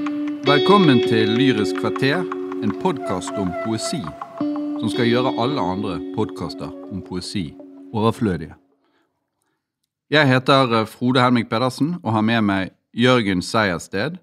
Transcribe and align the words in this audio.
Velkommen 0.00 1.00
til 1.08 1.28
Lyrisk 1.36 1.76
kvarter, 1.80 2.22
en 2.64 2.72
podkast 2.82 3.30
om 3.36 3.50
poesi. 3.64 4.00
Som 4.80 4.88
skal 4.88 5.08
gjøre 5.10 5.32
alle 5.42 5.60
andre 5.60 5.98
podkaster 6.14 6.70
om 6.88 7.02
poesi 7.04 7.50
overflødige. 7.92 8.54
Jeg 10.10 10.28
heter 10.28 10.72
eh, 10.80 10.86
Frode 10.88 11.20
Helmik 11.20 11.50
Pedersen 11.50 11.98
og 12.02 12.12
har 12.16 12.24
med 12.24 12.46
meg 12.48 12.70
Jørgen 12.96 13.42
Seiersted 13.44 14.16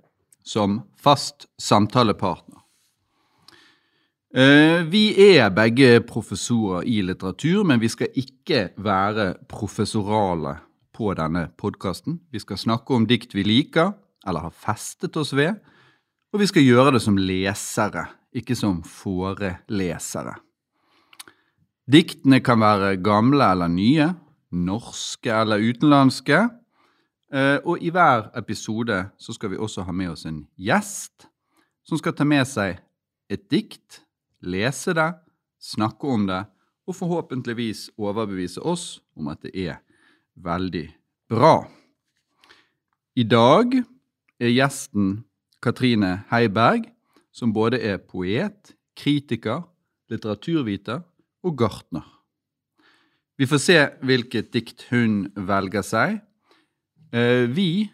som 0.45 0.81
fast 0.97 1.45
samtalepartner. 1.61 2.63
Eh, 4.33 4.81
Vi 4.89 5.13
er 5.37 5.49
begge 5.53 6.01
professorer 6.01 6.81
i 6.89 7.01
litteratur, 7.01 7.63
men 7.63 7.79
vi 7.79 7.87
skal 7.87 8.07
ikke 8.15 8.69
være 8.77 9.35
professorale 9.49 10.57
på 10.97 11.13
denne 11.13 11.47
podkasten. 11.57 12.19
Vi 12.31 12.39
skal 12.39 12.57
snakke 12.57 12.93
om 12.93 13.05
dikt 13.07 13.35
vi 13.35 13.43
liker, 13.45 13.93
eller 14.27 14.47
har 14.47 14.53
festet 14.53 15.15
oss 15.17 15.33
ved, 15.35 15.55
og 16.33 16.41
vi 16.41 16.47
skal 16.49 16.65
gjøre 16.65 16.97
det 16.97 17.01
som 17.03 17.17
lesere, 17.17 18.05
ikke 18.35 18.55
som 18.57 18.81
forelesere. 18.83 20.35
Diktene 21.87 22.41
kan 22.43 22.59
være 22.59 22.97
gamle 22.99 23.47
eller 23.47 23.71
nye, 23.71 24.09
norske 24.51 25.31
eller 25.31 25.63
utenlandske, 25.63 26.41
eh, 27.31 27.57
og 27.63 27.79
i 27.79 27.91
hver 27.95 28.27
episode 28.35 28.99
så 29.17 29.35
skal 29.35 29.53
vi 29.53 29.61
også 29.61 29.87
ha 29.87 29.95
med 29.95 30.11
oss 30.11 30.27
en 30.27 30.43
gjest 30.59 31.29
som 31.87 31.99
skal 31.99 32.15
ta 32.15 32.27
med 32.27 32.43
seg 32.47 32.81
et 33.31 33.47
dikt, 33.51 34.01
lese 34.43 34.93
det, 34.95 35.09
snakke 35.63 36.11
om 36.11 36.27
det, 36.27 36.43
og 36.87 36.95
forhåpentligvis 36.95 37.89
overbevise 37.99 38.63
oss 38.63 38.99
om 39.15 39.31
at 39.31 39.41
det 39.43 39.55
er 39.55 39.79
veldig 40.35 40.87
bra. 41.31 41.67
I 43.17 43.23
dag 43.23 43.79
er 44.39 44.53
gjesten 44.53 45.23
Katrine 45.63 46.23
Heiberg, 46.31 46.87
som 47.33 47.53
både 47.53 47.79
er 47.81 47.97
poet, 47.97 48.73
kritiker, 48.97 49.65
litteraturviter 50.09 51.03
og 51.45 51.57
gartner. 51.59 52.05
Vi 53.37 53.45
får 53.45 53.61
se 53.61 53.77
hvilket 54.01 54.49
dikt 54.53 54.87
hun 54.89 55.27
velger 55.35 55.85
seg. 55.85 56.19
Eh, 57.13 57.45
Vi 57.53 57.89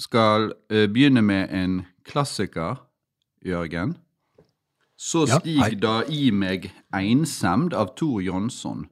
skal 0.00 0.52
eh, 0.70 0.86
begynne 0.88 1.22
med 1.22 1.52
en 1.52 1.82
klassiker, 2.04 2.82
Jørgen. 3.44 3.96
Så 4.96 5.26
stig 5.28 5.58
ja, 5.60 5.68
da 5.76 5.96
i 6.08 6.30
meg 6.32 6.70
einsemd 6.96 7.74
av 7.76 7.92
Tor 7.96 8.22
Jonsson. 8.24 8.86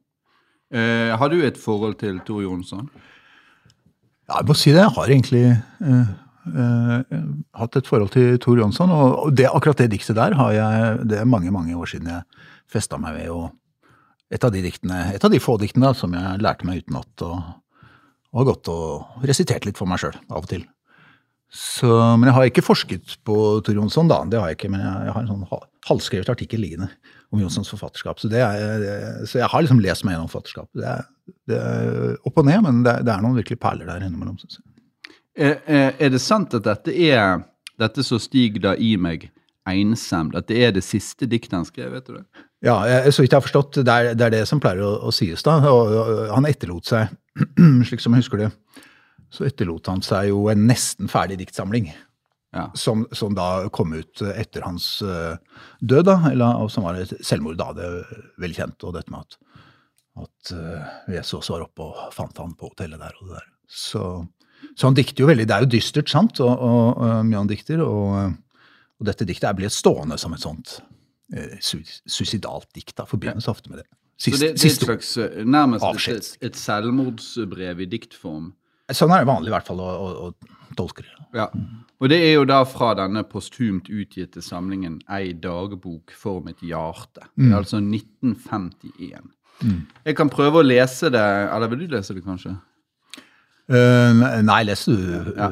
Eh, 0.75 1.17
har 1.17 1.29
du 1.33 1.41
et 1.41 1.57
forhold 1.57 1.97
til 2.03 2.21
Tor 2.27 2.43
Jonsson? 2.45 2.91
Ja, 4.29 4.41
jeg 4.41 4.49
må 4.49 4.57
si 4.57 4.73
det. 4.73 4.83
Jeg 4.85 4.93
har 4.97 5.09
egentlig 5.09 5.43
eh, 5.49 6.13
eh, 6.47 7.19
hatt 7.61 7.77
et 7.81 7.87
forhold 7.89 8.13
til 8.15 8.39
Tor 8.43 8.59
Jonsson. 8.61 8.91
Og 8.95 9.33
det, 9.37 9.47
akkurat 9.51 9.81
det 9.83 9.91
diktet 9.95 10.17
der 10.19 10.35
har 10.39 10.53
jeg 10.53 11.07
Det 11.09 11.19
er 11.21 11.25
mange 11.29 11.51
mange 11.55 11.75
år 11.77 11.87
siden 11.91 12.11
jeg 12.13 12.23
festa 12.71 12.99
meg 12.99 13.15
ved. 13.21 13.31
og 13.31 13.51
et 14.35 14.43
av 14.43 14.51
de 14.51 14.63
diktene, 14.65 15.13
et 15.15 15.23
av 15.25 15.31
de 15.31 15.39
få 15.39 15.59
diktene 15.61 15.93
som 15.95 16.13
jeg 16.17 16.41
lærte 16.43 16.65
meg 16.67 16.81
utenat, 16.83 17.23
og, 17.23 17.43
og 18.33 18.39
har 18.41 18.47
gått 18.49 18.69
og 18.73 19.27
resitert 19.29 19.67
litt 19.69 19.77
for 19.79 19.87
meg 19.87 20.01
sjøl 20.01 20.17
av 20.31 20.41
og 20.41 20.49
til. 20.51 20.65
Så, 21.55 21.87
men 22.19 22.27
jeg 22.27 22.35
har 22.35 22.49
ikke 22.49 22.65
forsket 22.67 23.13
på 23.23 23.37
Tor 23.63 23.77
Jonsson, 23.77 24.09
da. 24.11 24.25
Det 24.27 24.41
har 24.41 24.49
jeg 24.51 24.57
ikke, 24.59 24.71
men 24.73 24.81
jeg, 24.83 25.05
jeg 25.07 25.15
har 25.15 25.23
en 25.23 25.29
sånn 25.31 25.45
halvskrevet 25.87 26.33
artikkel 26.33 26.59
liggende 26.65 26.89
om 27.31 27.39
Jonssons 27.45 27.71
forfatterskap. 27.71 28.19
Så, 28.19 28.31
er, 28.33 28.81
det, 28.83 28.97
så 29.31 29.39
jeg 29.39 29.51
har 29.53 29.63
liksom 29.63 29.79
lest 29.85 30.03
meg 30.09 30.17
gjennom 30.17 30.33
forfatterskapet. 30.33 30.81
Det 30.83 30.89
er, 30.97 31.07
det 31.53 31.61
er 31.61 32.19
opp 32.27 32.41
og 32.43 32.49
ned, 32.49 32.61
men 32.67 32.83
det, 32.83 32.91
er- 32.97 33.07
det 33.07 33.15
er 33.15 33.23
noen 33.23 33.39
virkelig 33.39 33.61
perler 33.63 33.87
der 33.93 34.03
innimellom. 34.09 34.41
synes 34.43 34.59
jeg. 34.59 34.67
Er, 35.35 36.11
det 36.11 36.23
sant 36.23 36.55
at 36.55 36.67
dette 36.67 36.93
er 36.95 37.43
dette 37.81 38.05
som 38.07 38.21
stiger 38.23 38.63
da 38.69 38.75
i 38.79 38.95
meg 39.01 39.29
einsemd, 39.69 40.37
at 40.39 40.47
det 40.51 40.61
er 40.63 40.75
det 40.77 40.85
siste 40.87 41.27
diktet 41.31 41.57
han 41.57 41.67
skrev, 41.67 41.91
vet 41.95 42.07
du 42.07 42.19
det? 42.19 42.25
Ja, 42.65 42.79
jeg, 42.89 43.13
så 43.13 43.25
vidt 43.25 43.35
jeg 43.35 43.41
har 43.41 43.45
forstått, 43.45 43.81
det 43.85 43.93
er 43.93 44.15
det, 44.15 44.25
er 44.25 44.35
det 44.39 44.45
som 44.49 44.61
pleier 44.63 44.81
å, 44.85 44.95
å 45.09 45.13
sies 45.13 45.45
da. 45.45 45.59
Og, 45.69 45.93
og 45.93 46.33
han 46.33 46.49
etterlot 46.49 46.89
seg, 46.89 47.13
slik 47.89 48.01
som 48.01 48.17
jeg 48.17 48.25
husker 48.25 48.45
det, 48.45 48.51
så 49.35 49.47
etterlot 49.49 49.91
han 49.91 50.05
seg 50.05 50.31
jo 50.31 50.47
en 50.53 50.67
nesten 50.69 51.11
ferdig 51.13 51.41
diktsamling. 51.43 51.91
Ja. 52.55 52.69
Som, 52.79 53.03
som 53.11 53.35
da 53.35 53.67
kom 53.75 53.97
ut 53.97 54.23
etter 54.31 54.63
hans 54.63 54.87
eh, 55.03 55.35
død, 55.83 56.05
da, 56.07 56.15
eller 56.31 56.69
som 56.71 56.87
var 56.87 57.01
et 57.01 57.17
selvmord 57.27 57.59
da. 57.59 57.73
Det 57.75 57.89
er 57.89 58.21
vel 58.45 58.55
kjent, 58.55 58.87
og 58.87 58.95
dette 58.95 59.11
med 59.11 59.27
at, 59.27 59.65
at 60.23 60.53
uh, 60.55 60.93
Vesaas 61.11 61.51
var 61.51 61.65
oppe 61.67 61.89
og 61.89 62.15
fant 62.15 62.39
han 62.39 62.55
på 62.55 62.71
hotellet 62.71 63.03
der 63.03 63.19
og 63.19 63.27
det 63.27 63.41
der. 63.41 63.49
Så, 63.67 64.05
så 64.75 64.89
han 64.89 64.97
dikter 64.99 65.23
jo 65.25 65.29
veldig. 65.31 65.47
Det 65.47 65.55
er 65.57 65.65
jo 65.67 65.71
dystert, 65.77 66.09
sant, 66.11 66.41
og, 66.43 66.51
og, 66.51 66.99
og 66.99 67.27
mye 67.29 67.39
han 67.43 67.51
dikter. 67.51 67.83
Og, 67.85 68.35
og 69.01 69.07
dette 69.09 69.27
diktet 69.29 69.49
er 69.51 69.57
blitt 69.59 69.75
stående 69.75 70.19
som 70.19 70.35
et 70.35 70.43
sånt 70.43 70.79
eh, 71.35 71.55
su- 71.63 71.83
suicidalt 72.07 72.69
dikt. 72.75 72.97
da, 72.99 73.07
Forbindes 73.11 73.47
ofte 73.51 73.71
med 73.71 73.83
det. 73.85 73.89
Så 74.19 74.31
det, 74.35 74.53
det 74.55 74.65
er 74.65 74.71
et 74.71 74.83
slags 74.85 75.17
eh, 75.19 75.41
nærmest 75.47 75.83
et, 75.83 75.89
Avskjed. 75.91 76.29
et 76.51 76.59
selvmordsbrev 76.61 77.81
i 77.83 77.89
diktform. 77.91 78.53
Sånn 78.95 79.15
er 79.17 79.23
det 79.25 79.31
vanlig 79.31 79.49
i 79.49 79.55
hvert 79.55 79.67
fall 79.67 79.81
å, 79.81 79.89
å, 79.89 80.29
å 80.29 80.75
tolke 80.77 81.03
det. 81.07 81.15
Ja. 81.39 81.49
Og 82.03 82.11
det 82.13 82.19
er 82.21 82.35
jo 82.35 82.45
da 82.47 82.59
fra 82.69 82.91
denne 82.99 83.23
posthumt 83.27 83.87
utgitte 83.89 84.43
samlingen 84.45 84.99
Ei 85.09 85.33
dagbok 85.33 86.13
for 86.19 86.43
mitt 86.45 86.61
hjerte. 86.67 87.25
Det 87.39 87.49
er 87.49 87.57
altså 87.63 87.79
1951. 87.81 89.31
Jeg 90.05 90.17
kan 90.19 90.31
prøve 90.33 90.61
å 90.61 90.67
lese 90.67 91.09
det, 91.15 91.23
eller 91.55 91.71
vil 91.73 91.85
du 91.87 91.95
lese 91.97 92.15
det 92.17 92.25
kanskje? 92.27 92.57
Eh, 93.69 94.43
nei, 94.43 94.63
les 94.65 94.85
du 94.85 94.97
Ja, 95.37 95.51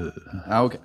ja 0.48 0.64
ok. 0.64 0.76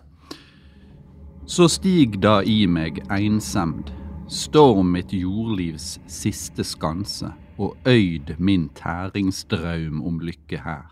Så 1.45 1.67
stig 1.67 2.21
da 2.23 2.39
i 2.43 2.65
meg 2.67 3.01
einsemd, 3.11 3.91
storm 4.31 4.93
mitt 4.95 5.11
jordlivs 5.11 5.97
siste 6.07 6.63
skanse, 6.63 7.33
og 7.57 7.75
øyd 7.85 8.35
min 8.39 8.69
tæringsdraum 8.69 10.01
om 10.07 10.19
lykke 10.19 10.61
her. 10.63 10.87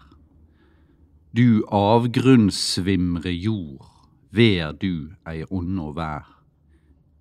Du 1.36 1.64
avgrunnssvimre 1.72 3.32
jord, 3.32 3.88
ver 4.32 4.72
du 4.72 5.12
ei 5.28 5.44
ånde 5.52 5.82
og 5.82 5.96
vær. 5.96 6.28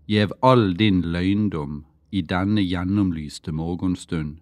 Gjev 0.08 0.34
all 0.42 0.74
din 0.74 1.02
løgndom 1.02 1.84
i 2.10 2.20
denne 2.20 2.62
gjennomlyste 2.62 3.52
morgenstund, 3.52 4.38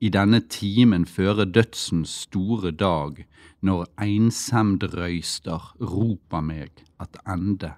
i 0.00 0.08
denne 0.08 0.40
timen 0.40 1.06
føre 1.06 1.44
dødsens 1.44 2.10
store 2.26 2.70
dag, 2.70 3.24
når 3.62 3.86
einsemd 4.02 4.82
røyster 4.96 5.70
ropa 5.80 6.40
meg 6.42 6.82
at 7.02 7.16
ende 7.28 7.74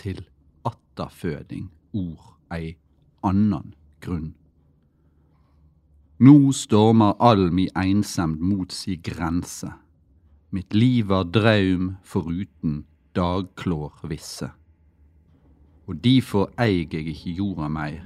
til 0.00 0.24
atterføding 0.66 1.70
ord 1.94 2.34
ei 2.54 2.74
annan 3.22 3.74
grunn. 4.02 4.34
Nå 6.18 6.50
stormer 6.50 7.14
all 7.22 7.52
mi 7.54 7.68
einsemd 7.78 8.42
mot 8.42 8.74
si 8.74 8.96
grense, 8.98 9.70
mitt 10.50 10.74
liv 10.74 11.06
var 11.12 11.28
draum 11.30 11.92
foruten 12.02 12.80
dagklår 13.14 14.02
visse. 14.10 14.50
Og 15.86 16.02
difor 16.04 16.50
eig 16.60 16.96
eg 16.98 17.12
ikkje 17.14 17.36
jorda 17.38 17.70
meir, 17.72 18.02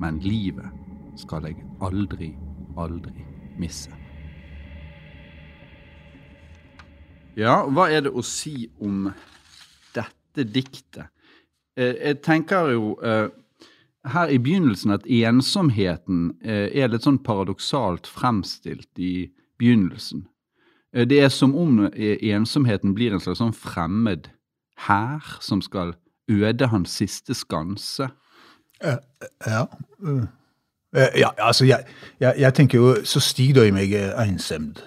men 0.00 0.22
livet 0.22 1.18
skal 1.18 1.50
eg 1.50 1.58
aldri, 1.82 2.30
aldri 2.78 3.26
misse. 3.58 3.99
Ja, 7.38 7.60
hva 7.68 7.88
er 7.90 8.06
det 8.06 8.12
å 8.14 8.24
si 8.26 8.70
om 8.82 9.10
dette 9.94 10.46
diktet? 10.46 11.10
Eh, 11.78 11.94
jeg 11.94 12.20
tenker 12.26 12.72
jo 12.74 12.96
eh, 13.04 13.28
her 14.10 14.32
i 14.32 14.40
begynnelsen 14.42 14.94
at 14.96 15.06
ensomheten 15.06 16.32
eh, 16.42 16.68
er 16.74 16.90
litt 16.90 17.06
sånn 17.06 17.20
paradoksalt 17.22 18.10
fremstilt 18.10 18.90
i 18.98 19.30
begynnelsen. 19.60 20.26
Det 20.90 21.20
er 21.22 21.28
som 21.30 21.52
om 21.54 21.84
ensomheten 21.94 22.96
blir 22.96 23.12
en 23.14 23.20
slags 23.22 23.38
sånn 23.38 23.52
fremmed 23.54 24.24
hær 24.88 25.36
som 25.38 25.60
skal 25.62 25.92
øde 26.30 26.66
hans 26.66 26.96
siste 26.98 27.34
skanse. 27.34 28.08
Ja. 29.46 29.66
Uh, 30.02 30.24
eh, 30.96 31.20
ja, 31.20 31.28
altså 31.38 31.64
jeg, 31.64 31.84
jeg, 32.20 32.34
jeg 32.38 32.54
tenker 32.54 32.78
jo 32.78 32.94
Så 33.04 33.20
stig 33.20 33.54
da 33.54 33.66
i 33.68 33.74
meg 33.74 33.92
eh, 33.92 34.14
einsemd. 34.16 34.80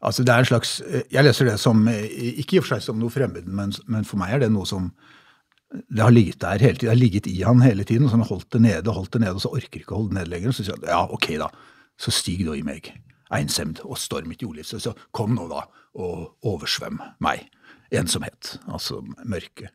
Altså 0.00 0.24
det 0.24 0.32
er 0.32 0.42
en 0.42 0.48
slags 0.48 0.78
eh, 0.80 1.02
Jeg 1.12 1.26
leser 1.26 1.50
det 1.50 1.58
som 1.60 1.82
eh, 1.90 2.06
Ikke 2.40 2.56
i 2.56 2.60
og 2.60 2.64
for 2.64 2.74
seg 2.74 2.86
som 2.86 3.00
noe 3.00 3.12
fremmed, 3.12 3.48
men, 3.48 3.74
men 3.90 4.06
for 4.08 4.20
meg 4.20 4.36
er 4.36 4.46
det 4.46 4.52
noe 4.54 4.68
som 4.68 4.92
det 5.70 6.02
har 6.02 6.10
ligget 6.10 6.40
der 6.42 6.58
hele 6.58 6.74
tiden, 6.74 6.88
det 6.88 6.90
har 6.90 6.98
ligget 6.98 7.26
i 7.30 7.36
han 7.46 7.60
hele 7.62 7.84
tiden, 7.86 8.02
og 8.02 8.10
så 8.10 8.16
har 8.16 8.24
han 8.24 8.30
holdt 8.32 8.48
det 8.56 8.60
nede, 8.64 8.90
holdt 8.90 9.12
det 9.14 9.20
nede, 9.22 9.36
og 9.38 9.44
så 9.44 9.52
orker 9.54 9.78
ikke 9.84 9.94
å 9.94 10.00
holde 10.00 10.10
det 10.10 10.16
nede 10.16 10.32
lenger. 10.32 10.54
Så 10.56 10.64
sier 10.66 10.74
han 10.74 10.88
ja, 10.90 11.04
ok 11.14 11.28
da, 11.38 11.46
så 11.94 12.10
stig 12.10 12.40
da 12.42 12.56
i 12.58 12.64
meg 12.66 12.88
einsemd 13.30 13.82
og 13.86 13.98
storm 14.00 14.30
mitt 14.30 14.42
jordliv. 14.42 14.66
Så 14.66 14.94
kom 15.14 15.36
nå 15.36 15.46
da 15.50 15.64
og 16.00 16.46
oversvøm 16.46 17.00
meg. 17.22 17.46
Ensomhet, 17.94 18.56
altså 18.70 19.00
mørke. 19.26 19.70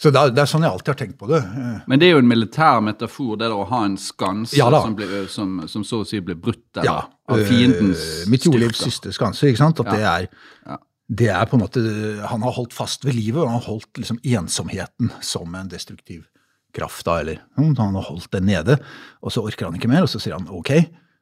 Så 0.00 0.10
det 0.14 0.20
er, 0.20 0.30
det 0.32 0.42
er 0.42 0.48
sånn 0.48 0.62
jeg 0.64 0.72
alltid 0.72 0.90
har 0.92 0.98
tenkt 1.00 1.18
på 1.20 1.28
det. 1.28 1.40
Eh, 1.44 1.80
Men 1.90 2.00
det 2.00 2.06
er 2.08 2.14
jo 2.14 2.22
en 2.22 2.28
militær 2.30 2.80
metafor, 2.84 3.34
det 3.40 3.50
å 3.52 3.64
ha 3.68 3.80
en 3.84 3.96
skanse 4.00 4.56
Ja 4.56 4.70
som, 4.70 4.96
som, 5.28 5.56
som 5.68 5.84
så 5.84 6.00
å 6.02 6.06
si 6.08 6.20
blir 6.24 6.38
brutt 6.40 6.80
Ja, 6.84 7.02
av 7.28 7.42
fiendens 7.48 8.00
øh, 8.24 8.30
Mitt 8.32 8.46
jordlivs 8.48 8.78
styrker. 8.78 8.90
siste 8.90 9.12
skanse, 9.16 9.50
ikke 9.50 9.62
sant? 9.64 9.80
At 9.84 9.92
det 9.92 10.06
er 10.06 10.30
det 11.10 11.26
er 11.34 11.44
på 11.50 11.56
en 11.58 11.64
måte 11.64 11.80
Han 12.30 12.44
har 12.46 12.52
holdt 12.54 12.72
fast 12.76 13.02
ved 13.04 13.16
livet, 13.18 13.40
og 13.42 13.48
han 13.50 13.58
har 13.58 13.66
holdt 13.66 13.98
liksom 13.98 14.20
ensomheten 14.22 15.10
som 15.20 15.54
en 15.58 15.68
destruktiv 15.68 16.24
kraft. 16.72 17.04
da, 17.04 17.18
eller 17.20 17.40
Han 17.58 17.74
har 17.76 18.06
holdt 18.06 18.30
den 18.32 18.46
nede, 18.46 18.78
og 19.20 19.32
så 19.34 19.42
orker 19.42 19.66
han 19.66 19.74
ikke 19.74 19.90
mer, 19.90 20.02
og 20.06 20.08
så 20.12 20.20
sier 20.22 20.36
han 20.38 20.46
ok, 20.48 20.70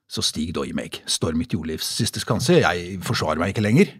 så 0.08 0.20
stig 0.24 0.52
da 0.56 0.62
i 0.64 0.74
meg, 0.76 1.00
storm 1.08 1.38
mitt 1.40 1.52
jordlivs 1.56 1.88
siste 1.98 2.20
skanse, 2.20 2.60
jeg 2.60 2.98
forsvarer 3.04 3.40
meg 3.40 3.54
ikke 3.54 3.64
lenger. 3.64 3.94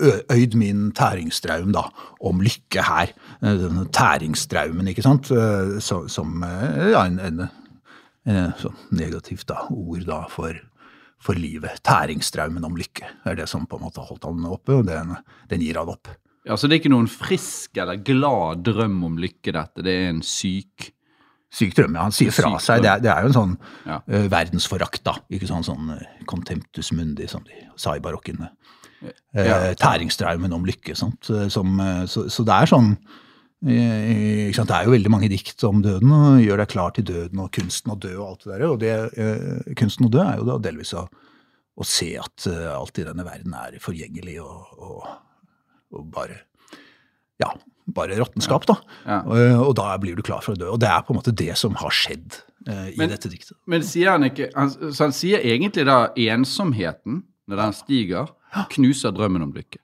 Øyd 0.00 0.56
min 0.58 0.88
tæringsdraum 0.96 1.72
da, 1.74 1.84
om 2.20 2.40
lykke 2.42 2.82
her. 2.82 3.12
Denne 3.40 3.86
tæringsdraumen, 3.94 4.88
ikke 4.90 5.04
sant, 5.06 5.30
som 5.80 6.42
ja, 6.42 7.04
en, 7.04 7.20
en, 7.22 7.44
en 8.26 8.54
sånn 8.58 8.78
negativt 8.90 9.46
da, 9.50 9.66
ord 9.70 10.06
da 10.08 10.24
for 10.32 10.58
for 11.24 11.38
livet. 11.40 11.80
Tæringsdraumen 11.86 12.66
om 12.66 12.76
lykke 12.76 13.08
er 13.28 13.38
det 13.38 13.48
som 13.50 13.64
på 13.68 13.78
en 13.78 13.86
måte 13.86 14.02
har 14.02 14.10
holdt 14.10 14.26
han 14.28 14.44
oppe, 14.50 14.76
og 14.76 14.88
den, 14.88 15.14
den 15.50 15.64
gir 15.64 15.78
han 15.80 15.92
opp. 15.92 16.10
Ja, 16.44 16.58
Så 16.60 16.68
det 16.68 16.76
er 16.76 16.82
ikke 16.82 16.92
noen 16.92 17.08
frisk 17.08 17.78
eller 17.80 18.02
glad 18.04 18.64
drøm 18.66 18.98
om 19.06 19.16
lykke, 19.20 19.54
dette. 19.54 19.84
Det 19.84 19.94
er 19.94 20.12
en 20.12 20.22
syk 20.26 20.90
Syk 21.54 21.76
ja. 21.78 21.86
Han 22.00 22.10
sier 22.10 22.34
fra 22.34 22.56
seg. 22.58 22.80
Det 22.82 22.88
er, 22.90 22.98
det 22.98 23.10
er, 23.12 23.22
jo 23.22 23.28
en 23.28 23.36
sånn 23.36 23.52
ja. 23.86 24.00
uh, 24.02 24.24
verdensforakt, 24.26 25.04
da. 25.06 25.12
Ikke 25.30 25.46
sånn, 25.46 25.62
sånn 25.62 25.92
contemptus 26.26 26.90
mundi, 26.98 27.28
som 27.30 27.44
de 27.46 27.60
sa 27.78 27.92
i 27.94 28.02
barokken. 28.02 28.40
Uh, 28.42 28.83
ja. 29.34 29.58
Tæringstraumen 29.80 30.54
om 30.56 30.64
lykke. 30.68 30.96
Sant? 30.98 31.30
Som, 31.52 31.76
så, 32.10 32.26
så, 32.32 32.46
det 32.46 32.56
er 32.56 32.70
sånn 32.70 32.94
det 33.64 34.74
er 34.76 34.84
jo 34.84 34.92
veldig 34.92 35.08
mange 35.08 35.30
dikt 35.32 35.62
om 35.64 35.78
døden, 35.80 36.10
og 36.12 36.42
gjør 36.42 36.60
deg 36.60 36.72
klar 36.74 36.90
til 36.92 37.06
døden 37.08 37.40
og 37.40 37.52
kunsten 37.54 37.94
å 37.94 37.96
dø 37.96 38.10
og 38.18 38.24
alt 38.26 38.42
det 38.44 38.50
der. 38.50 38.64
Og 38.68 38.80
det, 38.82 38.96
eh, 39.16 39.70
kunsten 39.80 40.08
å 40.08 40.10
dø 40.12 40.20
er 40.20 40.40
jo 40.40 40.48
da 40.50 40.58
delvis 40.66 40.92
å, 41.00 41.06
å 41.08 41.86
se 41.88 42.10
at 42.20 42.48
alt 42.74 43.00
i 43.00 43.06
denne 43.06 43.24
verden 43.24 43.54
er 43.56 43.78
forgjengelig 43.80 44.36
og, 44.44 44.74
og, 44.76 45.06
og 45.96 46.10
bare 46.12 46.42
Ja, 47.40 47.48
bare 47.90 48.14
råttenskap, 48.20 48.66
da. 48.68 48.76
Ja. 49.04 49.22
Og, 49.26 49.38
og, 49.68 49.72
da 49.80 49.94
blir 50.00 50.16
du 50.16 50.22
klar 50.22 50.44
for 50.44 50.54
å 50.54 50.60
dø. 50.60 50.68
Og 50.76 50.80
det 50.80 50.90
er 50.90 51.02
på 51.04 51.14
en 51.14 51.18
måte 51.18 51.34
det 51.34 51.56
som 51.58 51.74
har 51.80 51.94
skjedd 51.94 52.36
i 52.64 52.96
men, 52.96 53.10
dette 53.10 53.28
diktet. 53.28 53.56
Men 53.68 53.84
sier 53.84 54.14
han 54.14 54.24
ikke 54.24 54.48
han, 54.54 54.70
Så 54.72 55.08
han 55.08 55.12
sier 55.12 55.42
egentlig 55.44 55.84
da 55.88 55.98
ensomheten, 56.16 57.22
når 57.50 57.60
den 57.60 57.74
stiger, 57.76 58.30
knuser 58.74 59.14
drømmen 59.14 59.44
om 59.46 59.52
lykke. 59.54 59.80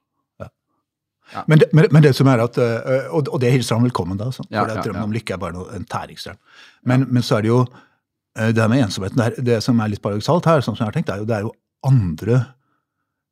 Ja. 1.30 1.44
Men, 1.46 1.60
det, 1.62 1.68
men, 1.72 1.86
men, 1.94 2.02
det, 2.02 2.14
som 2.18 2.28
er 2.30 2.42
at, 2.42 2.56
eh, 2.58 3.10
og, 3.14 3.28
det 3.42 3.52
hilser 3.54 3.78
han 3.78 3.86
velkommen, 3.86 4.18
da, 4.18 4.32
sånn, 4.34 4.48
for 4.50 4.72
ja, 4.72 4.82
drømmen 4.82 5.06
om 5.06 5.14
lykke 5.14 5.36
er 5.36 5.42
bare 5.42 5.54
noe, 5.54 5.68
en 5.76 5.86
tæringsdrøm. 5.86 6.38
Men, 6.90 7.06
men, 7.06 7.22
så 7.26 7.38
er 7.38 7.46
det 7.46 7.52
jo 7.52 7.60
det 8.34 8.54
det 8.56 8.66
med 8.70 8.84
ensomheten 8.84 9.20
det, 9.20 9.44
det 9.46 9.58
som 9.62 9.78
er 9.82 9.90
litt 9.92 10.02
paradoksalt 10.02 10.46
her, 10.46 10.62
sånn 10.64 10.76
som 10.78 10.84
jeg 10.84 10.90
har 10.90 10.96
tenkt, 10.96 11.12
er 11.12 11.22
jo, 11.22 11.28
det 11.28 11.36
er 11.36 11.46
jo 11.48 11.54
andre 11.86 12.40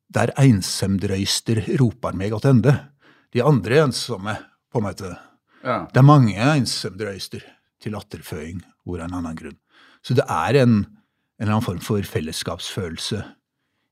Der 0.09 0.31
einsemdrøyster 0.41 1.59
roper 1.77 2.15
meg 2.17 2.33
attende. 2.33 2.71
De 3.29 3.43
andre 3.45 3.83
ensomme, 3.83 4.33
på 4.73 4.79
en 4.79 4.85
måte. 4.87 5.11
Ja. 5.61 5.83
Det 5.85 6.01
er 6.01 6.07
mange 6.07 6.33
einsemdrøyster 6.33 7.43
til 7.77 7.93
latterføring, 7.93 8.63
hvor 8.89 9.03
en 9.03 9.13
annen 9.13 9.37
grunn. 9.37 9.59
Så 10.01 10.15
det 10.17 10.25
er 10.25 10.57
en, 10.63 10.79
en 10.81 11.43
eller 11.43 11.59
annen 11.59 11.67
form 11.67 11.83
for 11.85 12.01
fellesskapsfølelse 12.09 13.21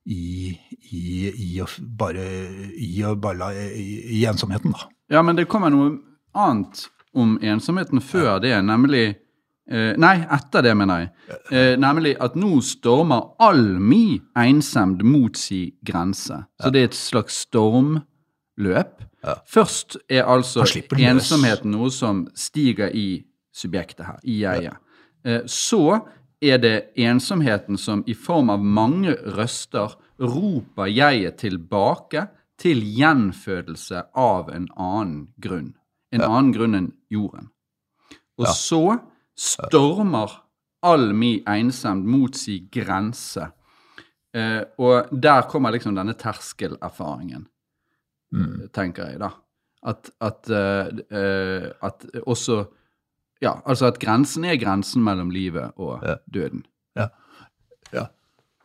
i, 0.08 0.56
i, 0.92 1.06
i, 1.30 1.50
å 1.62 1.68
bare, 2.00 2.26
i, 2.74 2.92
å 3.04 3.16
bare, 3.20 3.52
i, 3.76 4.24
ensomheten, 4.30 4.72
da. 4.76 4.88
Ja, 5.12 5.24
men 5.24 5.36
det 5.36 5.48
kommer 5.52 5.72
noe 5.74 5.98
annet 6.38 6.86
om 7.18 7.36
ensomheten 7.44 8.02
før 8.04 8.38
det, 8.44 8.54
nemlig 8.64 9.06
eh, 9.10 9.94
Nei, 10.00 10.16
etter 10.24 10.64
det, 10.64 10.74
mener 10.80 11.04
jeg. 11.04 11.12
Eh, 11.52 11.74
nemlig 11.80 12.16
at 12.24 12.38
nå 12.40 12.60
stormer 12.64 13.34
all 13.44 13.78
mi 13.80 14.20
ensemd 14.40 15.04
mot 15.08 15.40
si 15.40 15.62
grense. 15.86 16.44
Så 16.62 16.72
det 16.72 16.84
er 16.84 16.92
et 16.92 16.98
slags 16.98 17.44
stormløp. 17.48 19.04
Først 19.50 19.98
er 20.08 20.28
altså 20.30 20.64
ensomheten 20.96 21.74
noe 21.76 21.92
som 21.92 22.28
stiger 22.38 22.94
i 22.96 23.26
subjektet 23.58 24.06
her, 24.08 24.22
i 24.24 24.42
jeget. 24.46 24.78
Eh, 25.28 25.42
så 25.52 26.00
er 26.42 26.60
det 26.62 26.76
ensomheten 27.00 27.78
som 27.78 28.04
i 28.08 28.14
form 28.14 28.52
av 28.54 28.64
mange 28.64 29.16
røster 29.38 29.96
roper 30.22 30.90
jeget 30.90 31.40
tilbake 31.42 32.28
til 32.58 32.82
gjenfødelse 32.82 34.08
av 34.18 34.50
en 34.54 34.68
annen 34.76 35.28
grunn. 35.42 35.76
En 36.14 36.24
ja. 36.24 36.30
annen 36.30 36.54
grunn 36.56 36.78
enn 36.78 36.92
jorden. 37.14 37.50
Og 38.38 38.48
ja. 38.48 38.54
så 38.54 38.84
stormer 39.38 40.34
all 40.86 41.12
mi 41.14 41.38
ensemd 41.50 42.06
mot 42.08 42.38
si 42.38 42.60
grense. 42.72 43.50
Eh, 44.34 44.62
og 44.78 45.12
der 45.12 45.48
kommer 45.50 45.74
liksom 45.74 45.98
denne 45.98 46.16
terskelerfaringen, 46.18 47.48
mm. 48.34 48.70
tenker 48.76 49.12
jeg, 49.12 49.22
da. 49.22 49.34
At, 49.88 50.10
at, 50.20 50.50
uh, 50.50 51.70
at 51.86 52.06
også 52.26 52.56
ja, 53.44 53.58
altså 53.66 53.90
at 53.92 54.00
grensen 54.02 54.46
er 54.48 54.58
grensen 54.62 55.04
mellom 55.06 55.30
livet 55.34 55.76
og 55.78 56.02
ja. 56.06 56.18
døden. 56.34 56.66
Ja. 56.98 57.08
Ja, 57.94 58.06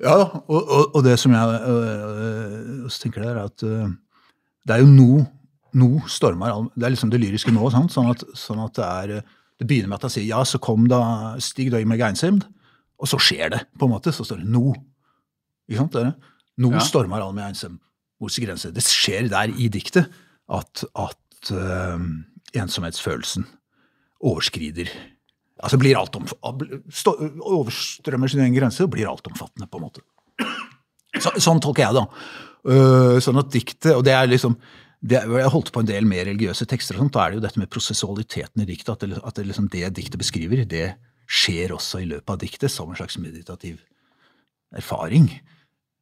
ja 0.00 0.14
og, 0.14 0.60
og, 0.62 0.94
og, 0.94 1.04
det 1.04 1.19
som 1.20 1.34
jeg 1.36 1.60
øh, 1.69 2.90
tenker 2.90 3.22
der, 3.22 3.36
er 3.36 3.44
at 3.44 3.62
øh, 3.62 3.92
det 4.66 4.76
er 4.76 4.84
jo 4.84 4.90
nå 4.90 5.24
nå 5.72 6.02
stormer 6.04 6.66
Det 6.76 6.84
er 6.84 6.92
liksom 6.92 7.10
det 7.10 7.20
lyriske 7.22 7.52
nå. 7.52 7.70
Sant? 7.72 7.94
Sånn, 7.94 8.10
at, 8.12 8.24
sånn 8.36 8.60
at 8.60 8.74
det 8.76 8.88
er 8.88 9.22
Det 9.60 9.69
begynner 9.69 9.88
med 9.88 10.00
at 10.00 10.10
jeg 10.10 10.16
sier 10.19 10.28
ja, 10.34 10.42
så 10.44 10.60
kom 10.60 10.84
da 10.90 11.36
Stig 11.40 11.70
Døy 11.72 11.84
med 11.88 12.00
Geinsemd, 12.00 12.44
og 12.98 13.08
så 13.08 13.19
skjer 13.20 13.52
det, 13.52 13.60
på 13.78 13.86
en 13.86 13.92
måte. 13.92 14.12
Så 14.12 14.24
står 14.26 14.40
det 14.42 14.50
nå. 14.50 14.72
Ikke 15.70 15.84
sant? 15.84 15.94
Det 15.94 16.32
nå 16.60 16.72
ja. 16.74 16.82
stormer 16.84 17.24
med 17.32 17.46
Einsemd 17.46 17.80
mot 18.22 18.38
grense. 18.44 18.70
Det 18.74 18.84
skjer 18.84 19.28
der 19.32 19.52
i 19.56 19.69
diktet 19.72 20.10
at, 20.52 20.84
at 20.98 21.52
øh, 21.54 22.02
ensomhetsfølelsen 22.58 23.46
overskrider 24.22 24.90
Altså 25.62 25.78
blir 25.78 25.98
alt 25.98 26.16
om, 26.19 26.26
overstrømmer 26.42 28.30
sin 28.30 28.42
egen 28.42 28.56
grense 28.56 28.82
og 28.82 28.90
blir 28.94 29.06
altomfattende, 29.06 29.69
på 29.70 29.78
en 29.78 29.84
måte. 29.84 30.02
Så, 31.22 31.34
sånn 31.44 31.60
tolker 31.62 31.84
jeg 31.84 31.98
det. 31.98 32.02
Uh, 32.66 33.19
sånn 33.22 33.40
at 33.40 33.50
diktet 33.50 33.88
Og 33.98 34.04
det 34.06 34.12
er 34.14 34.28
liksom 34.30 34.52
det, 35.02 35.19
Jeg 35.19 35.50
holdt 35.50 35.72
på 35.74 35.82
en 35.82 35.88
del 35.88 36.06
mer 36.06 36.28
religiøse 36.28 36.62
tekster, 36.70 36.94
og 36.94 37.02
sånt, 37.02 37.14
da 37.16 37.24
er 37.24 37.32
det 37.32 37.40
jo 37.40 37.44
dette 37.44 37.62
med 37.62 37.70
prosessualiteten 37.74 38.62
i 38.62 38.66
diktet. 38.69 38.90
At 38.94 39.04
det, 39.04 39.19
at 39.19 39.38
det, 39.38 39.46
liksom, 39.50 39.69
det 39.70 39.92
diktet 39.98 40.19
beskriver, 40.22 40.64
det 40.66 40.92
skjer 41.30 41.74
også 41.76 42.02
i 42.02 42.08
løpet 42.10 42.34
av 42.34 42.38
diktet 42.42 42.72
som 42.72 42.90
en 42.90 42.98
slags 42.98 43.19
meditativ 43.22 43.80
erfaring. 44.74 45.28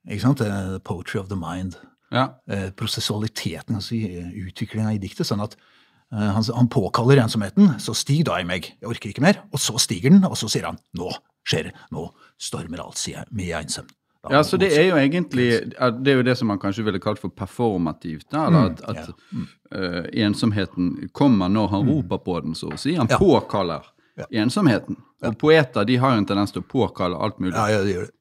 Ikke 0.08 0.24
sant? 0.24 0.40
The 0.44 0.80
poetry 0.84 1.20
of 1.20 1.28
the 1.32 1.38
mind. 1.38 1.76
Ja. 2.12 2.30
Eh, 2.50 2.70
prosessualiteten, 2.76 3.76
altså 3.78 3.96
utviklinga 3.96 4.94
i 4.96 5.02
diktet. 5.02 5.28
sånn 5.28 5.44
at 5.44 5.56
Eh, 5.56 5.79
han, 6.10 6.44
han, 6.56 6.68
påkaller 6.68 7.20
ensomheten, 7.22 7.76
så 7.78 7.94
stig 7.94 8.24
da 8.26 8.40
i 8.42 8.46
meg, 8.46 8.72
jeg 8.80 8.90
orker 8.90 9.12
ikke 9.12 9.22
mer. 9.22 9.44
Og 9.54 9.62
så 9.62 9.78
stiger 9.78 10.10
den, 10.10 10.24
og 10.26 10.34
så 10.38 10.50
sier 10.50 10.66
han 10.66 10.80
nå 10.98 11.12
skjer 11.46 11.70
det, 11.70 11.72
nå 11.94 12.08
stormer 12.40 12.82
alt 12.84 12.98
sier 13.00 13.22
jeg 13.22 13.36
med 13.36 13.54
ensom. 13.62 13.88
Ja, 14.28 14.42
så 14.44 14.58
det 14.60 14.68
er 14.76 14.90
jo 14.90 14.96
egentlig 15.00 15.46
Det 15.72 16.10
er 16.12 16.18
jo 16.18 16.22
det 16.22 16.34
som 16.36 16.50
man 16.52 16.58
kanskje 16.60 16.82
ville 16.84 17.00
kalt 17.00 17.22
for 17.22 17.32
performativt. 17.32 18.26
Da, 18.28 18.46
eller 18.46 18.60
mm, 18.60 18.66
at, 18.66 18.82
at 18.90 18.96
ja. 18.98 19.14
mm. 19.30 19.46
uh, 19.72 20.26
ensomheten 20.26 20.90
kommer 21.16 21.48
når 21.48 21.68
han 21.72 21.86
mm. 21.86 21.92
roper 21.94 22.20
på 22.26 22.40
den, 22.44 22.54
så 22.54 22.68
å 22.68 22.76
si. 22.80 22.98
Han 23.00 23.08
ja. 23.08 23.16
påkaller 23.16 23.88
ja. 24.20 24.28
ensomheten. 24.42 24.98
Og 25.24 25.38
poeter 25.40 25.88
de 25.88 25.96
har 26.02 26.12
jo 26.12 26.20
en 26.20 26.28
tendens 26.28 26.52
til 26.52 26.60
å 26.60 26.68
påkalle 26.68 27.16
alt 27.16 27.40
mulig. 27.40 27.56
Ja, 27.56 27.70
ja, 27.72 27.84
de 27.86 27.96
gjør 27.96 28.10
det. 28.10 28.16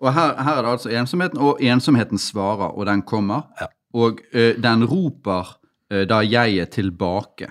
Og 0.00 0.08
her, 0.16 0.30
her, 0.40 0.56
er 0.56 0.64
det 0.64 0.70
altså 0.70 0.92
ensomheten, 0.96 1.40
og 1.44 1.58
ensomheten 1.60 2.18
svarer, 2.22 2.70
og 2.70 2.86
den 2.88 3.02
kommer. 3.04 3.50
Og 3.92 4.22
uh, 4.32 4.54
den 4.62 4.86
roper 4.88 5.50
Eh, 5.50 5.59
da 5.90 6.20
jeg 6.22 6.60
er 6.62 6.68
tilbake. 6.70 7.48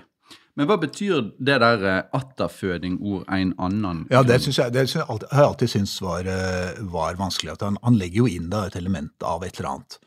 Men 0.59 0.67
hva 0.67 0.75
betyr 0.81 1.21
det 1.39 1.55
der 1.63 1.83
eh, 1.87 2.01
atterføding-ord 2.17 3.23
'en 3.31 3.53
annen'? 3.63 4.07
Ja, 4.11 4.23
Det, 4.23 4.57
jeg, 4.57 4.73
det 4.73 4.95
jeg 4.95 5.05
har 5.07 5.19
jeg 5.31 5.45
alltid 5.45 5.67
syntes 5.67 6.01
var, 6.01 6.19
eh, 6.19 6.91
var 6.91 7.15
vanskelig. 7.15 7.51
at 7.51 7.61
han, 7.61 7.77
han, 7.83 7.95
legger 7.95 8.17
jo 8.17 8.25
inn 8.25 8.49
da 8.49 8.65
et 8.67 8.75
element 8.75 9.23
av 9.23 9.43
et 9.43 9.55
eller 9.57 9.69
annet. 9.69 9.99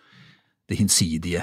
Det 0.68 0.76
hinsidige. 0.76 1.42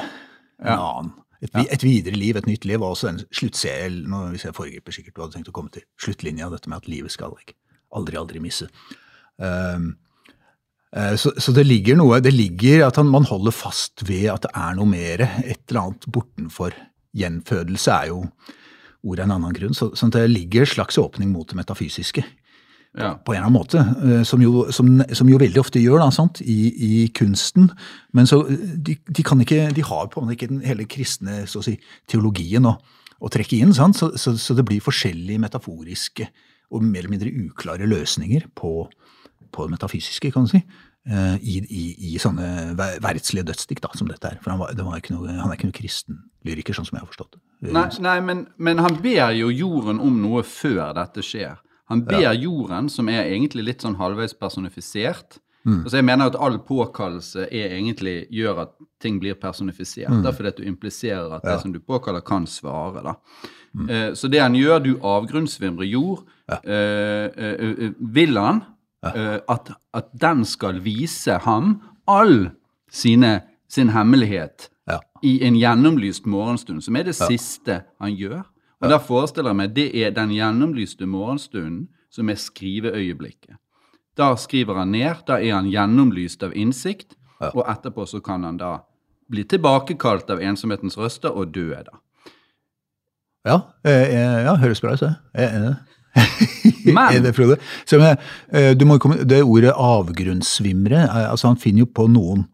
En 0.62 0.68
ja. 0.68 0.78
annen. 0.78 1.14
Et, 1.42 1.50
ja. 1.54 1.66
et, 1.72 1.84
videre 1.84 2.16
liv, 2.16 2.38
et 2.38 2.46
nytt 2.46 2.66
liv, 2.66 2.82
og 2.82 2.92
også 2.92 3.08
en 3.10 3.20
sluttserie. 3.32 4.06
Hvis 4.30 4.46
jeg 4.46 4.54
foregriper 4.54 4.92
sikkert 4.92 5.16
du 5.16 5.22
hadde 5.22 5.34
tenkt 5.34 5.50
å 5.50 5.58
komme 5.58 5.74
til 5.74 5.82
sluttlinja, 5.98 6.50
dette 6.50 6.70
med 6.70 6.78
at 6.78 6.88
livet 6.88 7.12
skal 7.12 7.34
jeg 7.34 7.56
aldri, 7.96 8.18
aldri 8.18 8.40
misse. 8.40 8.70
Um, 9.38 9.96
så, 10.90 11.30
så, 11.38 11.54
det 11.54 11.68
ligger 11.68 12.00
noe 12.00 12.18
Det 12.18 12.32
ligger 12.34 12.88
at 12.88 12.98
man 13.06 13.28
holder 13.30 13.54
fast 13.54 14.02
ved 14.08 14.24
at 14.34 14.48
det 14.48 14.54
er 14.58 14.78
noe 14.80 14.90
mer, 14.90 15.22
et 15.44 15.62
eller 15.70 15.84
annet 15.84 16.08
bortenfor. 16.10 16.74
Gjenfødelse 17.14 17.94
er 17.94 18.10
jo 18.10 18.24
ordet 19.06 19.26
en 19.26 19.36
annen 19.36 19.56
grunn. 19.56 19.76
Så, 19.78 19.92
så 19.96 20.10
det 20.14 20.26
ligger 20.32 20.66
en 20.66 20.74
slags 20.74 20.98
åpning 21.02 21.32
mot 21.34 21.48
det 21.50 21.58
metafysiske. 21.60 22.24
Ja. 22.98 23.14
På 23.22 23.36
en 23.36 23.38
eller 23.38 23.48
annen 23.48 23.54
måte, 23.60 23.82
eh, 24.02 24.24
som 24.26 24.42
jo, 24.42 24.66
som, 24.74 24.88
som 25.14 25.30
jo 25.30 25.38
veldig 25.40 25.62
ofte 25.62 25.82
gjør 25.82 26.02
da, 26.02 26.10
sant, 26.14 26.42
i, 26.42 26.58
i, 26.74 26.94
kunsten. 27.14 27.70
Men 28.18 28.28
så, 28.30 28.42
de, 28.50 28.98
de, 29.06 29.26
kan 29.26 29.42
ikke, 29.44 29.68
de 29.76 29.86
har 29.86 30.10
på 30.10 30.20
en 30.20 30.26
måte 30.26 30.40
ikke 30.40 30.50
den 30.50 30.64
hele 30.66 30.88
kristne 30.90 31.44
så 31.50 31.62
å 31.62 31.66
si, 31.66 31.76
teologien 32.10 32.66
å, 32.66 32.80
å 33.22 33.32
trekke 33.32 33.62
inn. 33.62 33.76
Sant? 33.78 34.00
Så, 34.00 34.12
så, 34.18 34.34
så, 34.42 34.58
det 34.58 34.66
blir 34.68 34.84
forskjellige 34.84 35.46
metaforiske 35.46 36.32
og 36.74 36.86
mer 36.86 37.04
eller 37.04 37.14
mindre 37.14 37.34
uklare 37.46 37.88
løsninger 37.90 38.50
på, 38.58 38.74
på 39.52 39.66
det 39.68 39.72
metafysiske, 39.78 40.32
kan 40.36 40.46
du 40.48 40.52
si. 40.54 40.62
eh, 41.10 41.36
i, 41.42 41.58
i, 41.70 41.84
i 42.14 42.20
sånne 42.22 42.76
ver- 42.78 43.00
verdslige 43.02 43.46
dødsdikt 43.48 43.82
da, 43.86 43.90
som 43.98 44.08
dette 44.12 44.28
er. 44.34 44.40
For 44.44 44.52
han, 44.52 44.60
var, 44.60 44.74
det 44.78 44.86
var 44.86 44.98
ikke 45.00 45.16
noe, 45.16 45.28
han 45.32 45.50
er 45.50 45.58
ikke 45.58 45.70
noe 45.72 45.78
kristen 45.80 46.20
lyriker, 46.46 46.74
sånn 46.78 46.86
som 46.88 46.98
jeg 47.00 47.04
har 47.06 47.10
forstått 47.12 47.36
det. 47.38 47.72
Nei, 47.74 47.88
nei 48.04 48.20
men, 48.22 48.48
men 48.58 48.78
han 48.80 48.96
ber 49.04 49.32
jo 49.36 49.50
jorden 49.52 50.00
om 50.00 50.22
noe 50.22 50.44
før 50.48 50.94
dette 50.96 51.24
skjer. 51.26 51.58
Han 51.90 52.04
ber 52.06 52.34
jorden, 52.38 52.90
som 52.94 53.08
er 53.10 53.26
egentlig 53.32 53.64
litt 53.66 53.82
sånn 53.82 53.98
halvveis 53.98 54.36
personifisert. 54.38 55.40
Altså 55.70 55.98
jeg 56.00 56.06
mener 56.08 56.30
at 56.32 56.36
all 56.40 56.56
påkallelse 56.66 57.44
er 57.52 57.74
egentlig 57.76 58.28
gjør 58.34 58.62
at 58.64 58.72
ting 59.04 59.20
blir 59.20 59.36
personifisert. 59.38 60.10
Mm. 60.10 60.24
Derfor 60.24 60.48
at 60.50 60.58
du 60.58 60.64
impliserer 60.66 61.34
at 61.36 61.44
det 61.46 61.58
som 61.62 61.74
du 61.74 61.80
påkaller, 61.80 62.22
kan 62.26 62.46
svare. 62.48 63.04
da. 63.04 63.14
Eh, 63.90 64.14
så 64.18 64.28
det 64.32 64.40
han 64.42 64.56
gjør, 64.56 64.80
du 64.82 64.96
avgrunnsvimre 65.06 65.86
jord, 65.86 66.24
eh, 66.50 66.60
eh, 66.64 67.56
eh, 67.60 67.92
vil 68.00 68.38
han 68.38 68.62
eh, 68.64 68.79
at, 69.04 69.72
at 69.94 70.08
den 70.22 70.44
skal 70.46 70.82
vise 70.84 71.38
ham 71.46 71.78
all 72.08 72.50
sine, 72.92 73.42
sin 73.70 73.90
hemmelighet 73.96 74.70
Ja. 74.90 75.00
i 75.24 75.44
en 75.46 75.54
gjennomlyst 75.56 76.26
morgenstund, 76.26 76.82
som 76.82 76.96
er 76.96 77.04
det 77.04 77.16
siste 77.16 77.84
han 78.02 78.16
gjør. 78.18 78.42
Og 78.82 78.90
der 78.90 79.00
forestiller 79.00 79.52
jeg 79.52 79.60
meg 79.60 79.76
det 79.76 79.88
er 79.94 80.12
den 80.16 80.32
gjennomlyste 80.34 81.06
morgenstunden 81.06 81.88
som 82.10 82.30
er 82.30 82.40
skriveøyeblikket. 82.42 83.60
Da 84.18 84.34
skriver 84.36 84.82
han 84.82 84.92
ned, 84.92 85.22
da 85.28 85.38
er 85.38 85.54
han 85.54 85.70
gjennomlyst 85.70 86.44
av 86.44 86.56
innsikt, 86.58 87.16
og 87.40 87.64
etterpå 87.70 88.08
så 88.10 88.20
kan 88.24 88.44
han 88.44 88.58
da 88.60 88.80
bli 89.30 89.46
tilbakekalt 89.48 90.30
av 90.34 90.42
ensomhetens 90.42 90.98
røster 90.98 91.30
og 91.32 91.54
dø 91.54 91.70
da. 91.70 92.00
Ja, 93.46 93.60
eh, 93.86 94.10
eh, 94.10 94.40
ja 94.44 94.56
høres 94.60 94.82
bra 94.82 94.94
ut, 94.94 95.00
det. 95.00 95.14
Jeg 95.36 95.46
er 95.46 95.58
enig. 95.60 95.76
Men- 96.96 97.24
det, 97.24 97.36
Så, 97.86 98.00
men, 98.00 98.18
eh, 98.52 98.74
du 98.78 98.86
må 98.86 98.98
komme, 99.00 99.24
det 99.28 99.44
ordet 99.44 99.74
avgrunnssvimre, 99.76 101.04
eh, 101.06 101.30
altså 101.32 101.48
han 101.52 101.58
finner 101.62 101.80
jo 101.86 101.90
på 101.94 102.08
noen, 102.10 102.46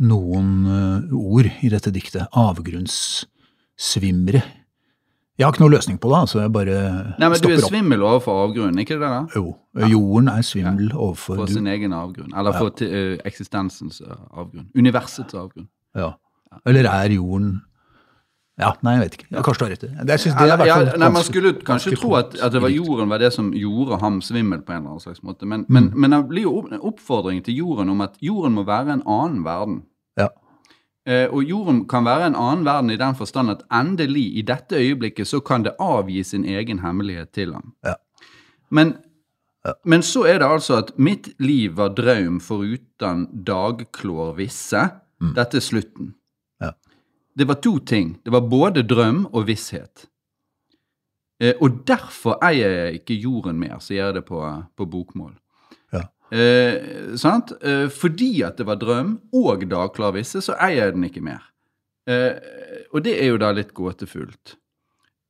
noen 0.00 0.50
eh, 0.66 1.14
ord 1.16 1.46
i 1.64 1.68
dette 1.72 1.90
diktet. 1.94 2.26
Avgrunnssvimre. 2.36 4.42
Jeg 5.38 5.46
har 5.46 5.52
ikke 5.54 5.62
noe 5.62 5.76
løsning 5.76 6.00
på 6.02 6.10
det, 6.10 6.18
altså 6.26 6.40
jeg 6.42 6.50
bare 6.50 6.76
Nei, 7.14 7.28
men 7.30 7.38
Du 7.38 7.46
er 7.52 7.60
svimmel 7.62 8.02
overfor 8.02 8.40
avgrunnen, 8.48 8.74
ikke 8.82 8.96
det 8.98 9.06
da? 9.06 9.20
Jo, 9.38 9.52
jorden 9.86 10.26
er 10.32 10.42
svimmel 10.42 10.88
overfor 10.96 11.38
For 11.38 11.46
sin 11.52 11.68
egen 11.70 11.94
avgrunn. 11.94 12.32
Eller 12.34 12.56
for 12.58 12.74
eh, 12.82 13.14
eksistensens 13.28 14.02
avgrunn. 14.02 14.66
Universets 14.74 15.38
avgrunn. 15.38 15.68
Ja. 15.94 16.16
Eller 16.66 16.90
er 16.90 17.14
jorden 17.14 17.60
Ja, 18.58 18.72
nei, 18.82 18.96
jeg 18.96 19.02
vet 19.04 19.16
ikke. 19.18 19.26
Ja, 19.30 19.42
kanskje 19.46 19.60
du 19.60 19.64
har 19.64 19.70
rett 19.70 19.84
i 19.86 19.88
det. 19.88 20.04
Jeg 20.10 20.22
synes 20.24 20.34
det 20.34 20.42
er 20.42 20.50
i 20.50 20.56
hvert 20.58 20.68
ja, 20.68 20.96
nei, 20.98 21.08
Man 21.14 21.24
skulle 21.26 21.52
kanskje 21.66 21.92
tro 21.94 22.16
at, 22.18 22.32
at 22.42 22.54
det 22.54 22.62
var 22.64 22.72
jorden 22.74 23.12
var 23.12 23.22
det 23.22 23.30
som 23.36 23.52
gjorde 23.54 24.00
ham 24.02 24.18
svimmel 24.24 24.64
på 24.66 24.74
en 24.74 24.80
eller 24.80 24.96
annen 24.96 25.04
slags 25.04 25.22
måte. 25.22 25.46
Men, 25.46 25.62
men, 25.70 25.92
men 25.94 26.16
det 26.16 26.20
blir 26.32 26.48
jo 26.48 26.64
en 26.66 26.82
oppfordring 26.90 27.38
til 27.46 27.60
jorden 27.60 27.94
om 27.94 28.02
at 28.02 28.18
jorden 28.24 28.58
må 28.58 28.66
være 28.66 28.98
en 28.98 29.04
annen 29.06 29.44
verden. 29.46 29.78
Ja. 30.18 30.32
Eh, 31.06 31.30
og 31.30 31.46
jorden 31.46 31.84
kan 31.88 32.08
være 32.08 32.32
en 32.32 32.38
annen 32.40 32.66
verden 32.66 32.90
i 32.90 32.98
den 32.98 33.14
forstand 33.20 33.54
at 33.54 33.62
endelig, 33.70 34.26
i 34.42 34.42
dette 34.42 34.76
øyeblikket, 34.76 35.30
så 35.30 35.38
kan 35.40 35.62
det 35.62 35.76
avgi 35.78 36.24
sin 36.26 36.44
egen 36.44 36.82
hemmelighet 36.82 37.30
til 37.38 37.54
ham. 37.54 37.72
Ja. 37.86 37.94
Men, 38.74 38.96
men 39.84 40.02
så 40.02 40.26
er 40.26 40.42
det 40.42 40.50
altså 40.50 40.82
at 40.82 40.96
mitt 40.98 41.30
liv 41.38 41.78
var 41.78 41.94
drøm 41.94 42.42
foruten 42.42 43.28
dagklår 43.46 44.34
visse. 44.42 44.88
Dette 45.38 45.62
er 45.62 45.64
slutten. 45.64 46.16
Ja. 47.38 47.42
Det 47.42 47.46
var 47.46 47.60
to 47.62 47.78
ting. 47.78 48.16
Det 48.24 48.34
var 48.34 48.40
både 48.50 48.82
drøm 48.82 49.26
og 49.32 49.46
visshet. 49.46 50.08
Eh, 51.38 51.54
og 51.62 51.84
derfor 51.86 52.38
eier 52.42 52.72
jeg 52.74 53.02
ikke 53.02 53.18
jorden 53.22 53.60
mer, 53.60 53.78
sier 53.82 54.08
jeg 54.08 54.18
det 54.18 54.24
på, 54.26 54.40
på 54.74 54.86
bokmål. 54.90 55.36
Ja. 55.94 56.08
Eh, 56.34 57.14
sant? 57.20 57.54
Eh, 57.62 57.86
fordi 57.94 58.42
at 58.42 58.58
det 58.58 58.66
var 58.66 58.80
drøm 58.80 59.20
og 59.38 59.62
dagklar 59.70 60.16
visse, 60.18 60.42
så 60.42 60.58
eier 60.58 60.88
jeg 60.88 60.96
den 60.96 61.06
ikke 61.06 61.22
mer. 61.22 61.46
Eh, 62.10 62.34
og 62.90 63.04
det 63.06 63.14
er 63.22 63.30
jo 63.30 63.38
da 63.38 63.52
litt 63.54 63.70
gåtefullt. 63.76 64.56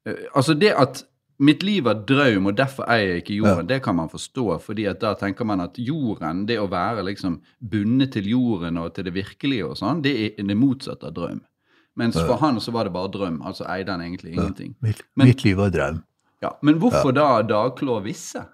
Eh, 0.09 0.25
altså 0.33 0.57
det 0.57 0.73
at 0.79 1.05
mitt 1.39 1.63
liv 1.63 1.85
var 1.87 2.01
drøm, 2.09 2.49
og 2.51 2.57
derfor 2.59 2.89
eier 2.91 3.13
jeg 3.13 3.23
ikke 3.23 3.39
jorden, 3.43 3.69
det 3.69 3.83
kan 3.85 3.95
man 4.01 4.11
forstå, 4.11 4.47
fordi 4.65 4.89
at 4.91 5.03
da 5.05 5.13
tenker 5.19 5.47
man 5.47 5.61
at 5.63 5.77
jorden, 5.79 6.47
det 6.49 6.57
å 6.59 6.71
være 6.71 7.05
liksom 7.07 7.39
bundet 7.61 8.17
til 8.17 8.33
jorden 8.33 8.81
og 8.81 8.97
til 8.97 9.07
det 9.07 9.15
virkelige 9.15 9.69
og 9.69 9.77
sånn, 9.79 10.03
det 10.03 10.17
er 10.33 10.49
det 10.49 10.59
motsatte 10.59 11.13
av 11.13 11.15
drøm. 11.15 11.45
Mens 11.99 12.15
for 12.19 12.39
han 12.39 12.61
så 12.63 12.73
var 12.75 12.87
det 12.87 12.93
bare 12.95 13.11
drøm, 13.11 13.41
altså 13.47 13.67
eide 13.67 13.91
han 13.91 14.05
egentlig 14.05 14.37
ingenting. 14.37 14.77
Mitt, 14.85 15.03
Men- 15.17 15.27
mitt 15.33 15.43
liv 15.45 15.59
var 15.59 15.73
drøm. 15.75 16.03
Ja, 16.43 16.53
Men 16.63 16.79
hvorfor 16.79 17.11
da 17.15 17.43
Dagklå 17.43 17.99
visse? 18.05 18.45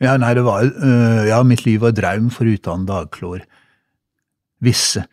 Ja, 0.00 0.16
nei, 0.16 0.30
det 0.38 0.44
var 0.46 0.64
uh, 0.64 1.26
Ja, 1.28 1.42
mitt 1.42 1.66
liv 1.66 1.82
var 1.82 1.92
drøm 1.92 2.30
foruten 2.30 2.86
dagklår 2.86 3.42
visse. 4.62 5.04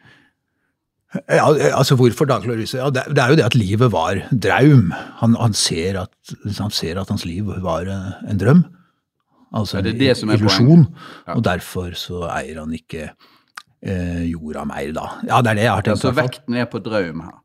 Ja, 1.29 1.45
altså 1.75 1.95
hvorfor 1.95 2.27
dagklår 2.29 2.59
visse? 2.59 2.77
Ja, 2.79 2.89
det, 2.93 3.05
det 3.15 3.23
er 3.23 3.33
jo 3.33 3.39
det 3.39 3.45
at 3.45 3.55
livet 3.55 3.91
var 3.93 4.19
drøm. 4.31 4.89
Han, 5.21 5.35
han, 5.39 5.53
ser 5.57 5.99
at, 6.01 6.33
han 6.57 6.73
ser 6.75 6.99
at 7.01 7.11
hans 7.11 7.25
liv 7.25 7.49
var 7.63 7.87
en 7.89 8.41
drøm. 8.41 8.65
Altså 9.55 9.79
Ja, 9.79 9.85
det 9.85 9.95
en 9.95 10.01
det 10.01 10.17
som 10.19 10.31
illusjon. 10.33 10.87
Ja. 11.27 11.35
Og 11.37 11.43
derfor 11.45 11.95
så 11.99 12.25
eier 12.29 12.59
han 12.59 12.73
ikke 12.75 13.09
jorda 13.85 14.65
mer, 14.65 14.91
da. 14.95 15.09
Ja, 15.27 15.41
det 15.45 15.51
er 15.53 15.59
det 15.59 15.65
jeg 15.67 15.73
har 15.73 15.83
tenkt. 15.85 15.95
Altså 15.95 16.11
hvert 16.11 16.21
fall. 16.23 16.31
vekten 16.31 16.61
er 16.61 16.69
på 16.71 16.81
drøm 16.85 17.25
her. 17.25 17.35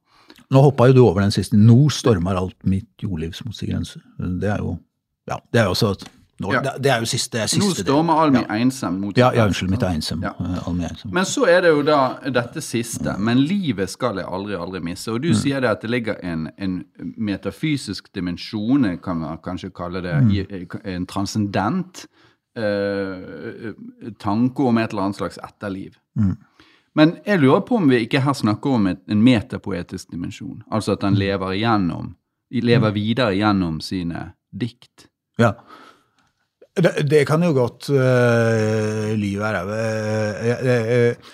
Nå 0.50 0.62
hoppa 0.64 0.88
jo 0.90 0.96
du 0.96 1.02
over 1.04 1.22
den 1.22 1.34
siste. 1.34 1.58
Nå 1.58 1.84
stormer 1.94 2.38
alt 2.38 2.56
mitt 2.66 2.90
jordlivs 3.02 3.44
mot 3.46 3.54
sin 3.56 3.70
grense. 3.70 4.00
Det 4.18 4.50
er 4.50 4.64
jo 4.64 4.78
Ja, 5.28 5.36
det 5.52 5.60
er 5.60 5.64
jo 5.68 5.76
også 5.76 5.94
nå, 6.40 6.52
Ja. 6.54 6.60
det, 6.78 6.86
er 6.90 6.98
jo 6.98 7.04
siste, 7.04 7.36
det 7.36 7.42
er 7.42 7.58
Nå 7.60 7.74
stormer 7.76 8.22
Almi 8.22 8.40
ensom 8.62 8.94
mot 9.00 9.18
Ja, 9.18 9.28
ja, 9.36 9.44
unnskyld, 9.44 9.70
mitt 9.70 9.82
er 9.82 9.92
ensom. 9.92 10.22
Ja. 10.24 10.32
eh, 10.40 10.68
Almi 10.68 10.86
ensom. 10.88 11.12
Men 11.12 11.24
så 11.24 11.44
er 11.44 11.60
det 11.60 11.68
jo 11.68 11.82
da 11.82 12.16
dette 12.24 12.62
siste. 12.64 13.14
Men 13.18 13.42
livet 13.44 13.90
skal 13.90 14.16
jeg 14.16 14.26
aldri, 14.26 14.56
aldri 14.56 14.80
misse. 14.80 15.12
Og 15.12 15.20
du 15.20 15.34
sier 15.34 15.60
det 15.60 15.68
at 15.68 15.82
det 15.82 15.90
ligger 15.90 16.16
en, 16.24 16.48
en 16.56 16.84
metafysisk 17.18 18.08
dimensjon, 18.14 18.88
kan 19.04 19.20
man 19.20 19.38
kanskje 19.44 19.70
kalle 19.70 20.00
det, 20.00 20.16
mm. 20.16 20.80
en 20.84 21.06
transcendent 21.06 22.06
eh, 22.56 23.74
tanke 24.18 24.64
om 24.64 24.78
et 24.78 24.90
eller 24.90 25.10
annet 25.10 25.20
slags 25.20 25.38
etterliv. 25.44 25.99
Men 26.98 27.12
jeg 27.26 27.40
lurer 27.40 27.62
på 27.66 27.78
om 27.78 27.90
vi 27.90 28.02
ikke 28.04 28.22
her 28.24 28.34
snakker 28.34 28.76
om 28.76 28.88
et, 28.90 29.02
en 29.10 29.22
metapoetisk 29.22 30.10
dimensjon. 30.10 30.62
Altså 30.72 30.96
at 30.96 31.06
han 31.06 31.18
lever 31.18 31.54
igjennom, 31.54 32.14
lever 32.50 32.96
videre 32.96 33.36
gjennom 33.38 33.78
sine 33.84 34.32
dikt. 34.50 35.06
Ja. 35.38 35.54
Det, 36.80 37.06
det 37.10 37.22
kan 37.28 37.42
jo 37.42 37.52
godt 37.54 37.90
uh, 37.92 39.12
lyve 39.18 39.46
her 39.46 39.70
uh, 39.70 41.30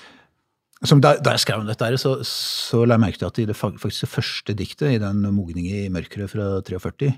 som 0.84 1.00
da, 1.00 1.14
da 1.22 1.34
jeg 1.34 1.44
skrev 1.44 1.62
om 1.62 1.68
dette, 1.68 1.88
så, 2.00 2.18
så 2.26 2.82
la 2.84 2.96
jeg 2.96 3.04
merke 3.06 3.20
til 3.20 3.28
at 3.30 3.40
i 3.40 3.46
det 3.48 3.56
faktisk 3.56 4.04
det 4.04 4.12
første 4.12 4.56
diktet, 4.56 4.90
i 4.92 5.00
den 5.02 5.24
'Mogning 5.24 5.68
i 5.70 5.86
mørket' 5.92 6.28
fra 6.30 6.60
43, 6.60 7.12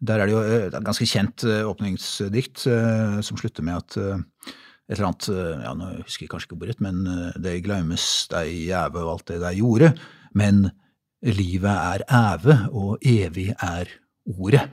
der 0.00 0.20
er 0.20 0.28
det 0.28 0.34
jo 0.34 0.42
eh, 0.44 0.66
et 0.68 0.84
ganske 0.84 1.06
kjent 1.08 1.44
eh, 1.44 1.64
åpningsdikt 1.66 2.66
eh, 2.70 3.18
som 3.24 3.40
slutter 3.40 3.64
med 3.66 3.80
at 3.80 3.96
eh, 3.98 4.52
et 4.88 4.96
eller 4.96 5.08
annet 5.10 5.28
eh, 5.28 5.62
ja, 5.66 5.72
nå 5.76 5.88
husker 6.02 6.24
jeg 6.24 6.30
kanskje 6.32 6.48
ikke 6.48 6.58
ordet, 6.62 6.80
men 6.80 7.02
eh, 7.06 7.38
det 7.44 7.56
glemmes, 7.66 8.04
deg 8.32 8.52
jæve 8.70 9.02
og 9.04 9.10
alt 9.18 9.26
det 9.32 9.40
der 9.42 9.56
gjorde, 9.58 9.90
men 10.38 10.70
livet 11.22 11.74
er 11.74 12.04
æve, 12.14 12.58
og 12.72 12.98
evig 13.04 13.50
er 13.58 13.90
ordet. 14.38 14.68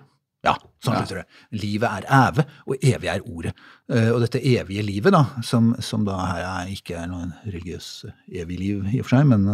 Ja, 0.46 0.54
sånn 0.84 0.94
Ja. 0.94 1.00
slutter 1.02 1.24
det. 1.24 1.26
Livet 1.58 1.90
er 1.90 2.06
æve, 2.14 2.44
og 2.70 2.76
evig 2.86 3.10
er 3.10 3.24
ordet. 3.26 3.54
Eh, 3.90 4.12
Og 4.14 4.22
dette 4.22 4.40
evige 4.46 4.84
livet, 4.86 5.12
da, 5.12 5.24
som, 5.42 5.74
som 5.82 6.06
da 6.06 6.20
her 6.30 6.44
er, 6.46 6.70
ikke 6.76 6.96
er 7.02 7.08
noe 7.10 7.32
religiøs 7.50 8.06
evig 8.30 8.60
liv 8.60 8.86
i 8.94 9.00
og 9.02 9.08
for 9.08 9.18
seg, 9.18 9.26
men 9.32 9.48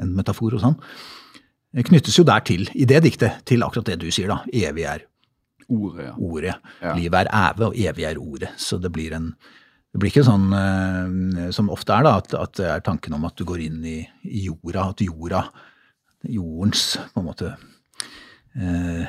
en 0.00 0.14
metafor 0.16 0.56
og 0.56 0.62
sånn, 0.64 0.78
eh, 1.76 1.82
knyttes 1.84 2.16
jo 2.18 2.24
der 2.24 2.40
til, 2.48 2.64
i 2.74 2.86
det 2.88 3.02
diktet, 3.04 3.44
til 3.44 3.62
akkurat 3.62 3.92
det 3.92 3.98
du 4.00 4.08
sier, 4.10 4.32
da. 4.32 4.40
Evig 4.52 4.88
er 4.88 5.04
Ordet, 5.72 6.04
ja. 6.08 6.12
ordet. 6.18 6.54
Ja. 6.82 6.94
Livet 6.98 7.14
er 7.22 7.28
æve, 7.32 7.68
og 7.70 7.76
evig 7.78 8.04
er 8.04 8.18
ordet. 8.20 8.50
Så 8.60 8.76
det 8.82 8.90
blir 8.92 9.12
en 9.16 9.30
det 9.92 10.00
blir 10.00 10.08
ikke 10.08 10.24
sånn 10.24 10.52
eh, 10.56 11.50
som 11.52 11.68
ofte 11.72 11.92
er, 11.92 12.06
da, 12.06 12.14
at, 12.22 12.32
at 12.38 12.54
det 12.56 12.68
er 12.70 12.84
tanken 12.84 13.16
om 13.16 13.26
at 13.28 13.36
du 13.36 13.44
går 13.48 13.66
inn 13.66 13.82
i, 13.84 13.98
i 14.24 14.46
jorda, 14.46 14.86
at 14.94 15.02
jorda, 15.04 15.42
jordens 16.32 16.94
på 17.12 17.20
en 17.20 17.26
måte 17.28 17.50
eh, 18.56 19.04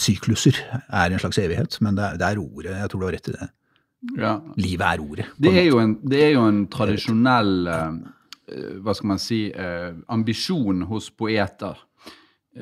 sykluser 0.00 0.58
er 0.88 1.12
en 1.12 1.22
slags 1.22 1.40
evighet, 1.40 1.78
men 1.84 1.96
det 1.96 2.04
er, 2.04 2.20
det 2.20 2.28
er 2.28 2.42
ordet. 2.42 2.76
Jeg 2.76 2.92
tror 2.92 3.00
du 3.00 3.06
har 3.08 3.16
rett 3.16 3.32
i 3.32 3.36
det. 3.38 3.48
ja. 4.20 4.34
Livet 4.60 4.86
er 4.88 5.04
ordet. 5.04 5.26
Det 5.40 5.52
er, 5.54 5.70
en, 5.80 5.96
det 6.04 6.22
er 6.26 6.32
jo 6.34 6.46
en 6.48 6.62
tradisjonell 6.72 7.54
eh, 7.72 7.98
hva 8.84 8.94
skal 8.96 9.12
man 9.14 9.20
si, 9.22 9.46
eh, 9.52 9.92
ambisjon 10.12 10.84
hos 10.88 11.10
poeter 11.12 11.80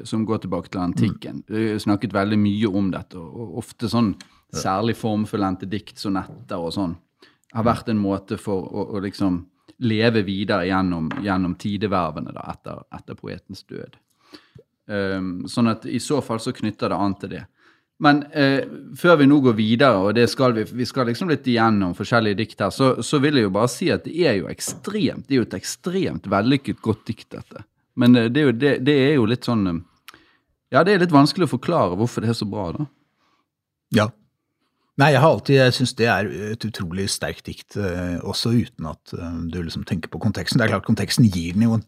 som 0.04 0.26
går 0.28 0.42
tilbake 0.44 0.68
til 0.70 0.82
antikken. 0.82 1.42
Har 1.48 1.78
snakket 1.80 2.14
veldig 2.14 2.38
mye 2.38 2.70
om 2.70 2.90
dette, 2.92 3.16
og 3.18 3.58
ofte 3.62 3.88
sånn 3.88 4.10
særlig 4.54 4.96
formfullendte 4.98 5.68
dikt, 5.70 5.96
sonetter 6.00 6.60
og 6.60 6.74
sånn, 6.74 6.96
har 7.54 7.66
vært 7.66 7.90
en 7.92 8.00
måte 8.00 8.38
for 8.40 8.66
å, 8.66 8.86
å 8.96 9.02
liksom 9.04 9.44
leve 9.86 10.22
videre 10.24 10.66
gjennom, 10.68 11.10
gjennom 11.22 11.54
tidevervene 11.60 12.32
da, 12.34 12.46
etter, 12.54 12.80
etter 12.96 13.18
poetens 13.18 13.64
død. 13.68 13.98
Um, 14.86 15.44
sånn 15.50 15.68
at 15.72 15.84
i 15.90 15.98
så 16.00 16.20
fall 16.22 16.40
så 16.40 16.54
knytter 16.54 16.92
det 16.92 16.98
an 17.02 17.16
til 17.20 17.32
det. 17.34 17.44
Men 17.98 18.22
eh, 18.36 18.66
før 18.96 19.16
vi 19.22 19.26
nå 19.28 19.38
går 19.40 19.54
videre, 19.56 20.02
og 20.04 20.18
skal 20.28 20.52
vi, 20.52 20.66
vi 20.76 20.84
skal 20.88 21.08
liksom 21.08 21.30
litt 21.32 21.46
igjennom 21.48 21.94
forskjellige 21.96 22.36
dikt 22.42 22.60
her, 22.60 22.72
så, 22.74 22.90
så 23.00 23.20
vil 23.24 23.40
jeg 23.40 23.46
jo 23.46 23.54
bare 23.54 23.72
si 23.72 23.88
at 23.92 24.04
det 24.04 24.16
er 24.20 24.36
jo 24.36 24.50
ekstremt, 24.52 25.24
det 25.24 25.32
er 25.32 25.40
jo 25.40 25.46
et 25.46 25.56
ekstremt 25.56 26.28
vellykket 26.28 26.82
godt 26.84 27.06
dikt, 27.08 27.30
dette. 27.32 27.64
Men 27.96 28.18
eh, 28.20 28.28
det, 28.28 28.42
er 28.42 28.50
jo, 28.50 28.56
det, 28.60 28.74
det 28.84 28.96
er 29.06 29.14
jo 29.16 29.24
litt 29.30 29.48
sånn 29.48 29.64
eh, 29.70 29.80
Ja, 30.74 30.82
det 30.84 30.92
er 30.92 31.04
litt 31.06 31.14
vanskelig 31.14 31.48
å 31.48 31.54
forklare 31.54 31.96
hvorfor 31.96 32.24
det 32.24 32.34
er 32.34 32.36
så 32.36 32.48
bra, 32.50 32.68
da. 32.76 32.88
Ja. 33.96 34.10
Nei, 34.96 35.10
jeg 35.12 35.20
har 35.20 35.34
alltid, 35.34 35.58
jeg 35.60 35.74
syns 35.76 35.92
det 35.98 36.06
er 36.08 36.28
et 36.54 36.62
utrolig 36.64 37.04
sterkt 37.12 37.44
dikt, 37.44 37.76
eh, 37.76 38.16
også 38.24 38.54
uten 38.56 38.86
at 38.88 39.12
eh, 39.12 39.40
du 39.52 39.58
liksom 39.60 39.84
tenker 39.88 40.08
på 40.12 40.20
konteksten. 40.22 40.56
Det 40.56 40.66
er 40.66 40.72
klart 40.72 40.88
konteksten 40.88 41.28
gir 41.28 41.52
den 41.52 41.66
jo 41.66 41.74
en, 41.76 41.84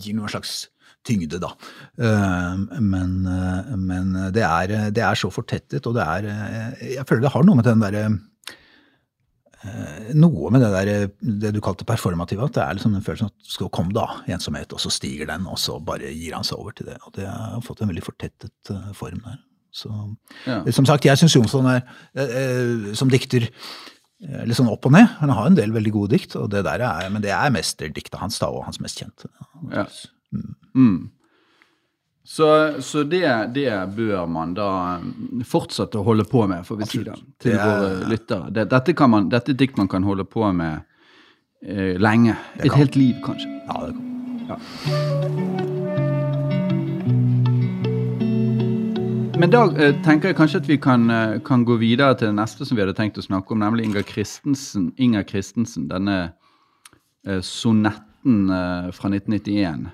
gir 0.00 0.16
noen 0.16 0.32
slags 0.32 0.70
tyngde, 1.04 1.36
da. 1.42 1.52
Eh, 2.00 2.62
Men, 2.80 3.18
men 3.84 4.16
det, 4.32 4.46
er, 4.46 4.88
det 4.88 5.04
er 5.04 5.20
så 5.20 5.28
fortettet, 5.28 5.84
og 5.84 5.98
det 5.98 6.06
er 6.14 6.30
Jeg 6.94 7.04
føler 7.04 7.26
det 7.26 7.34
har 7.36 7.44
noe 7.44 7.60
med 7.60 7.68
den 7.68 7.84
derre 7.84 8.06
noe 10.12 10.50
med 10.52 10.60
det 10.60 10.68
der, 10.74 10.88
det 11.40 11.50
du 11.56 11.60
kalte 11.64 11.86
performative, 11.88 12.44
at 12.44 12.52
det 12.52 12.60
er 12.60 12.76
liksom 12.76 12.92
den 12.92 13.04
følelsen 13.04 13.30
at 13.30 13.46
skal 13.48 13.70
kom 13.72 13.94
da, 13.96 14.04
ensomhet, 14.28 14.74
og 14.76 14.82
så 14.82 14.92
stiger 14.92 15.30
den, 15.30 15.46
og 15.48 15.56
så 15.56 15.78
bare 15.80 16.10
gir 16.12 16.36
han 16.36 16.44
seg 16.44 16.60
over 16.60 16.76
til 16.76 16.90
det. 16.90 16.98
Og 17.08 17.14
det 17.16 17.24
har 17.24 17.64
fått 17.64 17.80
en 17.80 17.88
veldig 17.88 18.04
fortettet 18.04 18.72
form 18.92 19.22
der. 19.24 19.38
Så, 19.74 19.90
Ja. 20.46 20.60
Som 20.70 20.86
sagt, 20.86 21.04
jeg 21.08 21.18
syns 21.18 21.34
Jonsson 21.34 21.66
er, 21.66 21.80
eh, 22.14 22.36
eh, 22.40 22.92
som 22.94 23.10
dikter 23.10 23.48
eh, 23.48 24.44
litt 24.46 24.56
sånn 24.58 24.70
opp 24.70 24.86
og 24.86 24.92
ned. 24.94 25.08
Han 25.18 25.32
har 25.34 25.48
en 25.50 25.56
del 25.58 25.72
veldig 25.74 25.92
gode 25.96 26.14
dikt, 26.14 26.36
og 26.38 26.48
det 26.54 26.62
der 26.66 26.84
er, 26.86 27.08
men 27.10 27.22
det 27.24 27.32
er 27.34 27.50
mesterdiktet 27.50 28.20
hans 28.22 28.38
da, 28.38 28.52
og 28.54 28.64
hans 28.68 28.78
mest 28.80 29.02
kjente. 29.02 29.26
Ja. 29.74 29.86
Mm. 30.74 31.10
Så, 32.24 32.46
så 32.80 33.02
det, 33.04 33.26
det 33.52 33.68
bør 33.98 34.24
man 34.30 34.54
da 34.56 34.68
mm, 35.02 35.42
fortsette 35.44 35.98
å 36.00 36.06
holde 36.06 36.24
på 36.24 36.46
med, 36.48 36.64
får 36.64 36.78
vi 36.80 36.86
si 36.88 37.02
det, 37.04 37.18
til 37.42 37.52
Det 37.52 37.60
er- 37.60 37.82
våre 37.82 38.08
lyttere. 38.14 38.48
Det, 38.54 38.64
dette, 38.72 38.94
kan 38.96 39.10
man, 39.12 39.28
dette 39.28 39.52
dikt 39.52 39.76
man 39.76 39.90
kan 39.92 40.06
holde 40.08 40.24
på 40.24 40.48
med 40.56 40.80
eh, 41.66 41.98
lenge. 42.00 42.38
Et 42.62 42.72
helt 42.72 42.96
liv, 42.96 43.18
kanskje. 43.26 43.50
Ja, 43.68 43.90
det 43.90 43.94
kan. 44.48 44.58
Ja. 45.74 45.83
Men 49.34 49.50
da 49.50 49.64
eh, 49.82 49.96
tenker 50.04 50.30
jeg 50.30 50.36
kanskje 50.38 50.60
at 50.62 50.68
vi 50.70 50.76
kan, 50.78 51.08
eh, 51.10 51.40
kan 51.42 51.64
gå 51.66 51.74
videre 51.80 52.14
til 52.14 52.30
det 52.30 52.36
neste 52.36 52.66
som 52.66 52.76
vi 52.78 52.84
hadde 52.84 52.94
tenkt 52.94 53.18
å 53.18 53.24
snakke 53.24 53.54
om, 53.54 53.64
nemlig 53.64 53.88
Inger 53.88 54.04
Christensen. 54.06 54.92
Inger 55.02 55.24
Christensen, 55.26 55.88
denne 55.90 56.18
eh, 57.26 57.40
sonetten 57.42 58.46
fra 58.94 59.10
1991. 59.10 59.88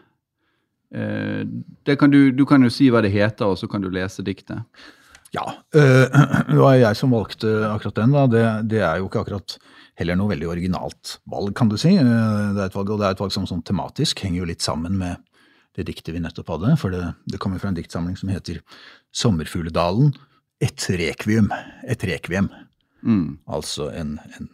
Eh, 0.93 1.41
det 1.89 1.97
kan 1.99 2.13
du, 2.13 2.19
du 2.37 2.45
kan 2.47 2.63
jo 2.63 2.73
si 2.73 2.91
hva 2.93 3.01
det 3.01 3.15
heter, 3.15 3.49
og 3.49 3.57
så 3.57 3.71
kan 3.71 3.81
du 3.81 3.89
lese 3.89 4.25
diktet. 4.27 4.61
Ja, 5.33 5.47
det 5.73 6.61
var 6.61 6.77
jeg 6.77 7.01
som 7.01 7.17
valgte 7.17 7.55
akkurat 7.71 8.03
den. 8.03 8.13
da. 8.19 8.27
Det, 8.29 8.45
det 8.75 8.85
er 8.85 9.01
jo 9.01 9.09
ikke 9.09 9.25
akkurat 9.25 9.57
heller 10.01 10.21
noe 10.21 10.35
veldig 10.35 10.53
originalt 10.53 11.17
valg, 11.31 11.55
kan 11.57 11.73
du 11.73 11.79
si. 11.81 11.95
Det 11.97 12.05
er 12.61 12.67
et 12.69 12.77
valg, 12.77 12.93
og 12.93 13.01
det 13.01 13.09
er 13.09 13.17
et 13.17 13.25
valg 13.25 13.33
som 13.33 13.49
sånn 13.49 13.65
tematisk 13.65 14.21
henger 14.27 14.43
jo 14.43 14.53
litt 14.53 14.69
sammen 14.69 15.01
med 15.01 15.17
det 15.77 15.87
diktet 15.89 16.15
vi 16.15 16.23
nettopp 16.23 16.55
hadde. 16.55 16.75
For 16.81 16.95
det, 16.95 17.05
det 17.31 17.41
kommer 17.43 17.61
fra 17.63 17.71
en 17.71 17.79
diktsamling 17.79 18.17
som 18.19 18.33
heter 18.33 18.63
Sommerfugledalen. 19.15 20.15
Et 20.61 20.89
rekviem. 21.01 21.51
Et 21.89 22.09
rekviem. 22.11 22.51
Mm. 23.07 23.39
Altså 23.49 23.89
en, 23.97 24.19
en 24.37 24.51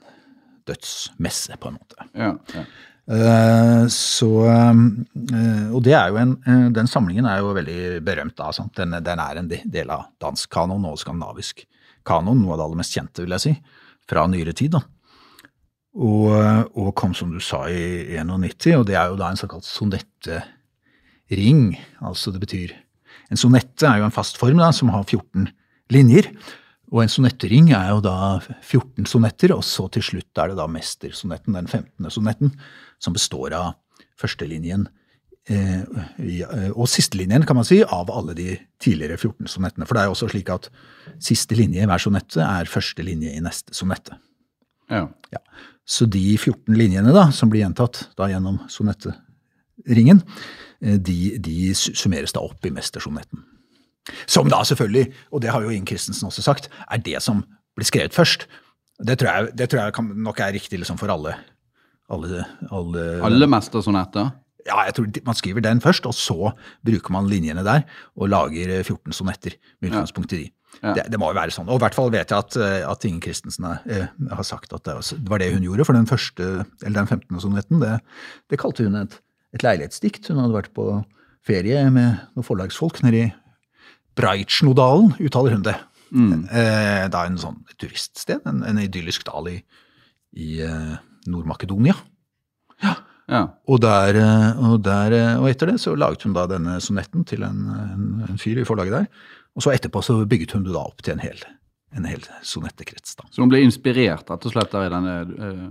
dødsmesse, 0.68 1.56
på 1.60 1.70
en 1.72 1.80
måte. 1.80 2.10
Ja, 2.12 2.34
ja. 2.54 2.66
Uh, 3.06 3.86
så, 3.86 4.28
uh, 4.50 5.68
og 5.70 5.78
det 5.86 5.92
er 5.94 6.08
jo 6.10 6.16
en, 6.18 6.32
uh, 6.42 6.64
den 6.74 6.88
samlingen 6.90 7.28
er 7.30 7.38
jo 7.38 7.52
veldig 7.54 8.00
berømt. 8.06 8.34
Da? 8.38 8.50
Den, 8.80 8.96
den 9.06 9.22
er 9.22 9.38
en 9.38 9.50
del 9.50 9.92
av 9.94 10.08
dansk 10.22 10.50
kanon 10.50 10.88
og 10.90 10.98
skandinavisk 10.98 11.62
kanon, 12.06 12.40
noe 12.42 12.56
av 12.56 12.58
det 12.58 12.66
aller 12.66 12.80
mest 12.82 12.96
kjente, 12.98 13.22
vil 13.22 13.36
jeg 13.36 13.44
si, 13.44 13.54
fra 14.10 14.26
nyere 14.30 14.54
tid. 14.58 14.74
da. 14.74 14.82
Og, 15.96 16.34
og 16.76 16.90
kom, 16.98 17.14
som 17.16 17.30
du 17.32 17.38
sa, 17.40 17.62
i 17.70 18.18
91, 18.18 18.74
og 18.80 18.84
det 18.90 18.98
er 18.98 19.12
jo 19.12 19.20
da 19.20 19.30
en 19.30 19.38
såkalt 19.40 19.64
sonettering. 21.26 21.76
Altså 22.00 22.32
det 22.32 22.40
betyr 22.40 22.74
En 23.30 23.36
sonette 23.36 23.82
er 23.82 23.98
jo 23.98 24.04
en 24.04 24.14
fast 24.14 24.36
form 24.38 24.58
da, 24.58 24.70
som 24.70 24.88
har 24.88 25.02
14 25.02 25.48
linjer. 25.90 26.30
Og 26.92 27.02
en 27.02 27.08
sonettering 27.08 27.72
er 27.74 27.90
jo 27.90 28.00
da 28.00 28.38
14 28.62 29.04
sonetter, 29.04 29.52
og 29.52 29.64
så 29.64 29.88
til 29.90 30.02
slutt 30.02 30.38
er 30.38 30.52
det 30.52 30.56
da 30.56 30.68
mestersonetten, 30.68 31.56
den 31.56 31.66
15. 31.66 32.08
sonetten, 32.08 32.52
som 33.00 33.12
består 33.12 33.52
av 33.52 33.72
førstelinjen 34.16 34.86
eh, 35.50 35.82
eh, 35.82 36.70
og 36.70 36.86
sistelinjen, 36.86 37.42
kan 37.42 37.56
man 37.56 37.66
si, 37.66 37.80
av 37.82 38.12
alle 38.14 38.36
de 38.38 38.54
tidligere 38.78 39.18
14 39.18 39.48
sonettene. 39.48 39.88
For 39.88 39.96
det 39.96 40.04
er 40.04 40.06
jo 40.06 40.14
også 40.14 40.30
slik 40.30 40.52
at 40.54 40.70
siste 41.18 41.58
linje 41.58 41.82
i 41.82 41.88
hver 41.90 42.04
sonette 42.06 42.46
er 42.46 42.70
første 42.70 43.02
linje 43.02 43.34
i 43.34 43.42
neste 43.42 43.74
sonette. 43.74 44.14
ja. 44.88 45.08
Ja. 45.34 45.42
Så 45.86 46.06
de 46.10 46.22
14 46.34 46.74
linjene 46.74 47.12
da, 47.14 47.28
som 47.30 47.50
blir 47.50 47.62
gjentatt 47.62 48.08
da 48.18 48.26
gjennom 48.26 48.58
sonetteringen, 48.70 50.22
de, 50.80 51.38
de 51.42 51.72
summeres 51.74 52.32
da 52.36 52.40
opp 52.44 52.66
i 52.68 52.72
mestersonetten. 52.74 53.42
Som 54.30 54.48
da 54.52 54.60
selvfølgelig, 54.66 55.08
og 55.34 55.42
det 55.42 55.50
har 55.50 55.64
jo 55.66 55.72
Ing 55.74 55.86
Christensen 55.88 56.28
også 56.28 56.42
sagt, 56.46 56.68
er 56.90 56.98
det 57.02 57.18
som 57.24 57.42
blir 57.76 57.88
skrevet 57.88 58.14
først. 58.14 58.46
Det 59.02 59.18
tror 59.20 59.28
jeg, 59.32 59.54
det 59.58 59.68
tror 59.72 59.82
jeg 59.88 59.94
kan, 59.96 60.12
nok 60.24 60.38
er 60.40 60.54
riktig 60.54 60.78
liksom 60.80 60.98
for 61.00 61.10
alle. 61.12 61.34
Alle, 62.12 62.44
alle, 62.70 63.06
Alle 63.26 63.48
mestersonetter? 63.50 64.28
ja, 64.66 64.80
jeg 64.88 64.94
tror 64.96 65.06
man 65.26 65.34
skriver 65.38 65.62
den 65.62 65.80
først, 65.82 66.06
og 66.10 66.14
så 66.14 66.52
bruker 66.86 67.12
man 67.14 67.28
linjene 67.30 67.62
der 67.66 67.84
og 68.18 68.28
lager 68.32 68.72
eh, 68.78 68.82
14 68.82 69.12
sonetter 69.14 69.54
med 69.80 69.90
utgangspunkt 69.92 70.32
i 70.34 70.40
de. 70.40 70.48
Ja. 70.82 70.92
Det, 70.96 71.04
det 71.12 71.18
må 71.22 71.28
jo 71.30 71.36
være 71.38 71.54
sånn. 71.54 71.68
Og 71.70 71.78
i 71.78 71.82
hvert 71.84 71.94
fall 71.94 72.10
vet 72.10 72.32
jeg 72.34 72.38
at, 72.42 72.56
eh, 72.58 72.82
at 72.90 73.04
Inge 73.06 73.22
Christensen 73.22 73.68
eh, 73.86 74.08
har 74.32 74.42
sagt 74.46 74.74
at 74.74 74.82
det, 74.88 74.96
var- 74.98 75.20
det 75.22 75.30
var 75.30 75.38
det 75.42 75.52
hun 75.54 75.62
gjorde. 75.68 75.86
For 75.86 75.94
den 75.98 76.06
første, 76.10 76.48
eller 76.82 76.98
den 76.98 77.06
15. 77.06 77.40
sonetten, 77.44 77.78
det, 77.84 77.92
det 78.50 78.58
kalte 78.58 78.86
hun 78.88 78.98
et, 79.04 79.14
et 79.54 79.64
leilighetsdikt. 79.66 80.30
Hun 80.30 80.42
hadde 80.42 80.56
vært 80.56 80.74
på 80.76 80.88
ferie 81.46 81.84
med 81.94 82.22
noen 82.34 82.46
forlagsfolk 82.46 83.02
nede 83.06 83.20
i 83.20 83.32
Breitsjnodalen, 84.16 85.12
uttaler 85.20 85.56
hun 85.58 85.66
det. 85.66 85.76
Eh, 86.16 87.06
da 87.12 87.26
en 87.26 87.38
sånn 87.40 87.58
turiststed, 87.80 88.46
en, 88.48 88.62
en 88.64 88.80
idyllisk 88.80 89.26
dal 89.28 89.50
i, 89.50 89.58
i 90.38 90.60
eh, 90.64 90.94
Nord-Makedonia. 91.28 91.96
Ja. 93.26 93.42
Og, 93.66 93.80
der, 93.82 94.16
eh, 94.20 94.60
og, 94.62 94.78
der, 94.86 95.14
eh, 95.16 95.32
og 95.40 95.48
etter 95.50 95.72
det 95.72 95.80
så 95.82 95.96
laget 95.98 96.24
hun 96.26 96.36
da 96.36 96.46
denne 96.50 96.78
sonetten 96.82 97.26
til 97.26 97.42
en, 97.46 97.66
en, 97.74 98.06
en 98.28 98.40
fyr 98.40 98.62
i 98.62 98.66
forlaget 98.66 99.00
der. 99.00 99.08
Og 99.58 99.64
så 99.64 99.72
etterpå 99.74 100.02
så 100.04 100.20
bygget 100.28 100.54
hun 100.54 100.66
det 100.66 100.74
da 100.76 100.84
opp 100.84 101.02
til 101.02 101.16
en 101.16 101.24
hel, 101.24 101.42
en 101.96 102.06
hel 102.08 102.22
sonettekrets. 102.46 103.16
da. 103.18 103.26
Så 103.32 103.42
hun 103.42 103.50
ble 103.50 103.64
inspirert 103.66 104.30
rett 104.30 104.46
og 104.46 104.54
slett 104.54 104.72
der 104.72 104.86
i 104.86 104.94
denne 104.94 105.16
eh, 105.26 105.68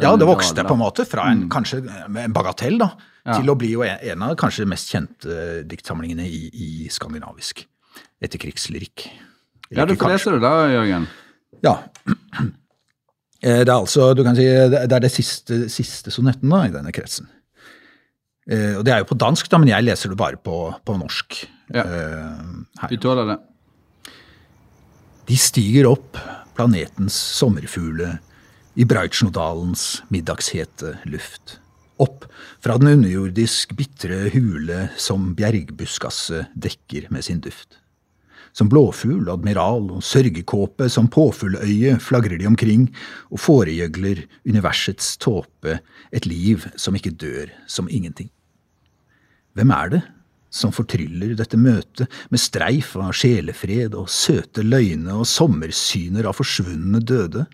Ja, 0.00 0.14
det 0.16 0.24
vokste 0.26 0.64
på 0.64 0.72
en 0.76 0.80
måte 0.80 1.04
fra 1.06 1.26
en 1.30 1.48
kanskje 1.52 1.82
en 2.08 2.32
bagatell 2.32 2.78
da, 2.80 2.92
Ja. 3.26 3.36
til 3.38 3.50
å 3.52 3.54
bli 3.58 3.74
en, 3.74 3.98
en 4.12 4.22
av 4.22 4.36
kanskje 4.40 4.64
mest 4.66 4.88
kjente 4.90 5.62
diktsamlingene 5.68 6.24
i, 6.26 6.48
i 6.52 6.88
skandinavisk 6.90 7.66
etterkrigslyrikk. 8.22 9.04
Ja, 9.70 9.84
du 9.86 9.92
leser 9.94 10.00
får 10.02 10.10
lese 10.14 10.32
det 10.34 10.40
da, 10.42 10.54
Jørgen. 10.72 11.06
Ja. 11.62 11.76
Eh, 13.42 13.64
Det 13.66 13.72
er 13.72 13.74
altså, 13.74 14.12
du 14.14 14.20
kan 14.22 14.36
si, 14.38 14.44
det 14.46 14.84
er 14.86 15.00
det 15.02 15.08
siste, 15.10 15.64
siste 15.68 16.12
sonetten 16.14 16.46
da, 16.52 16.60
i 16.68 16.70
denne 16.70 16.92
kretsen. 16.94 17.26
Eh, 18.46 18.76
Og 18.78 18.84
det 18.86 18.92
er 18.94 19.00
jo 19.02 19.08
på 19.08 19.16
dansk, 19.18 19.48
da, 19.50 19.58
men 19.58 19.66
jeg 19.72 19.82
leser 19.82 20.12
det 20.12 20.18
bare 20.20 20.38
på, 20.38 20.60
på 20.86 20.94
norsk. 20.94 21.40
Ja. 21.74 21.82
eh. 21.82 22.86
Vi 22.92 23.00
tåler 23.02 23.26
det. 23.32 23.38
De 25.26 25.36
stiger 25.42 25.88
opp, 25.90 26.20
planetens 26.54 27.16
sommerfugle, 27.40 28.12
i 28.74 28.86
Breitsjnodalens 28.88 30.02
middagshete 30.08 30.96
luft. 31.04 31.58
Opp 32.00 32.24
fra 32.64 32.78
den 32.80 32.94
underjordisk 32.96 33.74
bitre 33.76 34.30
hule 34.32 34.86
som 35.00 35.32
bjergbuskaset 35.36 36.54
dekker 36.56 37.10
med 37.12 37.26
sin 37.26 37.42
duft. 37.44 37.76
Som 38.56 38.68
blåfugl, 38.72 39.28
admiral 39.32 39.86
og 39.94 40.04
sørgekåpe, 40.04 40.88
som 40.92 41.08
påfugløye 41.12 41.96
flagrer 42.04 42.36
de 42.40 42.48
omkring 42.48 42.88
og 43.30 43.40
foregjøgler 43.40 44.24
universets 44.48 45.14
tåpe, 45.20 45.78
et 46.12 46.28
liv 46.28 46.66
som 46.76 46.96
ikke 46.96 47.14
dør 47.16 47.52
som 47.68 47.88
ingenting. 47.88 48.28
Hvem 49.56 49.72
er 49.72 49.96
det 49.96 50.02
som 50.52 50.72
fortryller 50.72 51.32
dette 51.36 51.56
møtet 51.60 52.12
med 52.32 52.40
streif 52.40 52.92
av 53.00 53.14
sjelefred 53.16 53.96
og 53.96 54.10
søte 54.12 54.64
løgne 54.64 55.16
og 55.16 55.28
sommersyner 55.28 56.28
av 56.28 56.36
forsvunne 56.40 57.00
døde? 57.00 57.46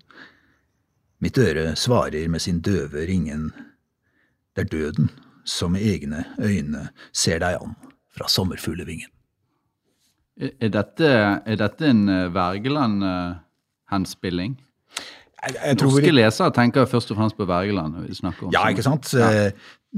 Mitt 1.21 1.39
øre 1.39 1.77
svarer 1.77 2.29
med 2.31 2.41
sin 2.41 2.61
døve 2.63 3.07
ringen. 3.09 3.53
Det 4.55 4.63
er 4.67 4.71
døden 4.71 5.11
som 5.49 5.73
med 5.75 5.83
egne 5.83 6.25
øyne 6.39 6.89
ser 7.13 7.39
deg 7.43 7.55
an 7.63 7.75
fra 8.15 8.29
sommerfuglevingen. 8.31 9.09
Er 10.39 10.69
dette, 10.71 11.07
er 11.47 11.57
dette 11.59 11.87
en 11.89 12.09
uh, 12.09 12.35
Wergeland-henspilling? 12.35 14.57
Norske 15.79 16.03
jeg 16.03 16.15
lesere 16.15 16.51
tenker 16.55 16.87
først 16.91 17.11
og 17.15 17.19
fremst 17.19 17.37
på 17.39 17.47
Wergeland 17.47 17.95
når 17.95 18.01
vi 18.09 18.15
snakker 18.19 18.47
om 18.47 18.53
Ja, 18.55 18.69
ikke 18.71 18.83
sant? 18.87 19.05
Ja. 19.15 19.27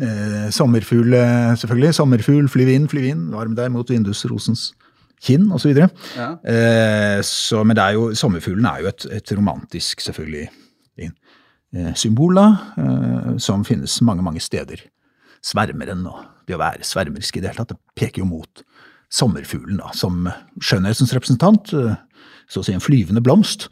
eh, 0.00 0.50
sommerfugl, 0.52 1.14
eh, 1.16 1.56
selvfølgelig. 1.60 1.94
Sommerfugl, 1.96 2.48
flyv 2.52 2.68
inn, 2.68 2.88
flyv 2.88 3.04
inn. 3.08 3.22
Varm 3.32 3.54
deg 3.56 3.70
mot 3.72 3.90
vindusrosens 3.90 4.72
kinn 5.24 5.52
osv. 5.52 5.72
Ja. 6.16 6.28
Eh, 6.44 7.20
så, 7.24 7.64
men 7.64 7.76
det 7.76 7.84
er 7.84 7.92
jo, 7.96 8.14
sommerfuglen 8.16 8.66
er 8.68 8.78
jo 8.84 8.88
et, 8.92 9.06
et 9.20 9.32
romantisk, 9.36 10.00
selvfølgelig, 10.04 10.48
eh, 11.74 11.92
symbol 11.94 12.38
da, 12.38 12.46
eh, 12.80 13.36
som 13.42 13.64
finnes 13.66 14.00
mange, 14.06 14.24
mange 14.26 14.42
steder. 14.42 14.82
Svermeren 15.44 16.04
og 16.10 16.24
det 16.48 16.56
å 16.56 16.60
være 16.60 16.86
svermersk 16.86 17.38
i 17.38 17.42
det 17.44 17.52
hele 17.52 17.64
tatt, 17.64 17.76
det 17.76 18.00
peker 18.00 18.24
jo 18.24 18.30
mot 18.30 18.64
sommerfuglen 19.10 19.80
da, 19.80 19.90
som 19.96 20.26
skjønnhetens 20.60 21.14
representant, 21.16 21.72
eh, 21.74 21.94
så 22.50 22.62
å 22.62 22.66
si 22.66 22.74
en 22.74 22.82
flyvende 22.82 23.22
blomst, 23.24 23.70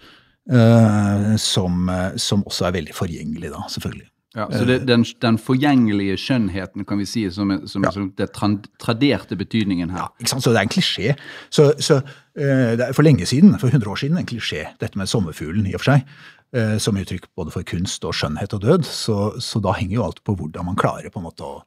som, 0.48 1.90
som 2.16 2.44
også 2.48 2.64
er 2.64 2.76
veldig 2.78 2.94
forgjengelig 2.96 3.50
da, 3.52 3.66
selvfølgelig. 3.68 4.06
Ja, 4.38 4.46
så 4.48 4.62
det, 4.64 4.78
den, 4.88 5.02
den 5.20 5.36
forgjengelige 5.40 6.14
skjønnheten, 6.22 6.86
kan 6.88 7.00
vi 7.02 7.04
si, 7.04 7.26
som, 7.34 7.52
som, 7.68 7.84
Ja. 7.84 7.90
som 7.92 8.06
den 8.16 8.56
traderte 8.80 9.36
betydningen 9.36 9.92
her. 9.92 10.06
Ja, 10.06 10.08
Ikke 10.20 10.32
sant? 10.32 10.46
Så 10.46 10.54
det 10.54 10.62
er 10.62 10.68
en 10.68 10.72
klisjé. 10.72 11.14
Så, 11.52 11.66
så 11.84 12.00
det 12.32 12.88
for 12.96 13.04
lenge 13.04 13.26
siden, 13.28 13.58
for 13.60 13.68
100 13.68 13.90
år 13.92 14.00
siden, 14.00 14.16
en 14.16 14.28
klisjé, 14.28 14.66
dette 14.80 14.96
med 14.96 15.10
sommerfuglen 15.10 15.66
i 15.68 15.74
og 15.76 15.82
for 15.82 15.90
seg, 15.98 16.08
som 16.80 16.96
uttrykk 16.96 17.26
både 17.36 17.52
for 17.52 17.62
kunst 17.68 18.04
og 18.08 18.14
skjønnhet 18.16 18.54
og 18.56 18.62
død. 18.62 18.86
Så, 18.88 19.16
så 19.44 19.60
da 19.60 19.74
henger 19.76 19.98
jo 19.98 20.04
alt 20.06 20.22
på 20.24 20.32
hvordan 20.38 20.64
man 20.70 20.78
klarer 20.80 21.10
på 21.12 21.20
en 21.20 21.26
måte 21.26 21.44
å, 21.44 21.58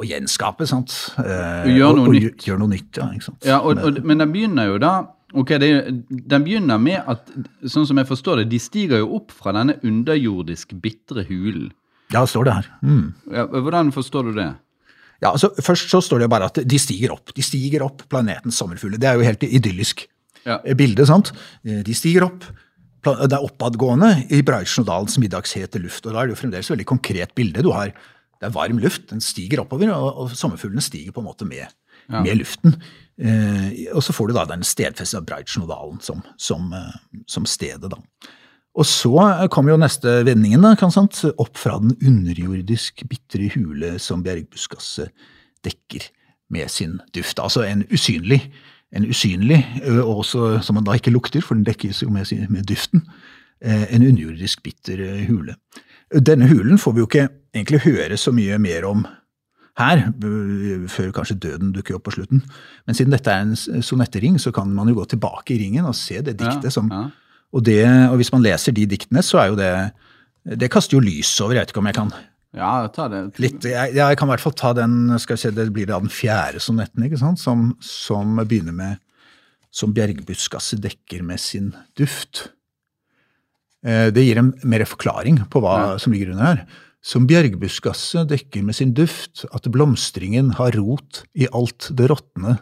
å 0.00 0.06
gjenskape, 0.08 0.64
sant? 0.66 0.94
Eh, 1.20 1.66
Og 1.68 1.74
gjøre 1.76 1.96
noe 1.98 2.06
og, 2.06 2.08
og, 2.08 2.16
nytt. 2.16 2.46
Gjøre 2.48 2.62
noe 2.62 2.72
nytt, 2.72 2.96
ja. 2.96 3.10
ikke 3.12 3.26
sant? 3.28 3.44
Ja, 3.44 3.58
og, 3.60 3.82
og, 3.84 3.98
Men 4.08 4.22
den 4.24 4.32
begynner 4.32 4.70
jo 4.70 4.78
da 4.80 4.92
ok, 5.36 5.52
det, 5.60 5.68
Den 6.08 6.44
begynner 6.44 6.80
med 6.80 7.04
at, 7.12 7.28
sånn 7.68 7.84
som 7.88 8.00
jeg 8.00 8.08
forstår 8.08 8.40
det, 8.42 8.48
de 8.54 8.58
stiger 8.60 9.02
jo 9.04 9.12
opp 9.20 9.32
fra 9.36 9.52
denne 9.56 9.76
underjordisk 9.84 10.72
bitre 10.80 11.26
hulen. 11.28 11.70
Ja, 12.12 12.20
det 12.24 12.28
står 12.32 12.44
det 12.48 12.56
her. 12.58 12.66
Mm. 12.84 13.04
Ja, 13.32 13.46
hvordan 13.52 13.92
forstår 13.96 14.26
du 14.28 14.34
det? 14.40 14.48
Ja, 15.22 15.30
altså 15.30 15.52
Først 15.62 15.92
så 15.92 16.00
står 16.04 16.24
det 16.24 16.32
bare 16.32 16.48
at 16.50 16.58
de 16.68 16.78
stiger 16.80 17.12
opp. 17.14 17.30
De 17.36 17.44
stiger 17.44 17.84
opp 17.86 18.02
planetens 18.12 18.56
sommerfugler. 18.60 19.00
Det 19.00 19.08
er 19.12 19.20
jo 19.20 19.28
helt 19.28 19.44
idyllisk 19.48 20.06
Ja. 20.44 20.58
eh, 20.64 20.74
bilde. 20.76 21.06
sant? 21.06 21.30
Eh, 21.64 21.80
De 21.86 21.94
stiger 21.94 22.24
opp. 22.26 22.44
Det 23.02 23.34
er 23.34 23.42
oppadgående 23.42 24.12
i 24.30 24.42
Breitsjødalens 24.46 25.18
middagshete 25.18 25.80
luft. 25.82 26.06
og 26.06 26.14
Da 26.14 26.20
er 26.22 26.30
det 26.30 26.36
jo 26.36 26.42
fremdeles 26.42 26.68
et 26.68 26.76
veldig 26.76 26.86
konkret 26.86 27.34
bilde. 27.34 27.62
Du 27.62 27.72
har, 27.74 27.90
Det 28.38 28.48
er 28.48 28.54
varm 28.54 28.78
luft, 28.78 29.10
den 29.10 29.20
stiger 29.20 29.60
oppover, 29.62 29.90
og, 29.94 30.16
og 30.18 30.30
sommerfuglene 30.30 30.82
stiger 30.82 31.12
på 31.12 31.20
en 31.20 31.26
måte 31.26 31.46
med, 31.46 31.66
med 32.10 32.34
luften. 32.40 32.74
Eh, 33.18 33.86
og 33.94 34.02
så 34.02 34.12
får 34.12 34.28
du 34.28 34.34
da 34.34 34.44
den 34.50 34.64
stedfestede 34.66 35.22
Breitsjødalen 35.26 36.00
som, 36.02 36.22
som, 36.38 36.72
eh, 36.74 37.20
som 37.30 37.46
stedet, 37.46 37.90
da. 37.92 38.00
Og 38.74 38.86
så 38.88 39.12
kommer 39.52 39.74
jo 39.74 39.82
neste 39.82 40.22
vendingen, 40.24 40.64
da, 40.64 40.72
kan 40.80 40.90
sant? 40.90 41.18
opp 41.36 41.58
fra 41.60 41.76
den 41.78 41.92
underjordisk 42.00 43.04
bitre 43.10 43.50
hule 43.52 43.98
som 44.00 44.24
bjergbuskas 44.24 44.94
dekker 45.62 46.08
med 46.52 46.70
sin 46.72 46.98
duft. 47.14 47.40
Altså 47.40 47.66
en 47.66 47.84
usynlig, 47.92 48.40
en 48.92 49.06
usynlig, 49.08 49.62
også, 50.02 50.58
som 50.64 50.76
man 50.76 50.84
da 50.84 50.96
ikke 50.98 51.14
lukter, 51.14 51.40
for 51.44 51.56
den 51.56 51.64
dekkes 51.64 52.02
jo 52.02 52.10
med, 52.12 52.28
med 52.52 52.66
duften, 52.68 53.06
en 53.62 54.04
underjordisk 54.04 54.62
bitter 54.64 55.00
hule. 55.28 55.54
Denne 56.12 56.48
hulen 56.50 56.80
får 56.82 56.92
vi 56.92 57.00
jo 57.00 57.08
ikke 57.08 57.28
egentlig 57.54 57.84
høre 57.86 58.18
så 58.20 58.32
mye 58.34 58.58
mer 58.60 58.84
om 58.88 59.04
her, 59.80 60.02
før 60.92 61.12
kanskje 61.16 61.38
døden 61.40 61.72
dukker 61.72 61.96
opp 61.96 62.04
på 62.08 62.16
slutten. 62.18 62.42
Men 62.86 62.96
siden 62.98 63.14
dette 63.14 63.32
er 63.32 63.46
en 63.46 63.82
sonettering, 63.84 64.36
så 64.40 64.52
kan 64.52 64.72
man 64.74 64.90
jo 64.90 64.98
gå 65.00 65.06
tilbake 65.14 65.54
i 65.54 65.60
ringen 65.62 65.88
og 65.88 65.96
se 65.96 66.20
det 66.20 66.36
diktet 66.36 66.68
Ja, 66.68 66.74
som 66.74 66.90
ja. 66.92 67.06
og, 67.52 67.64
det, 67.64 67.80
og 68.10 68.18
hvis 68.20 68.32
man 68.34 68.44
leser 68.44 68.76
de 68.76 68.84
diktene, 68.90 69.24
så 69.24 69.40
er 69.40 69.52
jo 69.52 69.56
det 69.60 69.72
Det 70.42 70.70
kaster 70.74 70.96
jo 70.96 71.00
lys 71.00 71.30
over. 71.40 71.54
Jeg 71.54 71.62
vet 71.62 71.70
ikke 71.70 71.78
om 71.78 71.86
jeg 71.86 71.94
kan 71.94 72.08
Ja, 72.54 72.86
ta 72.92 73.06
det. 73.08 73.38
litt 73.40 73.64
Jeg, 73.64 73.94
jeg 73.96 74.16
kan 74.20 74.28
i 74.28 74.32
hvert 74.34 74.42
fall 74.44 74.52
ta 74.60 74.72
den 74.76 75.18
skal 75.18 75.38
vi 75.38 75.40
se, 75.40 75.50
Det 75.56 75.72
blir 75.72 75.86
da 75.88 75.98
den 76.02 76.10
fjerde 76.12 76.60
sonetten, 76.60 77.06
ikke 77.06 77.18
sant? 77.20 77.40
Som, 77.40 77.70
som 77.80 78.36
begynner 78.44 78.74
med 78.76 78.98
Som 79.72 79.94
bjergbuskaset 79.96 80.82
dekker 80.84 81.22
med 81.24 81.40
sin 81.40 81.70
duft. 81.96 82.50
Eh, 83.84 84.10
Det 84.12 84.24
gir 84.26 84.38
en 84.42 84.52
mer 84.68 84.84
forklaring 84.84 85.38
på 85.48 85.62
hva 85.64 85.76
Ja. 85.80 85.98
som 85.98 86.12
ligger 86.12 86.32
under 86.34 86.44
her. 86.44 86.66
Som 87.02 87.24
bjergbuskaset 87.26 88.28
dekker 88.28 88.62
med 88.62 88.74
sin 88.76 88.92
duft, 88.94 89.46
at 89.52 89.64
blomstringen 89.72 90.52
har 90.54 90.70
rot 90.76 91.24
i 91.34 91.48
alt 91.52 91.88
det 91.90 92.10
råtne, 92.12 92.58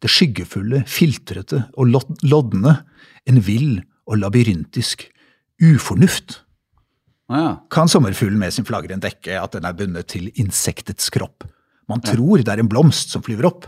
det 0.00 0.08
skyggefulle, 0.08 0.84
filtrete 0.86 1.64
og 1.76 1.90
lod- 1.90 2.22
lodne, 2.24 2.78
en 3.26 3.40
vill 3.40 3.82
og 4.06 4.16
labyrintisk 4.22 5.10
ufornuft. 5.60 6.40
Ja. 7.32 7.48
Kan 7.72 7.88
sommerfuglen 7.88 8.40
med 8.40 8.52
sin 8.54 8.66
flagrende 8.68 9.08
dekke 9.08 9.40
at 9.40 9.56
den 9.56 9.66
er 9.68 9.76
bundet 9.76 10.10
til 10.12 10.28
insektets 10.36 11.08
kropp? 11.14 11.46
Man 11.90 12.02
tror 12.04 12.42
det 12.42 12.52
er 12.52 12.62
en 12.62 12.70
blomst 12.70 13.12
som 13.14 13.24
flyver 13.24 13.48
opp, 13.48 13.66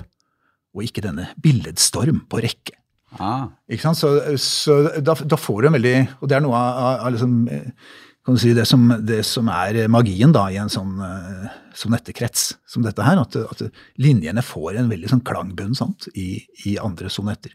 og 0.75 0.85
ikke 0.87 1.05
denne 1.05 1.31
billedstorm 1.43 2.25
på 2.31 2.43
rekke. 2.45 2.77
Ah. 3.15 3.47
Ikke 3.71 3.87
sant? 3.87 4.01
Så, 4.01 4.11
så 4.43 4.81
da, 4.99 5.15
da 5.15 5.39
får 5.39 5.63
du 5.63 5.69
en 5.69 5.77
veldig 5.77 5.99
Og 6.19 6.27
det 6.27 6.35
er 6.35 6.43
noe 6.43 6.59
av, 6.59 6.79
av, 6.97 7.13
liksom, 7.15 7.35
eh, 7.47 7.93
kan 8.27 8.35
du 8.35 8.41
si, 8.43 8.51
det, 8.57 8.65
som, 8.67 8.89
det 9.07 9.21
som 9.29 9.51
er 9.55 9.85
magien 9.93 10.33
da, 10.35 10.49
i 10.51 10.57
en 10.59 10.73
sånn 10.73 10.97
uh, 10.99 11.45
sonettekrets 11.77 12.55
som 12.67 12.83
dette 12.83 13.05
her. 13.05 13.21
At, 13.21 13.37
at 13.37 14.01
linjene 14.01 14.43
får 14.43 14.81
en 14.81 14.89
veldig 14.91 15.13
sånn 15.13 15.23
klangbunn 15.29 15.77
sant, 15.79 16.09
i, 16.17 16.41
i 16.65 16.75
andre 16.81 17.13
sonetter. 17.13 17.53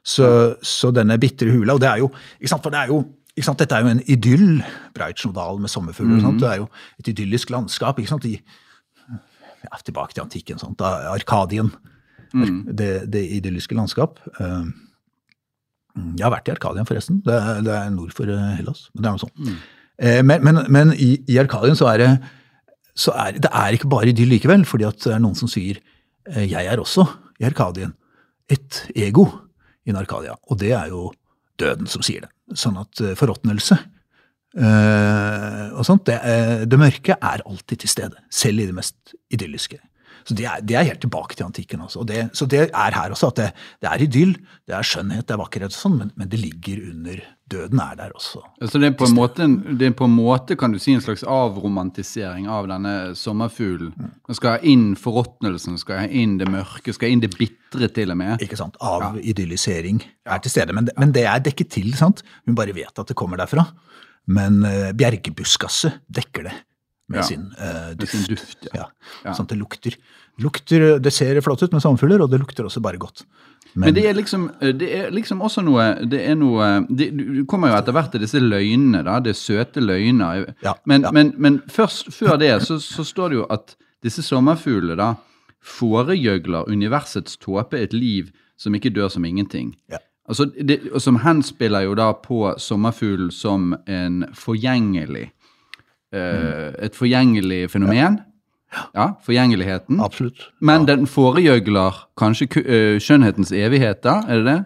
Så, 0.00 0.26
så 0.64 0.88
denne 0.96 1.18
bitre 1.20 1.52
hula 1.52 1.74
Og 1.76 1.80
det 1.82 1.88
er 1.90 1.98
jo 2.00 2.06
ikke 2.38 2.48
sant, 2.48 2.62
for 2.64 2.72
det 2.72 2.78
er 2.80 2.88
jo 2.88 3.02
Dette 3.46 3.76
er 3.76 3.84
jo 3.84 3.92
en 3.92 4.02
idyll, 4.06 4.62
Breitschnodalen 4.94 5.62
med 5.62 5.72
sommerfugler. 5.72 6.20
sant? 6.20 6.40
Det 6.40 6.48
er 6.48 6.60
jo 6.62 6.68
et 6.98 7.08
idyllisk 7.12 7.50
landskap. 7.50 7.98
ikke 7.98 8.12
sant, 8.12 8.24
i, 8.24 8.40
ja, 9.64 9.80
Tilbake 9.84 10.14
til 10.14 10.22
antikken. 10.24 10.58
sant, 10.58 10.80
Arkadien. 10.80 11.72
Arkadien. 12.32 12.76
Det, 12.76 13.10
det 13.12 13.24
idylliske 13.40 13.74
landskap. 13.74 14.20
Eh, 14.40 14.64
jeg 16.16 16.24
har 16.24 16.32
vært 16.32 16.48
i 16.48 16.54
Arkadien, 16.54 16.86
forresten. 16.86 17.22
Det 17.26 17.34
er, 17.34 17.62
det 17.66 17.74
er 17.74 17.90
nord 17.90 18.12
for 18.16 18.30
eh, 18.30 18.56
Hellas. 18.56 18.88
men 18.94 19.02
det 19.02 19.08
er 19.08 19.16
noe 19.16 19.24
sånt. 19.24 19.38
Mm. 19.38 19.60
Men, 20.24 20.44
men, 20.44 20.58
men 20.72 20.92
i, 20.96 21.18
i 21.28 21.36
Arkadien 21.36 21.76
så 21.76 21.90
er 21.92 21.98
det 22.00 22.10
så 22.96 23.12
er, 23.12 23.36
det 23.36 23.50
er 23.52 23.74
ikke 23.76 23.88
bare 23.88 24.08
idyll 24.08 24.30
likevel, 24.32 24.64
fordi 24.64 24.86
at 24.88 24.96
det 25.04 25.12
er 25.12 25.20
noen 25.20 25.36
som 25.36 25.48
sier 25.48 25.78
jeg 26.30 26.66
er 26.68 26.80
også 26.80 27.04
i 27.40 27.44
Arkadien 27.48 27.92
et 28.50 28.80
ego 28.96 29.26
i 29.86 29.94
Narkadia. 29.94 30.34
Og 30.50 30.58
det 30.60 30.72
er 30.76 30.90
jo 30.92 31.10
døden 31.60 31.88
som 31.90 32.02
sier 32.04 32.26
det. 32.26 32.30
Sånn 32.56 32.78
at 32.80 33.02
eh, 33.04 33.16
forråtnelse 33.18 33.76
eh, 34.58 35.66
og 35.70 35.86
sånt, 35.86 36.06
det, 36.08 36.18
eh, 36.26 36.64
det 36.66 36.80
mørke 36.80 37.16
er 37.16 37.44
alltid 37.46 37.84
til 37.84 37.92
stede. 37.92 38.24
Selv 38.32 38.62
i 38.62 38.68
det 38.68 38.76
mest 38.76 39.14
idylliske. 39.32 39.78
Så 40.26 40.36
det 40.36 40.46
er, 40.46 40.62
det 40.66 40.76
er 40.76 40.88
helt 40.90 41.00
tilbake 41.02 41.36
til 41.36 41.46
antikken. 41.46 41.84
Også. 41.86 42.02
Og 42.02 42.08
det, 42.10 42.26
så 42.36 42.46
det 42.50 42.66
er 42.68 42.96
her 42.96 43.14
også, 43.14 43.30
at 43.32 43.40
det, 43.40 43.50
det 43.82 43.90
er 43.90 44.04
idyll, 44.04 44.34
det 44.68 44.76
er 44.76 44.86
skjønnhet, 44.86 45.26
det 45.26 45.36
er 45.36 45.42
vakkerhet 45.42 45.74
og 45.74 45.78
sånn, 45.78 45.96
men, 46.02 46.10
men 46.18 46.30
det 46.30 46.42
ligger 46.42 46.82
under 46.90 47.22
Døden 47.50 47.80
er 47.82 47.96
der 47.98 48.12
også. 48.14 48.42
Så 48.62 48.78
det 48.78 48.90
er, 48.90 48.94
på 48.94 49.08
en 49.08 49.16
måte, 49.16 49.46
det 49.78 49.88
er 49.88 49.94
på 49.98 50.06
en 50.06 50.14
måte, 50.14 50.56
kan 50.58 50.70
du 50.70 50.78
si, 50.78 50.92
en 50.94 51.02
slags 51.02 51.24
avromantisering 51.26 52.46
av 52.50 52.68
denne 52.70 52.94
sommerfuglen. 53.18 53.90
Den 54.28 54.38
skal 54.38 54.56
ha 54.56 54.62
inn 54.62 54.92
forråtnelsen, 55.00 55.78
skal 55.82 56.04
ha 56.04 56.06
inn 56.06 56.36
det 56.38 56.46
mørke, 56.52 56.94
skal 56.94 57.10
inn 57.10 57.24
det 57.24 57.32
bitre 57.34 57.90
til 57.96 58.14
og 58.14 58.20
med. 58.22 58.44
ikke 58.44 58.58
sant, 58.60 58.78
av 58.80 59.18
idyllisering 59.18 60.02
er 60.30 60.42
til 60.44 60.54
stede. 60.54 60.76
Men 60.76 60.86
det, 60.88 60.94
men 61.00 61.14
det 61.16 61.26
er 61.26 61.42
dekket 61.42 61.72
til, 61.74 61.90
sant? 61.98 62.22
Hun 62.46 62.58
bare 62.58 62.76
vet 62.76 63.02
at 63.02 63.10
det 63.10 63.18
kommer 63.18 63.40
derfra. 63.40 63.66
Men 64.30 64.60
uh, 64.62 64.90
bjergebuskaset 64.94 66.04
dekker 66.06 66.46
det 66.46 66.56
med 67.10 67.18
Ja, 67.18 67.26
sin 67.26 67.48
eh, 67.58 67.90
Med 67.98 68.08
sin 68.08 68.26
duft, 68.30 68.68
ja. 68.68 68.84
ja. 68.84 68.84
Ja. 69.24 69.32
Sånn 69.34 69.48
at 69.48 69.54
det 69.54 69.58
lukter. 69.58 69.96
lukter. 70.38 70.84
Det 71.02 71.10
ser 71.10 71.40
flott 71.42 71.62
ut 71.64 71.72
med 71.74 71.82
sommerfugler, 71.82 72.22
og 72.22 72.30
det 72.30 72.38
lukter 72.38 72.68
også 72.68 72.82
bare 72.84 73.00
godt. 73.02 73.24
Men 73.74 73.94
det 73.94 74.06
er 74.08 74.16
liksom, 74.18 74.48
det 74.60 74.88
er 74.96 75.10
liksom 75.14 75.42
også 75.46 75.62
noe 75.62 75.84
Det 76.10 76.18
er 76.26 76.34
noe 76.34 76.66
det, 76.88 77.10
Du 77.14 77.44
kommer 77.46 77.70
jo 77.70 77.76
etter 77.78 77.94
hvert 77.94 78.10
til 78.10 78.24
disse 78.24 78.40
løgnene, 78.42 79.04
da. 79.06 79.20
Det 79.22 79.34
er 79.34 79.38
søte 79.38 79.82
løgner. 79.84 80.48
Ja, 80.64 80.74
men, 80.90 81.06
ja. 81.06 81.12
men, 81.14 81.34
men 81.38 81.60
først, 81.70 82.10
før 82.14 82.38
det 82.40 82.50
så, 82.66 82.80
så 82.82 83.06
står 83.06 83.30
det 83.30 83.40
jo 83.42 83.46
at 83.50 83.76
disse 84.04 84.24
sommerfuglene 84.24 84.96
da 84.98 85.12
foregjøgler 85.60 86.70
universets 86.72 87.36
tåpe 87.36 87.78
et 87.78 87.92
liv 87.92 88.30
som 88.60 88.74
ikke 88.76 88.92
dør 88.96 89.10
som 89.12 89.24
ingenting. 89.24 89.74
Ja. 89.92 90.00
Altså, 90.30 90.46
det, 90.46 90.80
og 90.92 91.02
som 91.02 91.18
henspiller 91.24 91.84
jo 91.88 91.94
da 91.98 92.12
på 92.14 92.54
sommerfuglen 92.60 93.32
som 93.34 93.74
en 93.88 94.24
forgjengelig 94.36 95.30
eh, 96.14 96.68
Et 96.78 96.96
forgjengelig 96.96 97.70
fenomen. 97.70 98.20
Ja, 98.94 99.06
forgjengeligheten. 99.24 100.00
Absolutt. 100.00 100.48
Men 100.60 100.86
den 100.88 101.06
foregjøgler 101.06 102.06
kanskje 102.18 102.48
øh, 102.62 103.00
skjønnhetens 103.02 103.52
evigheter, 103.52 104.22
er 104.28 104.42
det 104.42 104.46
det? 104.46 104.58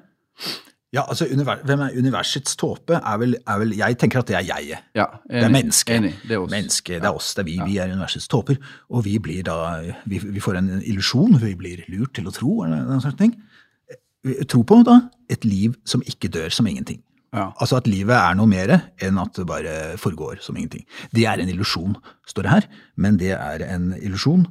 Ja, 0.94 1.02
altså, 1.08 1.26
Hvem 1.64 1.80
er 1.80 1.90
universets 1.98 2.56
tåpe? 2.56 2.94
Er 2.94 3.16
vel, 3.18 3.34
er 3.46 3.58
vel, 3.58 3.72
jeg 3.76 3.98
tenker 3.98 4.20
at 4.20 4.28
det 4.28 4.36
er 4.36 4.44
jeget. 4.46 4.84
Ja, 4.94 5.04
Det 5.30 5.44
er 5.44 5.48
mennesket. 5.50 5.96
Enig, 5.96 6.12
det 6.22 6.36
er 6.36 6.38
oss. 6.38 6.50
Menneske, 6.50 6.94
det 6.94 7.04
er 7.04 7.14
oss, 7.14 7.34
det 7.34 7.42
er 7.42 7.48
vi. 7.48 7.56
Vi 7.66 7.76
er 7.82 7.90
universets 7.90 8.28
tåper. 8.28 8.60
Og 8.90 9.04
vi 9.04 9.18
blir 9.18 9.42
da 9.42 9.56
Vi, 10.06 10.18
vi 10.18 10.40
får 10.40 10.60
en 10.60 10.70
illusjon, 10.84 11.40
vi 11.42 11.54
blir 11.54 11.82
lurt 11.88 12.14
til 12.14 12.28
å 12.28 12.34
tro, 12.34 12.62
eller 12.62 12.84
noen 12.86 13.02
sånne 13.02 13.18
ting. 13.18 13.34
Tro 14.48 14.62
på 14.62 14.82
da 14.86 15.00
et 15.30 15.44
liv 15.44 15.74
som 15.84 16.02
ikke 16.06 16.28
dør 16.28 16.48
som 16.48 16.66
ingenting. 16.66 17.02
Ja. 17.34 17.48
Altså 17.58 17.80
at 17.80 17.88
livet 17.90 18.14
er 18.14 18.36
noe 18.38 18.46
mer 18.50 18.70
enn 19.02 19.18
at 19.18 19.34
det 19.34 19.46
bare 19.48 19.74
foregår 20.00 20.38
som 20.44 20.56
ingenting. 20.56 20.84
Det 21.14 21.26
er 21.26 21.42
en 21.42 21.50
illusjon, 21.50 21.96
står 22.30 22.46
det 22.46 22.52
her, 22.52 22.68
men 22.96 23.18
det 23.18 23.32
er 23.34 23.64
en 23.66 23.90
illusjon 23.98 24.46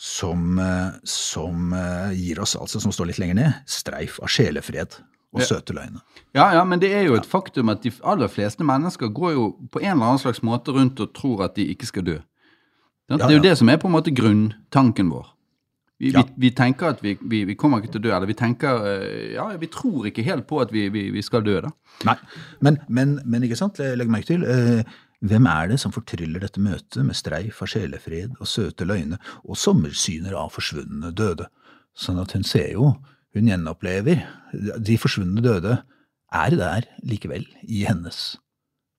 som, 0.00 0.58
eh, 0.58 0.96
som 1.04 1.74
eh, 1.76 2.12
gir 2.18 2.40
oss, 2.42 2.56
altså 2.56 2.80
som 2.82 2.94
står 2.94 3.12
litt 3.12 3.20
lenger 3.22 3.38
ned, 3.38 3.60
streif 3.70 4.16
av 4.22 4.32
sjelefred 4.32 4.96
og 5.32 5.44
søte 5.46 5.76
løgner. 5.76 6.02
Ja, 6.36 6.50
ja, 6.56 6.64
men 6.68 6.80
det 6.82 6.90
er 6.92 7.06
jo 7.06 7.14
et 7.16 7.28
faktum 7.28 7.70
at 7.72 7.84
de 7.84 7.92
aller 8.04 8.28
fleste 8.28 8.64
mennesker 8.66 9.12
går 9.14 9.36
jo 9.36 9.46
på 9.72 9.80
en 9.80 9.94
eller 9.94 10.10
annen 10.10 10.20
slags 10.20 10.42
måte 10.44 10.74
rundt 10.74 11.00
og 11.00 11.14
tror 11.16 11.46
at 11.46 11.56
de 11.56 11.68
ikke 11.72 11.88
skal 11.88 12.06
dø. 12.08 12.18
Det 13.12 13.20
er 13.20 13.36
jo 13.36 13.44
det 13.44 13.54
som 13.60 13.68
er 13.68 13.78
på 13.80 13.88
en 13.88 13.94
måte 13.94 14.12
grunntanken 14.14 15.12
vår. 15.12 15.28
Vi, 16.02 16.10
Ja. 16.10 16.24
vi, 16.26 16.48
vi 16.48 16.50
tenker 16.58 16.88
at 16.96 17.02
vi, 17.04 17.12
vi, 17.30 17.44
vi 17.46 17.54
kommer 17.54 17.78
ikke 17.78 17.92
til 17.94 18.00
å 18.02 18.04
dø, 18.08 18.10
eller 18.16 18.26
vi 18.26 18.34
tenker 18.38 18.86
eh, 18.90 19.34
Ja, 19.36 19.44
vi 19.60 19.68
tror 19.70 20.08
ikke 20.10 20.24
helt 20.26 20.48
på 20.50 20.58
at 20.64 20.72
vi, 20.74 20.88
vi, 20.90 21.04
vi 21.14 21.22
skal 21.22 21.44
dø, 21.46 21.60
da. 21.62 21.70
Nei, 22.08 22.16
men, 22.66 22.80
men, 22.90 23.12
men 23.22 23.46
ikke 23.46 23.58
sant, 23.60 23.78
legg 23.78 24.10
merke 24.10 24.32
til, 24.32 24.42
eh, 24.42 24.82
hvem 25.22 25.46
er 25.46 25.70
det 25.70 25.78
som 25.78 25.94
fortryller 25.94 26.42
dette 26.42 26.58
møtet 26.58 27.04
med 27.06 27.14
streif 27.14 27.60
av 27.62 27.70
sjelefred 27.70 28.34
og 28.40 28.50
søte 28.50 28.88
løgne 28.88 29.20
og 29.44 29.54
sommersyner 29.62 30.34
av 30.34 30.50
forsvunne 30.56 31.12
døde? 31.14 31.46
Sånn 31.94 32.18
at 32.18 32.34
hun 32.34 32.42
ser 32.42 32.72
jo, 32.74 32.88
hun 33.36 33.52
gjenopplever, 33.52 34.24
de 34.82 34.98
forsvunne 34.98 35.44
døde 35.44 35.78
er 36.34 36.58
der 36.58 36.90
likevel, 37.06 37.46
i 37.62 37.84
hennes 37.86 38.32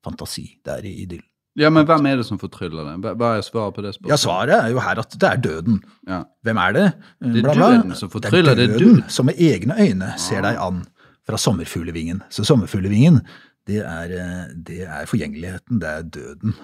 fantasi, 0.05 0.53
der 0.63 0.85
i 0.87 1.01
idyllen. 1.03 1.27
Ja, 1.55 1.69
men 1.69 1.85
hvem 1.85 2.05
er 2.09 2.15
det 2.17 2.25
som 2.25 2.39
fortryller 2.41 2.87
det? 2.87 3.13
Hva- 3.17 3.37
er 3.37 3.41
svaret 3.45 3.75
på 3.75 3.83
det 3.85 3.91
spørsmålet? 3.93 4.09
Ja, 4.09 4.15
svaret 4.17 4.55
er 4.57 4.69
jo 4.73 4.79
her 4.81 4.99
at 5.03 5.09
det 5.19 5.29
er 5.29 5.37
døden. 5.37 5.81
Ja. 6.09 6.23
Hvem 6.43 6.57
er 6.57 6.73
det? 6.73 6.85
Det 7.21 7.37
er 7.37 7.41
Bla, 7.43 7.53
bla. 7.53 7.67
døden 7.77 7.95
som 7.95 8.09
fortryller, 8.09 8.55
det 8.55 8.63
er 8.69 8.73
døden 8.77 8.95
døden. 8.95 9.09
som 9.09 9.25
med 9.29 9.35
egne 9.37 9.75
øyne 9.79 10.13
ser 10.17 10.41
deg 10.41 10.57
an 10.57 10.85
fra 11.27 11.37
sommerfuglevingen. 11.37 12.23
Så 12.33 12.43
sommerfuglevingen, 12.43 13.21
det 13.67 13.83
er, 13.85 14.15
eh, 14.17 14.47
det 14.65 14.81
er 14.87 15.05
forgjengeligheten, 15.05 15.79
det 15.79 15.89
er 15.89 16.01
døden. 16.01 16.55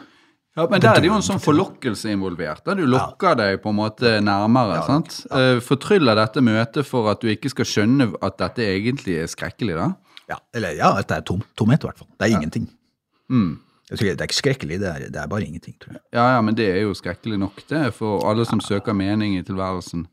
Ja, 0.57 0.65
men 0.65 0.81
Det 0.81 0.81
der 0.81 0.89
er 0.97 0.99
det 1.01 1.05
jo 1.07 1.13
en 1.15 1.21
sånn 1.21 1.39
forlokkelse 1.39 2.09
involvert. 2.11 2.65
Da 2.65 2.73
du 2.73 2.81
lokker 2.85 3.35
deg 3.37 3.61
på 3.61 3.69
en 3.69 3.75
måte 3.77 4.17
nærmere. 4.25 4.75
Ja, 4.81 4.81
sant? 4.87 5.25
Ja. 5.29 5.59
Fortryller 5.61 6.15
dette 6.17 6.41
møtet 6.41 6.83
for 6.85 7.07
at 7.11 7.21
du 7.21 7.27
ikke 7.29 7.49
skal 7.53 7.65
skjønne 7.65 8.15
at 8.21 8.37
dette 8.41 8.65
egentlig 8.65 9.21
er 9.21 9.27
skrekkelig, 9.27 9.75
da? 9.77 9.93
Ja, 10.27 10.35
eller 10.53 10.73
ja, 10.75 10.95
det 11.01 11.11
er 11.11 11.21
tom, 11.21 11.43
tomhet 11.55 11.83
i 11.83 11.87
hvert 11.87 11.97
fall. 12.01 12.07
Det 12.19 12.25
er 12.33 12.35
ingenting. 12.39 12.67
Mm. 13.29 13.59
Jeg 13.89 13.97
tror, 13.97 14.05
det 14.11 14.21
er 14.21 14.27
ikke 14.29 14.37
skrekkelig, 14.43 14.79
det 14.83 14.87
er, 14.89 15.07
det 15.09 15.17
er 15.23 15.27
bare 15.31 15.43
ingenting, 15.47 15.73
tror 15.81 15.95
jeg. 15.97 16.01
Ja, 16.13 16.27
ja, 16.35 16.41
men 16.45 16.55
det 16.57 16.67
er 16.69 16.81
jo 16.83 16.93
skrekkelig 16.93 17.39
nok, 17.41 17.63
det, 17.69 17.87
for 17.97 18.21
alle 18.29 18.45
som 18.45 18.61
søker 18.61 18.93
mening 18.93 19.37
i 19.39 19.41
tilværelsen. 19.43 20.05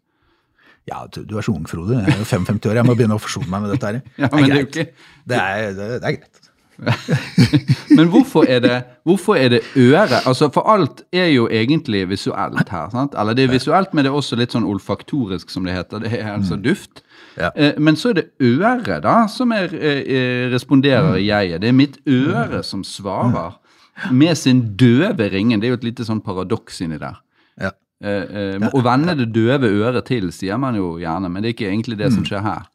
Ja, 0.89 1.03
du, 1.15 1.25
du 1.27 1.37
er 1.37 1.43
så 1.43 1.53
ung, 1.53 1.67
Frode. 1.69 1.99
Jeg 1.99 2.15
er 2.15 2.19
jo 2.23 2.25
55 2.31 2.71
år, 2.71 2.79
jeg 2.81 2.87
må 2.87 2.95
begynne 2.95 3.19
å 3.19 3.23
forsone 3.23 3.51
meg 3.53 3.67
med 3.67 3.75
dette 3.75 3.87
her. 3.91 4.01
Ja, 4.23 4.29
men 4.33 4.45
det 4.49 4.59
er 4.61 4.69
greit. 4.71 5.07
Det 5.29 5.41
er, 5.43 5.73
det, 5.77 5.89
det 6.01 6.11
er 6.13 6.19
greit. 6.21 6.43
Men 7.97 8.09
hvorfor 8.13 8.45
er 8.53 8.59
det, 8.61 8.75
hvorfor 9.09 9.35
er 9.41 9.49
det 9.49 9.61
øre? 9.81 10.19
Altså, 10.29 10.51
For 10.53 10.69
alt 10.69 11.03
er 11.13 11.31
jo 11.33 11.47
egentlig 11.49 12.03
visuelt 12.11 12.69
her. 12.69 12.91
sant? 12.93 13.15
Eller 13.19 13.33
det 13.35 13.47
er 13.47 13.53
visuelt, 13.55 13.95
men 13.95 14.05
det 14.05 14.11
er 14.11 14.17
også 14.19 14.37
litt 14.37 14.53
sånn 14.53 14.67
olfaktorisk, 14.69 15.49
som 15.53 15.65
det 15.65 15.73
heter. 15.77 16.03
Det 16.05 16.13
er 16.21 16.29
altså 16.35 16.59
duft. 16.61 17.01
Ja. 17.41 17.49
Eh, 17.57 17.73
Men 17.81 17.97
så 17.97 18.11
er 18.13 18.19
det 18.21 18.27
øret 18.45 19.03
da, 19.05 19.15
som 19.33 19.53
er, 19.57 19.73
eh, 19.73 20.03
eh, 20.05 20.51
responderer 20.53 21.17
i 21.17 21.27
jeget. 21.31 21.61
Det 21.65 21.69
er 21.73 21.79
mitt 21.81 21.97
øre 22.07 22.63
som 22.63 22.85
svarer 22.85 23.57
med 24.13 24.37
sin 24.39 24.63
døve 24.77 25.31
ringen. 25.33 25.61
Det 25.61 25.69
er 25.69 25.75
jo 25.75 25.81
et 25.81 25.89
lite 25.89 26.07
sånn 26.07 26.23
paradoks 26.25 26.81
inni 26.85 26.99
der. 27.01 27.19
Ja. 27.61 27.73
Eh, 28.05 28.57
eh, 28.61 28.67
Å 28.69 28.83
vende 28.85 29.17
det 29.17 29.31
døve 29.35 29.71
øret 29.73 30.09
til, 30.11 30.29
sier 30.35 30.59
man 30.61 30.77
jo 30.77 30.97
gjerne, 31.01 31.31
men 31.33 31.43
det 31.43 31.51
er 31.51 31.57
ikke 31.57 31.71
egentlig 31.71 31.99
det 32.01 32.13
som 32.13 32.27
skjer 32.27 32.45
her. 32.45 32.67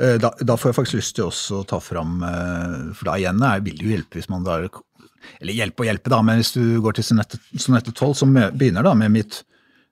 Eh, 0.00 0.16
Da, 0.18 0.32
da 0.40 0.56
får 0.56 0.72
jeg 0.72 0.78
faktisk 0.80 0.98
lyst 0.98 1.16
til 1.18 1.28
også 1.28 1.60
å 1.60 1.66
ta 1.70 1.78
fram 1.78 2.16
eh, 2.26 2.78
For 2.98 3.06
da 3.06 3.12
igjen 3.20 3.38
jeg 3.38 3.62
vil 3.68 3.82
jo 3.84 3.92
hjelpe 3.92 4.18
hvis 4.18 4.26
man 4.32 4.42
da 4.42 4.56
Eller 4.64 5.54
hjelpe 5.54 5.84
og 5.84 5.86
hjelpe, 5.86 6.10
da, 6.10 6.18
men 6.26 6.40
hvis 6.40 6.50
du 6.56 6.80
går 6.82 6.96
til 6.96 7.06
sonette 7.06 7.38
sonette 7.54 7.92
12, 7.92 8.14
som 8.18 8.34
begynner 8.34 8.82
da 8.82 8.94
med 8.98 9.12
mitt, 9.14 9.44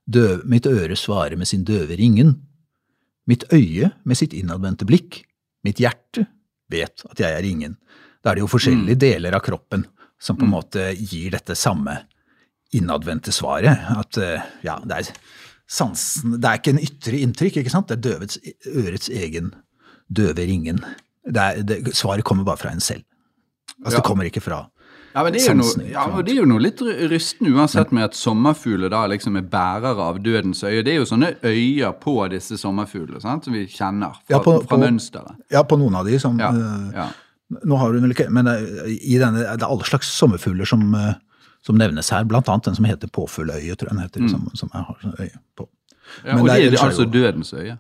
døv, 0.04 0.42
mitt 0.48 0.66
øre 0.66 0.96
svarer 0.98 1.38
med 1.38 1.46
sin 1.46 1.62
døve 1.64 1.94
ringen, 2.00 2.35
mitt 3.30 3.46
øye 3.54 3.92
med 4.02 4.18
sitt 4.18 4.35
innadvendte 4.35 4.88
blikk, 4.88 5.22
mitt 5.62 5.78
hjerte 5.78 6.26
vet 6.72 7.04
at 7.06 7.20
jeg 7.22 7.38
er 7.38 7.46
ingen. 7.46 7.76
Da 8.24 8.32
er 8.32 8.40
det 8.40 8.42
jo 8.42 8.50
forskjellige 8.50 8.98
deler 8.98 9.37
av 9.38 9.44
kroppen 9.46 9.87
som 10.22 10.37
på 10.38 10.46
en 10.46 10.52
måte 10.54 10.85
gir 10.94 11.32
dette 11.35 11.56
samme 11.58 11.96
innadvendte 12.72 13.32
svaret. 13.35 13.82
At 13.98 14.16
eh, 14.22 14.44
ja, 14.64 14.78
det 14.87 15.00
er 15.02 15.08
sansen 15.72 16.37
Det 16.40 16.48
er 16.48 16.58
ikke 16.61 16.74
en 16.74 16.82
ytre 16.85 17.18
inntrykk, 17.24 17.56
ikke 17.62 17.72
sant? 17.72 17.88
Det 17.90 17.98
er 17.98 18.04
døvets, 18.11 18.38
ørets 18.70 19.08
egen 19.12 19.52
døve 20.12 20.44
ringen. 20.48 20.82
Det 21.24 21.42
er, 21.42 21.62
det, 21.66 21.80
svaret 21.96 22.24
kommer 22.28 22.44
bare 22.48 22.61
fra 22.61 22.72
en 22.74 22.80
selv. 22.85 23.04
Altså, 23.82 23.96
Ja. 23.96 23.98
Det 24.00 24.06
kommer 24.06 24.28
ikke 24.28 24.42
fra 24.44 24.66
Ja, 25.14 25.22
men 25.26 25.32
det 25.35 25.42
er 25.42 25.50
jo 25.52 25.58
noe, 25.61 25.87
ja, 25.92 26.02
det 26.24 26.32
er 26.32 26.38
jo 26.38 26.44
noe 26.48 26.61
litt 26.64 26.78
rystende 27.11 27.50
uansett 27.52 27.90
med 27.92 28.06
at 28.06 28.14
sommerfugler 28.16 28.88
da 28.92 29.02
liksom 29.12 29.35
er 29.37 29.42
bærere 29.44 30.00
av 30.00 30.20
dødens 30.24 30.62
øye. 30.64 30.80
Det 30.87 30.94
er 30.94 31.02
jo 31.02 31.08
sånne 31.11 31.35
øyer 31.44 31.92
på 32.00 32.14
disse 32.32 32.56
sommerfuglene 32.56 33.20
sant, 33.20 33.44
som 33.44 33.52
vi 33.52 33.66
kjenner 33.68 34.14
fra, 34.22 34.30
Ja, 34.32 34.38
på- 34.40 34.62
fra 34.64 34.78
mønsteret. 34.80 35.37
Ja, 35.52 35.62
på 35.68 35.76
noen 35.82 35.98
av 36.00 36.06
de 36.08 36.16
som 36.22 36.38
Ja, 36.40 36.48
eh, 36.48 36.87
ja. 36.96 37.08
Nå 37.64 37.76
har 37.78 37.92
hun 37.92 38.02
vel 38.02 38.14
ikke 38.14 38.28
Men 38.30 38.46
eh, 38.46 38.88
i 39.02 39.18
denne, 39.20 39.38
det 39.44 39.62
er 39.62 39.68
alle 39.68 39.84
slags 39.88 40.08
sommerfugler 40.16 40.64
som, 40.68 40.94
eh, 40.94 41.14
som 41.62 41.76
nevnes 41.78 42.10
her, 42.10 42.24
blant 42.24 42.48
annet 42.48 42.64
den 42.64 42.74
som 42.78 42.84
heter 42.88 43.08
påfugløye, 43.08 43.76
tror 43.76 43.88
jeg 43.90 43.96
den 43.96 44.02
heter, 44.02 44.28
som, 44.32 44.48
som 44.58 44.70
jeg 44.74 44.82
har 44.88 44.98
sånn 45.02 45.16
øye 45.20 45.38
på. 45.56 45.68
Mm. 45.68 46.26
ja 46.26 46.34
Men 46.34 46.40
og 46.42 46.46
det 46.48 46.54
er- 46.54 46.70
det 46.70 46.78
er 46.78 46.82
er 46.82 46.88
altså 46.90 47.04
dødens 47.12 47.52
øye. 47.54 47.78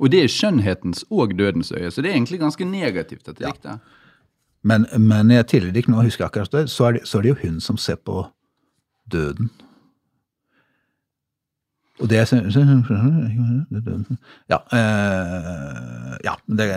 Og 0.00 0.10
det 0.10 0.22
er 0.24 0.28
skjønnhetens 0.32 1.04
og 1.10 1.34
dødens 1.36 1.72
øye, 1.72 1.90
så 1.90 2.02
det 2.02 2.10
er 2.10 2.14
egentlig 2.16 2.40
ganske 2.40 2.64
negativt, 2.64 3.24
dette 3.26 3.40
Ja. 3.44 3.52
diktet. 3.52 3.80
Men, 4.62 4.86
men 4.98 5.30
i 5.30 5.36
et 5.36 5.46
tidligere 5.48 5.72
dikt, 5.74 5.88
nå 5.88 6.02
husker 6.02 6.24
jeg 6.24 6.30
akkurat 6.32 6.50
det, 6.50 6.70
så 6.70 6.84
er 6.88 6.92
det, 6.92 7.02
så 7.08 7.18
er 7.18 7.22
det 7.22 7.28
jo 7.34 7.48
hun 7.48 7.60
som 7.60 7.76
ser 7.76 7.96
på 7.96 8.26
døden. 9.10 9.50
Og 12.00 12.08
det 12.08 12.22
Ja, 14.50 14.58
eh, 14.76 16.16
ja 16.24 16.34
det, 16.48 16.68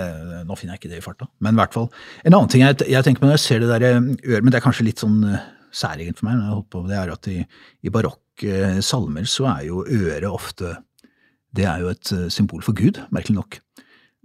nå 0.48 0.58
finner 0.60 0.76
jeg 0.76 0.82
ikke 0.82 0.92
det 0.92 1.00
i 1.00 1.06
farta. 1.06 1.28
Men 1.40 1.56
i 1.56 1.62
hvert 1.62 1.76
fall. 1.76 1.90
En 2.24 2.36
annen 2.36 2.52
ting 2.52 2.64
jeg, 2.66 2.84
jeg 2.92 3.06
tenker 3.06 3.24
på 3.24 3.30
når 3.30 3.38
jeg 3.38 3.46
ser 3.46 3.64
det 3.64 3.72
der 3.72 3.88
øret, 4.02 4.44
men 4.44 4.52
det 4.52 4.60
er 4.60 4.66
kanskje 4.66 4.88
litt 4.90 5.04
sånn 5.04 5.24
eh, 5.30 5.44
særegent 5.74 6.20
for 6.20 6.30
meg, 6.30 6.38
når 6.38 6.46
jeg 6.46 6.56
holdt 6.58 6.72
på, 6.76 6.86
det 6.90 6.98
er 7.00 7.14
at 7.14 7.30
i, 7.32 7.40
i 7.84 7.94
barokk 7.94 8.48
eh, 8.48 8.80
salmer 8.86 9.28
så 9.30 9.50
er 9.56 9.68
jo 9.70 9.84
øret 9.84 10.30
ofte 10.30 10.78
Det 11.54 11.68
er 11.70 11.84
jo 11.84 11.92
et 11.94 12.12
eh, 12.16 12.30
symbol 12.34 12.64
for 12.66 12.74
Gud, 12.78 13.00
merkelig 13.14 13.38
nok. 13.38 13.60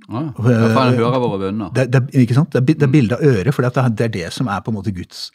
Ja, 0.08 0.22
ja 0.48 0.58
han 0.72 0.96
hører 0.96 1.20
våre 1.20 1.40
bønner. 1.42 1.72
Det, 1.74 1.88
det, 1.92 2.04
ikke 2.16 2.36
sant? 2.38 2.54
det, 2.54 2.78
det 2.78 2.86
er 2.86 2.92
bilde 2.92 3.18
av 3.18 3.24
øret, 3.24 3.54
for 3.54 3.66
det 3.66 4.04
er, 4.06 4.12
det 4.14 4.30
som 4.32 4.48
er 4.48 4.62
på 4.64 4.72
en 4.72 4.78
måte 4.78 4.94
Guds 4.96 5.28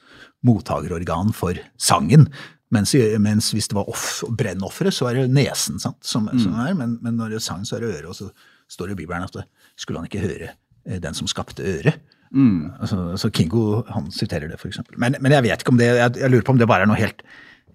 mottagerorgan 0.43 1.33
for 1.35 1.59
sangen. 1.77 2.27
Mens, 2.73 2.95
mens 3.21 3.51
hvis 3.53 3.69
det 3.69 3.77
var 3.77 3.89
off, 3.91 4.23
brennofferet, 4.33 4.95
så 4.95 5.09
er 5.09 5.21
det 5.21 5.35
nesen 5.35 5.79
sant, 5.81 5.99
som, 6.07 6.25
som 6.41 6.55
er, 6.63 6.73
men, 6.77 6.97
men 7.05 7.19
når 7.19 7.33
det 7.33 7.39
er 7.41 7.45
sang, 7.45 7.63
så 7.67 7.77
er 7.77 7.85
det 7.85 7.93
øret. 7.99 8.09
Og 8.09 8.17
så 8.17 8.29
står 8.71 8.89
det 8.89 8.97
i 8.97 9.01
Bibelen 9.03 9.27
at 9.27 9.35
det, 9.37 9.45
skulle 9.79 10.01
han 10.01 10.09
ikke 10.09 10.23
høre 10.23 10.51
eh, 10.53 10.99
den 11.03 11.17
som 11.17 11.29
skapte 11.29 11.65
øret. 11.65 12.01
Altså, 12.33 12.97
altså 13.13 13.29
Kingo 13.29 13.83
han 13.93 14.09
siterer 14.11 14.49
det, 14.49 14.57
eksempel. 14.65 14.97
Men, 14.97 15.19
men 15.21 15.35
jeg 15.35 15.45
vet 15.45 15.61
ikke 15.61 15.73
om 15.75 15.77
det, 15.77 15.91
jeg, 15.93 16.15
jeg 16.17 16.33
lurer 16.33 16.47
på 16.47 16.55
om 16.55 16.61
det 16.61 16.69
bare 16.69 16.87
er 16.87 16.89
noe 16.89 16.97
helt 16.97 17.21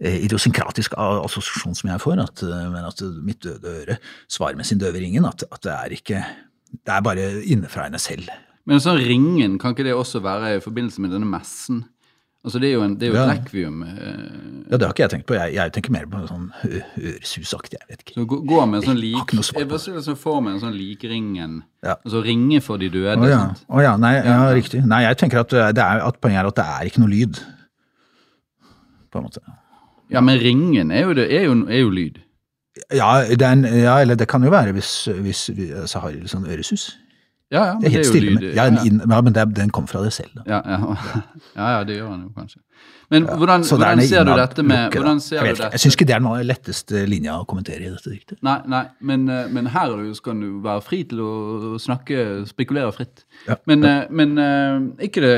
eh, 0.01 0.19
idiosynkratisk 0.27 0.97
assosiasjon 0.99 1.79
som 1.79 1.93
jeg 1.93 2.03
får, 2.03 2.25
at, 2.25 2.43
eh, 2.43 2.67
men 2.73 2.89
at 2.89 3.05
mitt 3.23 3.43
døde 3.47 3.77
øre 3.85 3.99
svarer 4.27 4.59
med 4.59 4.67
sin 4.67 4.83
døve 4.83 4.99
ringen, 4.99 5.29
at, 5.29 5.47
at 5.47 5.63
det 5.63 5.75
er 5.77 5.99
ikke 6.01 6.27
Det 6.69 6.93
er 6.93 7.01
bare 7.01 7.23
innenfra 7.49 7.87
henne 7.87 7.97
selv. 7.97 8.27
Men 8.69 8.83
sånn 8.85 8.99
ringen, 9.01 9.55
kan 9.57 9.73
ikke 9.73 9.87
det 9.87 9.95
også 9.97 10.21
være 10.21 10.59
i 10.59 10.61
forbindelse 10.61 11.01
med 11.01 11.15
denne 11.15 11.25
messen? 11.25 11.87
Altså 12.49 12.61
Det 12.63 12.69
er 12.71 12.73
jo, 12.79 12.83
en, 12.87 12.95
det 12.97 13.09
er 13.09 13.13
jo 13.13 13.17
Ja. 13.19 13.25
et 13.29 13.43
lekvium. 13.43 13.83
Ja, 14.71 14.77
Det 14.77 14.87
har 14.87 14.93
ikke 14.95 15.03
jeg 15.05 15.11
tenkt 15.13 15.27
på. 15.29 15.35
Jeg, 15.37 15.53
jeg 15.59 15.73
tenker 15.77 15.93
mer 15.93 16.07
på 16.09 16.23
sånn 16.31 16.47
øresusaktig. 16.65 17.77
Jeg 17.77 17.89
vet 17.91 18.03
ikke. 18.07 18.15
så 18.17 18.25
gå- 18.31 18.41
går 18.49 18.67
med 18.71 18.79
en 18.81 18.87
sånn 18.89 19.01
lik 19.01 19.35
Jeg 19.55 19.69
bare 19.69 19.79
ser 19.83 19.93
liksom 19.99 20.17
for 20.17 20.41
meg 20.41 20.55
en 20.55 20.61
sånn 20.65 20.77
likringen. 20.77 21.59
Ja. 21.85 21.97
Altså 22.05 22.23
ringe 22.25 22.61
for 22.65 22.79
de 22.81 22.89
døde. 22.89 23.17
Å 23.21 23.29
ja. 23.29 23.43
Å 23.69 23.83
ja, 23.85 23.97
nei, 24.01 24.15
ja, 24.25 24.39
riktig. 24.57 24.81
Nei, 24.87 25.03
jeg 25.05 25.19
tenker 25.21 25.41
at, 25.45 25.49
det 25.51 25.79
er, 25.85 26.01
at 26.09 26.21
poenget 26.21 26.41
er 26.43 26.47
at 26.49 26.57
det 26.57 26.65
er 26.65 26.89
ikke 26.91 27.03
noe 27.05 27.13
lyd. 27.13 27.39
På 29.13 29.19
en 29.21 29.25
måte. 29.29 29.41
Ja, 30.11 30.21
men 30.25 30.39
ringen 30.41 30.91
er 30.91 31.05
jo, 31.05 31.13
det, 31.15 31.29
er 31.33 31.45
jo, 31.49 31.55
er 31.69 31.81
jo 31.85 31.91
lyd. 31.93 32.19
Ja, 32.95 33.23
en, 33.25 33.65
ja, 33.65 33.99
eller 34.01 34.17
det 34.17 34.29
kan 34.31 34.43
jo 34.45 34.51
være 34.51 34.73
hvis, 34.73 35.09
hvis 35.21 35.49
vi 35.57 35.71
altså, 35.75 36.01
har 36.01 36.13
sånn 36.31 36.47
øresus. 36.49 36.95
Ja, 37.51 37.63
ja, 37.65 37.75
Det 37.81 37.87
er 37.89 37.93
helt 37.95 38.05
jo 38.07 38.11
stille. 38.13 38.33
lyd. 38.37 38.55
Ja, 38.57 38.67
inn, 38.85 38.99
ja, 39.09 39.21
men 39.25 39.33
det, 39.33 39.41
er- 39.41 39.53
den 39.57 39.71
kom 39.73 39.87
fra 39.89 40.03
deg 40.05 40.13
selv. 40.13 40.43
Ja, 40.47 40.59
ja. 40.69 40.79
ja, 41.57 41.69
ja, 41.79 41.85
det 41.89 41.95
gjør 41.97 42.11
han 42.13 42.27
jo 42.27 42.33
kanskje. 42.37 42.61
Men 43.11 43.25
hvordan, 43.25 43.63
det 43.65 43.73
er 43.73 43.77
hvordan 43.79 44.03
ser 44.05 44.25
du 44.29 44.33
dette 44.37 44.63
med 44.69 44.93
lukke, 44.93 45.15
Jeg, 45.33 45.43
vet 45.47 45.57
dette? 45.57 45.71
jeg 45.73 45.81
syns 45.81 45.97
ikke 45.97 46.07
det 46.11 46.15
er 46.19 46.21
den 46.27 46.47
letteste 46.51 47.07
linja 47.09 47.39
å 47.41 47.47
kommentere 47.49 47.87
i 47.87 47.89
dette 47.95 48.13
diktet. 48.13 48.43
Nei, 48.45 48.59
nei 48.69 48.83
men, 49.01 49.25
eh, 49.33 49.47
men 49.49 49.71
her 49.73 49.95
er 49.97 50.13
skal 50.19 50.37
du 50.45 50.61
være 50.67 50.83
fri 50.85 51.01
til 51.09 51.23
å 51.25 51.79
snakke, 51.81 52.45
spekulere 52.51 52.93
fritt. 52.93 53.25
Men, 53.65 53.85
eh, 53.89 54.05
men 54.11 54.37
eh, 54.39 55.09
ikke 55.09 55.25
det 55.25 55.35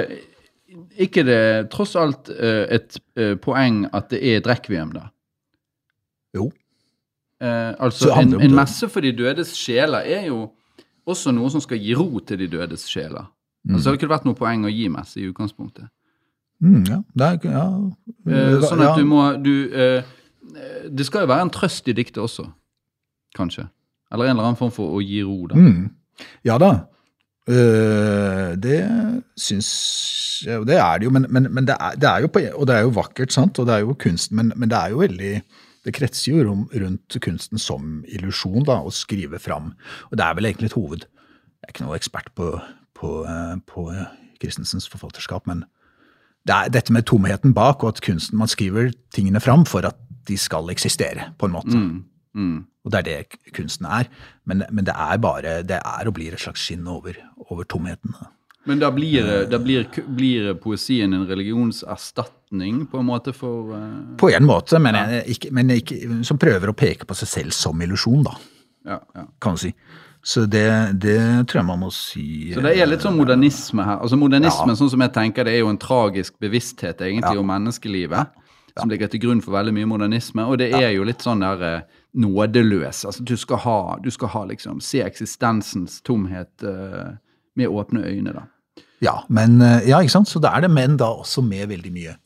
ikke 1.02 1.24
det 1.26 1.38
tross 1.72 1.96
alt 1.98 2.28
et 2.30 2.94
poeng 3.42 3.88
at 3.92 4.10
det 4.12 4.20
er 4.22 4.36
et 4.38 4.46
rekviem, 4.46 4.92
da? 4.94 5.08
Jo. 6.34 6.44
Eh, 7.42 7.72
altså, 7.80 8.12
en, 8.20 8.34
en 8.40 8.54
messe 8.54 8.86
for 8.92 9.00
de 9.02 9.10
dødes 9.18 9.50
sjeler 9.58 10.06
er 10.06 10.26
jo 10.28 10.44
også 11.10 11.32
noe 11.34 11.50
som 11.52 11.62
skal 11.62 11.80
gi 11.82 11.94
ro 11.98 12.22
til 12.26 12.40
de 12.40 12.48
dødes 12.50 12.86
sjeler. 12.90 13.28
Altså, 13.68 13.82
det 13.82 13.86
hadde 13.90 13.98
ikke 14.00 14.12
vært 14.14 14.28
noe 14.28 14.38
poeng 14.38 14.64
å 14.64 14.72
gi 14.72 14.86
messe 14.92 15.20
i 15.20 15.26
utgangspunktet. 15.28 15.90
Mm, 16.60 16.84
ja, 16.88 17.00
det 17.16 17.26
er 17.26 17.52
ja, 17.54 17.66
Eh, 18.28 18.56
sånn 18.68 18.82
at 18.84 18.98
du 18.98 19.06
må 19.08 19.22
du, 19.40 19.72
eh, 19.72 20.04
Det 20.92 21.06
skal 21.06 21.24
jo 21.24 21.30
være 21.30 21.46
en 21.46 21.52
trøst 21.52 21.88
i 21.88 21.94
diktet 21.96 22.20
også. 22.20 22.50
kanskje? 23.36 23.68
Eller 24.12 24.24
en 24.24 24.30
eller 24.30 24.48
annen 24.48 24.58
form 24.58 24.72
for 24.74 24.90
å 24.98 25.00
gi 25.00 25.22
ro, 25.22 25.46
da. 25.46 25.54
Mm. 25.54 25.90
Ja 26.44 26.58
da. 26.58 26.86
Uh, 27.48 28.54
det 28.60 28.80
syns 29.38 29.68
jeg, 30.44 30.58
og 30.60 30.66
det 30.66 30.76
er 30.76 30.98
det 30.98 31.06
jo, 31.08 31.10
men, 31.10 31.26
men, 31.30 31.48
men 31.50 31.66
det, 31.66 31.76
er, 31.80 31.96
det, 31.96 32.08
er, 32.08 32.20
jo 32.20 32.28
på, 32.28 32.42
og 32.54 32.66
det 32.68 32.76
er 32.76 32.84
jo 32.84 32.92
vakkert, 32.94 33.32
sant, 33.32 33.58
og 33.58 33.66
det 33.66 33.74
er 33.74 33.80
jo 33.80 33.96
kunst, 33.98 34.32
men, 34.32 34.52
men 34.56 34.70
det 34.70 34.78
er 34.78 34.92
jo 34.92 35.00
veldig 35.02 35.32
det 35.86 35.94
kretser 35.96 36.34
jo 36.34 36.56
rundt 36.68 37.16
kunsten 37.24 37.60
som 37.60 38.00
illusjon, 38.08 38.64
da, 38.68 38.80
å 38.84 38.92
skrive 38.92 39.40
fram. 39.40 39.72
Og 40.10 40.18
det 40.20 40.26
er 40.26 40.36
vel 40.36 40.50
egentlig 40.50 40.70
et 40.70 40.76
hoved. 40.76 41.06
Jeg 41.60 41.68
er 41.68 41.74
ikke 41.74 41.86
noe 41.86 41.96
ekspert 41.96 42.32
på, 42.36 42.50
på, 42.96 43.12
eh, 43.28 43.54
på 43.68 43.86
Christensens 44.40 44.88
forfatterskap, 44.90 45.48
men 45.48 45.64
det 46.48 46.56
er 46.56 46.72
dette 46.72 46.92
med 46.92 47.06
tomheten 47.08 47.54
bak, 47.56 47.84
og 47.84 47.94
at 47.94 48.04
kunsten, 48.04 48.38
man 48.40 48.48
skriver 48.48 48.92
tingene 49.14 49.40
fram 49.44 49.66
for 49.68 49.84
at 49.88 49.98
de 50.28 50.36
skal 50.40 50.68
eksistere, 50.72 51.32
på 51.40 51.48
en 51.48 51.56
måte. 51.56 51.76
Mm, 51.76 52.04
mm. 52.36 52.58
Og 52.84 52.92
det 52.92 53.00
er 53.00 53.08
det 53.08 53.52
kunsten 53.56 53.88
er. 53.88 54.08
Men, 54.48 54.64
men, 54.70 54.86
det 54.88 54.94
er 54.96 55.20
bare, 55.20 55.60
det 55.66 55.80
er 55.80 56.08
og 56.08 56.16
blir 56.16 56.36
et 56.36 56.40
slags 56.40 56.64
skinn 56.64 56.88
over, 56.88 57.16
over 57.50 57.64
tomheten. 57.68 58.16
Men 58.68 58.80
da 58.82 58.90
blir, 58.92 59.46
da 59.48 59.58
blir, 59.58 59.86
blir, 60.06 60.50
poesien 60.60 61.14
en 61.16 61.24
religionserstatning, 61.26 62.84
på 62.92 63.00
en 63.00 63.08
måte, 63.08 63.32
for 63.32 63.72
uh... 63.72 64.16
På 64.20 64.28
en 64.30 64.44
måte, 64.44 64.78
men, 64.82 64.98
ja. 65.00 65.22
ikke, 65.24 65.48
men 65.56 65.72
ikke, 65.78 65.96
som 66.28 66.38
prøver 66.40 66.72
å 66.72 66.76
peke 66.76 67.08
på 67.08 67.16
seg 67.16 67.30
selv 67.30 67.56
som 67.56 67.80
illusjon, 67.80 68.26
da. 68.28 68.36
Ja, 68.84 69.00
ja. 69.16 69.24
Kan 69.40 69.56
du 69.56 69.64
si. 69.64 69.72
Så 70.22 70.44
det, 70.44 70.92
det, 71.00 71.16
tror 71.48 71.62
jeg 71.62 71.66
man 71.66 71.80
må 71.80 71.88
si 71.94 72.52
Så 72.52 72.60
det 72.60 72.74
er 72.76 72.88
litt 72.88 73.04
sånn 73.04 73.16
modernisme 73.16 73.84
her. 73.86 74.02
Altså 74.04 74.18
Modernisme 74.20 74.74
sånn 74.76 74.90
som 74.92 75.04
jeg 75.06 75.14
tenker 75.14 75.48
det, 75.48 75.54
er 75.56 75.64
jo 75.64 75.70
en 75.72 75.80
tragisk 75.80 76.36
bevissthet 76.42 77.00
egentlig 77.06 77.40
om 77.40 77.48
menneskelivet. 77.48 78.36
Som 78.76 78.92
ligger 78.92 79.08
til 79.10 79.22
grunn 79.24 79.40
for 79.44 79.56
veldig 79.56 79.72
mye 79.76 79.88
modernisme. 79.88 80.44
Og 80.44 80.60
det 80.60 80.70
er 80.76 80.92
jo 80.92 81.06
litt 81.08 81.24
sånn 81.24 81.40
der 81.42 81.64
uh, 81.64 82.04
nådeløs. 82.20 83.02
Altså 83.08 83.24
du 83.24 83.34
skal 83.40 83.62
ha, 83.64 83.80
du 84.04 84.10
skal 84.12 84.32
ha 84.34 84.44
liksom 84.52 84.78
Se 84.84 85.00
eksistensens 85.04 85.98
tomhet 86.06 86.68
uh, 86.68 87.16
med 87.58 87.72
åpne 87.72 88.04
øyne, 88.06 88.34
da. 88.36 88.46
Ja, 89.00 89.16
men, 89.32 89.58
uh, 89.64 89.80
ja, 89.88 90.00
ikke 90.00 90.12
sant? 90.18 90.28
så 90.28 90.42
det 90.42 90.52
er 90.52 90.66
det, 90.66 90.70
men 90.70 90.98
da 91.00 91.08
også 91.22 91.42
med 91.44 91.70
veldig 91.72 91.92
mye 91.94 92.16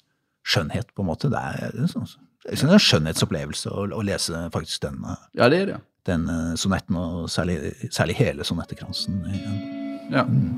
skjønnhet, 0.44 0.90
på 0.94 1.04
en 1.04 1.10
måte. 1.12 1.30
Det 1.32 1.40
er, 1.40 1.72
det 1.72 1.86
er, 1.86 1.90
sånn, 1.92 2.08
det 2.44 2.58
er 2.58 2.76
en 2.76 2.86
skjønnhetsopplevelse 2.88 3.72
å, 3.72 3.88
å, 3.94 4.04
lese 4.04 4.46
faktisk 4.54 4.84
den. 4.84 5.02
Ja, 5.38 5.48
det 5.48 5.62
er 5.62 5.72
det 5.72 5.82
den 6.06 6.28
uh, 6.28 6.52
sonetten, 6.56 6.96
og 6.96 7.30
særlig, 7.32 7.58
særlig 7.90 8.18
hele 8.18 8.44
sonettekransen. 8.44 9.22
Ja. 10.12 10.24
Mm. 10.28 10.52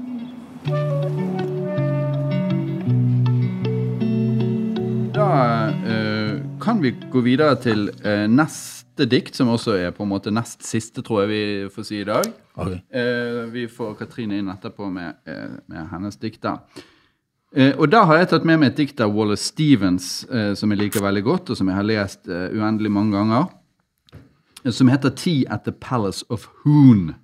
Da 5.14 5.28
uh, 5.70 6.34
kan 6.60 6.82
vi 6.82 6.94
gå 7.12 7.22
videre 7.24 7.54
til 7.62 7.88
uh, 8.02 8.26
neste 8.96 9.10
dikt, 9.12 9.36
som 9.36 9.48
også 9.52 9.76
er 9.76 9.90
på 9.92 10.04
en 10.06 10.08
måte 10.08 10.32
nest 10.32 10.64
siste, 10.64 11.02
tror 11.04 11.24
jeg 11.24 11.28
vi 11.28 11.68
får 11.74 11.84
si 11.84 12.00
i 12.00 12.06
dag. 12.08 12.24
Okay. 12.56 12.80
vi 13.52 13.66
får 13.68 13.94
Katrine 13.98 14.38
inn 14.40 14.48
etterpå 14.48 14.88
med, 14.88 15.18
med 15.68 15.90
hennes 15.90 16.16
dikter. 16.16 16.62
og 17.76 17.90
da 17.92 18.04
har 18.08 18.16
jeg 18.16 18.28
tatt 18.30 18.46
med 18.48 18.62
meg 18.62 18.70
et 18.72 18.80
dikt 18.80 19.00
av 19.04 19.12
Wallace 19.12 19.52
Stevens 19.52 20.24
som 20.56 20.72
jeg 20.72 20.80
liker 20.80 21.04
veldig 21.04 21.22
godt, 21.22 21.50
og 21.50 21.56
som 21.56 21.68
jeg 21.68 21.76
har 21.76 21.84
lest 21.84 22.24
uendelig 22.26 22.90
mange 22.90 23.12
ganger 23.12 23.52
som 24.72 24.88
heter 24.88 25.10
'Tea 25.10 25.44
at 25.50 25.64
the 25.64 25.72
Palace 25.72 26.24
of 26.30 26.48
Hoon'. 26.64 27.14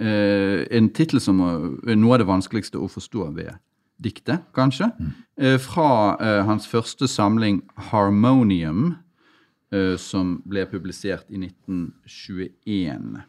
Eh, 0.00 0.66
en 0.70 0.88
tittel 0.88 1.20
som 1.20 1.40
er 1.40 1.94
noe 1.94 2.14
av 2.14 2.18
det 2.18 2.26
vanskeligste 2.26 2.78
å 2.80 2.88
forstå 2.88 3.34
ved 3.34 3.52
diktet, 4.02 4.40
kanskje. 4.54 4.90
Mm. 4.98 5.12
Eh, 5.38 5.58
fra 5.58 6.16
eh, 6.20 6.44
hans 6.44 6.66
første 6.66 7.08
samling 7.08 7.62
'Harmonium', 7.76 8.86
eh, 8.86 8.96
som 9.96 10.34
ble 10.44 10.66
publisert 10.68 11.30
i 11.32 11.38
1921. 11.40 13.22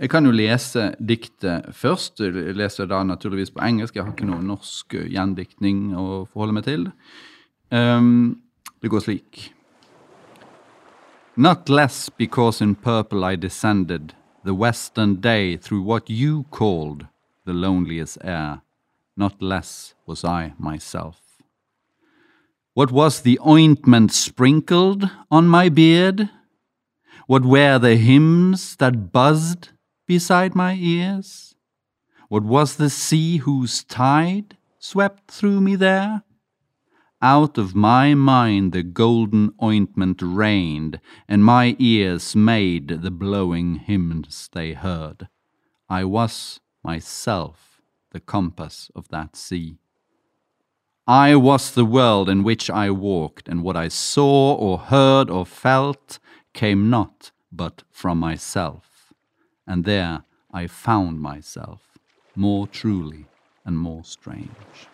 Jeg 0.00 0.08
kan 0.10 0.24
jo 0.24 0.32
lese 0.32 0.86
diktet 0.96 1.68
først. 1.76 2.22
Jeg 2.24 2.56
leser 2.56 2.88
da 2.88 3.02
naturligvis 3.04 3.52
på 3.52 3.60
engelsk. 3.62 3.94
Jeg 3.94 4.06
har 4.06 4.14
ikke 4.14 4.28
noen 4.30 4.46
norsk 4.48 4.96
gjendiktning 5.12 5.90
å 5.92 6.24
forholde 6.32 6.56
meg 6.56 6.64
til. 6.66 6.86
Um, 7.70 8.40
det 8.80 8.88
går 8.90 9.04
slik. 9.04 9.42
Not 11.36 11.68
less 11.68 12.08
because 12.10 12.64
in 12.64 12.74
purple 12.74 13.24
I 13.24 13.36
descended 13.36 14.14
the 14.44 14.54
western 14.54 15.20
day 15.20 15.56
through 15.56 15.82
what 15.82 16.08
you 16.08 16.44
called 16.50 17.06
the 17.44 17.52
loneliest 17.52 18.18
air, 18.24 18.62
not 19.16 19.40
less 19.42 19.94
was 20.06 20.24
I 20.24 20.54
myself. 20.58 21.29
What 22.80 22.92
was 22.92 23.20
the 23.20 23.38
ointment 23.46 24.10
sprinkled 24.10 25.10
on 25.30 25.48
my 25.48 25.68
beard? 25.68 26.30
What 27.26 27.44
were 27.44 27.78
the 27.78 27.96
hymns 27.96 28.74
that 28.76 29.12
buzzed 29.12 29.72
beside 30.06 30.54
my 30.54 30.76
ears? 30.76 31.54
What 32.30 32.42
was 32.42 32.76
the 32.76 32.88
sea 32.88 33.36
whose 33.36 33.84
tide 33.84 34.56
swept 34.78 35.30
through 35.30 35.60
me 35.60 35.76
there? 35.76 36.22
Out 37.20 37.58
of 37.58 37.74
my 37.74 38.14
mind 38.14 38.72
the 38.72 38.82
golden 38.82 39.52
ointment 39.62 40.22
rained, 40.22 41.00
and 41.28 41.44
my 41.44 41.76
ears 41.78 42.34
made 42.34 43.02
the 43.02 43.10
blowing 43.10 43.74
hymns 43.74 44.48
they 44.54 44.72
heard. 44.72 45.28
I 45.90 46.04
was 46.04 46.60
myself 46.82 47.82
the 48.12 48.20
compass 48.20 48.90
of 48.96 49.08
that 49.08 49.36
sea. 49.36 49.76
I 51.06 51.34
was 51.34 51.70
the 51.72 51.84
world 51.84 52.28
in 52.28 52.44
which 52.44 52.70
I 52.70 52.90
walked, 52.90 53.48
and 53.48 53.62
what 53.62 53.76
I 53.76 53.88
saw 53.88 54.54
or 54.54 54.78
heard 54.78 55.30
or 55.30 55.44
felt 55.46 56.18
came 56.52 56.90
not 56.90 57.32
but 57.52 57.82
from 57.90 58.18
myself. 58.18 59.12
And 59.66 59.84
there 59.84 60.22
I 60.52 60.66
found 60.66 61.20
myself 61.20 61.80
more 62.34 62.66
truly 62.66 63.26
and 63.64 63.76
more 63.76 64.02
strange. 64.04 64.88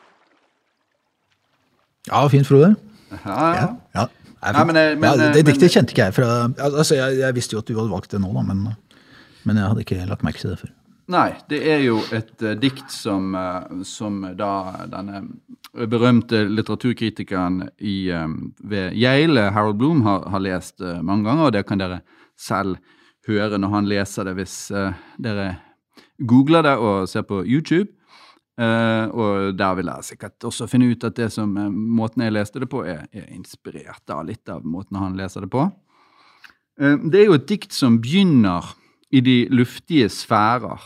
Ja, 2.07 2.29
fint, 2.29 2.47
Frode. 2.47 2.77
Ja, 3.25 3.55
ja. 3.55 3.77
ja, 3.95 4.09
ja 4.40 4.64
men, 4.64 4.75
men, 4.75 5.03
ja, 5.03 5.16
det 5.16 5.40
eh, 5.40 5.47
diktet 5.47 5.73
kjente 5.75 5.95
ikke 5.95 6.09
jeg 6.09 6.14
fra 6.14 6.27
altså, 6.59 6.95
jeg, 6.99 7.19
jeg, 7.21 7.35
visste 7.35 7.57
jo 7.57 7.62
at 7.62 7.69
du 7.69 7.77
hadde 7.79 7.90
valgt 7.90 8.12
det 8.14 8.21
nå, 8.23 8.31
da, 8.35 8.42
men, 8.47 8.64
men, 9.47 9.59
jeg 9.59 9.71
hadde 9.71 9.85
ikke 9.87 10.07
lagt 10.11 10.27
merke 10.27 10.42
til 10.42 10.53
det 10.53 10.59
før. 10.61 10.73
Nei, 11.12 11.29
det 11.47 11.61
er 11.71 11.85
jo 11.85 12.01
et 12.14 12.35
uh, 12.42 12.57
dikt 12.59 12.90
som, 12.90 13.31
uh, 13.38 13.83
som, 13.87 14.25
da 14.35 14.87
denne 14.90 15.23
berømte 15.87 16.42
litteraturkritikeren 16.51 17.61
i, 17.79 18.11
um, 18.11 18.51
ved 18.59 18.97
Yale, 18.99 19.53
Harold 19.55 19.79
Bloom, 19.79 20.03
har, 20.07 20.27
har 20.33 20.42
lest 20.42 20.83
uh, 20.83 20.99
mange 21.07 21.29
ganger, 21.29 21.47
og 21.47 21.55
det 21.55 21.62
kan 21.69 21.79
dere 21.79 22.01
selv 22.35 22.81
høre 23.29 23.59
når 23.59 23.75
han 23.75 23.90
leser 23.90 24.27
det, 24.27 24.35
hvis 24.38 24.57
dere 25.23 25.47
googler 26.19 26.62
det 26.62 26.75
og 26.79 27.09
ser 27.11 27.27
på 27.27 27.42
YouTube. 27.45 27.90
Uh, 28.57 29.12
og 29.12 29.59
der 29.59 29.75
vil 29.77 29.90
jeg 29.90 30.05
sikkert 30.07 30.45
også 30.49 30.64
finne 30.71 30.88
ut 30.88 31.03
at 31.05 31.16
det 31.19 31.29
som 31.35 31.51
uh, 31.61 31.69
måten 31.69 32.23
jeg 32.25 32.33
leste 32.33 32.62
det 32.62 32.71
på, 32.73 32.81
er, 32.88 33.03
er, 33.12 33.27
inspirert 33.37 34.09
av 34.09 34.23
litt 34.25 34.49
av 34.49 34.64
måten 34.64 34.97
han 34.97 35.19
leser 35.19 35.45
det 35.45 35.51
på. 35.53 35.66
Uh, 36.81 36.95
det 37.05 37.21
er 37.21 37.27
jo 37.29 37.37
et 37.37 37.49
dikt 37.51 37.77
som 37.77 37.99
begynner 38.01 38.71
i 39.11 39.21
de 39.21 39.47
luftige 39.51 40.09
sfærer. 40.09 40.83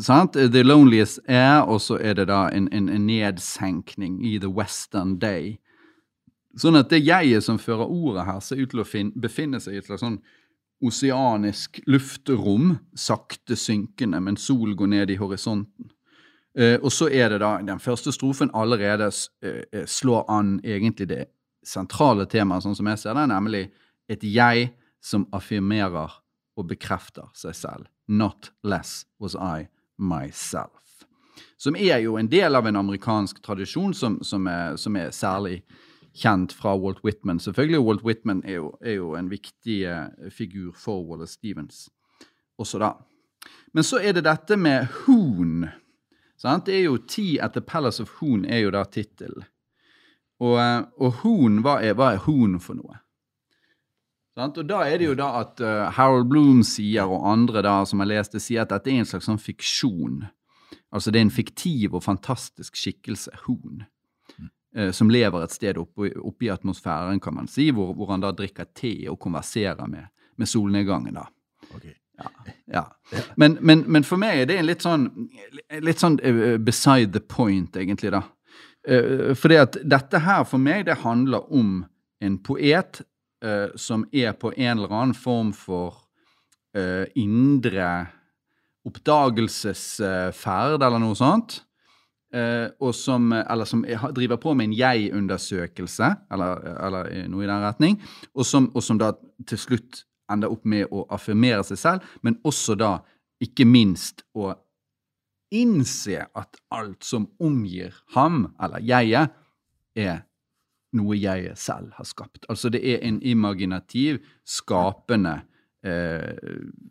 sant? 0.00 0.32
The 0.32 0.62
Loneliest 0.62 1.20
Air, 1.28 1.62
og 1.62 1.80
så 1.80 1.98
er 2.00 2.14
det 2.14 2.28
da 2.28 2.48
en, 2.52 2.68
en, 2.72 2.88
en, 2.88 3.06
nedsenkning 3.06 4.20
i 4.26 4.38
The 4.38 4.48
Western 4.48 5.18
Day. 5.18 5.58
Sånn 6.56 6.76
at 6.76 6.90
det 6.92 7.00
jeget 7.00 7.44
som 7.44 7.58
fører 7.58 7.88
ordet 7.88 8.26
her, 8.28 8.40
ser 8.40 8.60
ut 8.60 8.70
til 8.70 8.82
å 8.82 8.88
befinne 9.16 9.60
seg 9.60 9.74
i 9.74 9.80
et 9.80 9.88
slags 9.88 10.04
sånn 10.04 10.20
oseanisk 10.82 11.80
luftrom, 11.86 12.76
sakte 12.98 13.56
synkende, 13.56 14.20
men 14.20 14.36
sol 14.36 14.74
går 14.76 14.90
ned 14.90 15.12
i 15.14 15.18
horisonten. 15.20 15.92
Eh, 16.58 16.76
og 16.82 16.92
så 16.92 17.08
er 17.08 17.30
det 17.32 17.40
da 17.40 17.54
den 17.64 17.80
første 17.80 18.12
strofen 18.12 18.50
allerede 18.54 19.08
eh, 19.42 19.62
eh, 19.72 19.86
slår 19.88 20.26
an 20.28 20.58
egentlig 20.64 21.08
det 21.08 21.22
sentrale 21.64 22.26
temaet, 22.28 22.66
sånn 22.66 22.76
som 22.76 22.90
jeg 22.90 23.00
ser 23.00 23.16
det, 23.16 23.24
nemlig 23.30 23.62
et 24.10 24.24
jeg 24.26 24.72
som 25.02 25.26
affirmerer 25.34 26.18
og 26.56 26.68
bekrefter 26.68 27.30
seg 27.34 27.56
selv. 27.56 27.88
Not 28.08 28.52
less 28.62 29.06
was 29.20 29.34
I 29.34 29.68
myself. 29.98 31.06
Som 31.58 31.76
er 31.76 31.98
jo 32.02 32.16
en 32.18 32.28
del 32.30 32.56
av 32.56 32.66
en 32.66 32.76
amerikansk 32.76 33.42
tradisjon 33.42 33.94
som, 33.94 34.18
som, 34.22 34.46
er, 34.46 34.76
som 34.76 34.96
er, 34.96 35.10
særlig 35.10 35.62
kjent 36.14 36.52
fra 36.52 36.74
Walt 36.76 37.00
Whitman. 37.04 37.40
Selvfølgelig, 37.40 37.80
Walt 37.80 38.04
Whitman 38.04 38.42
er 38.44 38.58
jo, 38.60 38.72
er 38.84 38.98
jo 38.98 39.14
en 39.16 39.30
viktig 39.30 39.78
uh, 39.88 40.30
figur 40.30 40.72
for 40.76 41.06
Wallace 41.08 41.38
Stevens 41.38 41.86
også 42.62 42.78
da. 42.82 42.92
Men 43.72 43.86
så 43.86 43.98
er 44.02 44.12
det 44.16 44.26
dette 44.26 44.56
med 44.60 44.86
Hoon. 45.02 45.64
Sant? 46.38 46.66
Det 46.66 46.76
er 46.76 46.84
jo 46.86 46.98
Tea 47.08 47.40
at 47.42 47.56
the 47.56 47.62
Palace 47.64 48.02
of 48.02 48.18
Hoon 48.20 48.44
er 48.44 48.64
jo 48.66 48.74
da 48.74 48.84
tittelen. 48.84 49.46
Og, 50.42 50.58
uh, 50.58 50.82
og 50.98 51.22
Hoon, 51.22 51.62
hva 51.64 51.78
er, 51.82 51.96
hva 51.98 52.12
er 52.14 52.22
Hoon 52.26 52.58
for 52.60 52.78
noe? 52.78 53.01
Sant? 54.38 54.56
Og 54.56 54.68
da 54.68 54.80
er 54.88 55.00
det 55.00 55.10
jo 55.10 55.16
da 55.18 55.28
at 55.42 55.60
uh, 55.60 55.88
Harold 55.92 56.30
Bloom 56.30 56.62
sier, 56.64 57.04
og 57.04 57.26
andre 57.28 57.62
da 57.64 57.74
som 57.88 58.00
har 58.00 58.08
lest 58.08 58.36
det, 58.36 58.40
sier 58.44 58.64
at 58.64 58.72
dette 58.72 58.88
er 58.88 59.02
en 59.02 59.08
slags 59.08 59.28
sånn 59.28 59.40
fiksjon. 59.40 60.22
Altså 60.92 61.12
det 61.12 61.20
er 61.20 61.26
en 61.26 61.34
fiktiv 61.34 61.96
og 61.98 62.04
fantastisk 62.06 62.78
skikkelse, 62.80 63.34
Hoon. 63.44 63.84
uh, 64.78 64.90
som 64.96 65.12
lever 65.12 65.44
et 65.44 65.52
sted 65.52 65.80
oppe, 65.80 66.14
oppe, 66.16 66.48
i 66.48 66.52
atmosfæren, 66.52 67.20
kan 67.20 67.36
man 67.36 67.48
si, 67.48 67.68
hvor, 67.76 67.92
hvor, 67.96 68.08
han 68.14 68.24
da 68.24 68.32
drikker 68.32 68.72
te 68.72 68.94
og 69.12 69.20
konverserer 69.20 69.84
med, 69.88 70.08
med 70.40 70.48
solnedgangen. 70.48 71.20
da. 71.20 71.28
Okay. 71.74 71.98
Ja, 72.22 72.30
ja. 73.12 73.20
Men, 73.36 73.58
men, 73.60 73.84
men, 73.86 74.04
for 74.04 74.20
meg 74.20 74.42
er 74.42 74.48
det 74.48 74.58
en 74.60 74.68
litt 74.68 74.84
sånn, 74.84 75.08
litt 75.82 76.00
sånn 76.00 76.20
uh, 76.24 76.56
beside 76.56 77.12
the 77.12 77.20
point, 77.20 77.76
egentlig, 77.76 78.14
da. 78.16 78.24
Uh, 78.88 79.32
fordi 79.36 79.60
at 79.60 79.76
dette 79.84 80.24
her 80.24 80.44
for 80.48 80.62
meg, 80.62 80.86
det 80.88 81.02
handler 81.04 81.52
om 81.52 81.82
en 82.22 82.38
poet 82.40 83.02
uh, 83.44 83.74
som 83.76 84.06
er 84.12 84.32
på 84.38 84.52
en 84.56 84.78
eller 84.78 84.92
annen 84.92 85.16
form 85.18 85.52
for 85.56 85.98
indre 87.20 87.86
oppdagelsesferd, 88.88 90.80
eller 90.80 91.02
noe 91.02 91.12
sånt. 91.12 91.58
og 92.80 92.94
som, 92.96 93.26
eller 93.36 93.68
som 93.68 93.82
driver 94.16 94.38
på 94.40 94.54
med 94.56 94.70
en 94.70 94.76
jeg-undersøkelse, 94.78 96.08
eller, 96.32 96.64
eller, 96.86 97.10
noe 97.28 97.44
i 97.44 97.50
den 97.50 97.60
retning, 97.66 97.98
og 98.32 98.48
som, 98.48 98.70
og 98.72 98.80
som 98.80 98.96
da 98.96 99.10
til 99.44 99.60
slutt 99.60 100.00
ender 100.32 100.48
opp 100.48 100.64
med 100.64 100.88
å 100.88 101.04
affirmere 101.12 101.60
seg 101.66 101.82
selv, 101.82 102.08
men 102.24 102.40
også 102.48 102.78
da 102.80 102.94
ikke 103.42 103.66
minst 103.68 104.24
å 104.32 104.54
innse 105.52 106.24
at 106.32 106.58
alt 106.72 107.04
som 107.04 107.28
omgir 107.42 107.94
ham, 108.16 108.46
eller 108.62 108.84
jeget, 108.86 109.34
er 109.92 110.22
noe 110.96 111.16
jeg 111.16 111.54
selv 111.56 111.94
har 111.96 112.06
skapt. 112.08 112.44
Altså 112.52 112.70
det 112.72 112.82
er 112.84 113.02
en 113.06 113.20
imaginativ, 113.22 114.20
skapende 114.44 115.40
eh, 115.86 116.36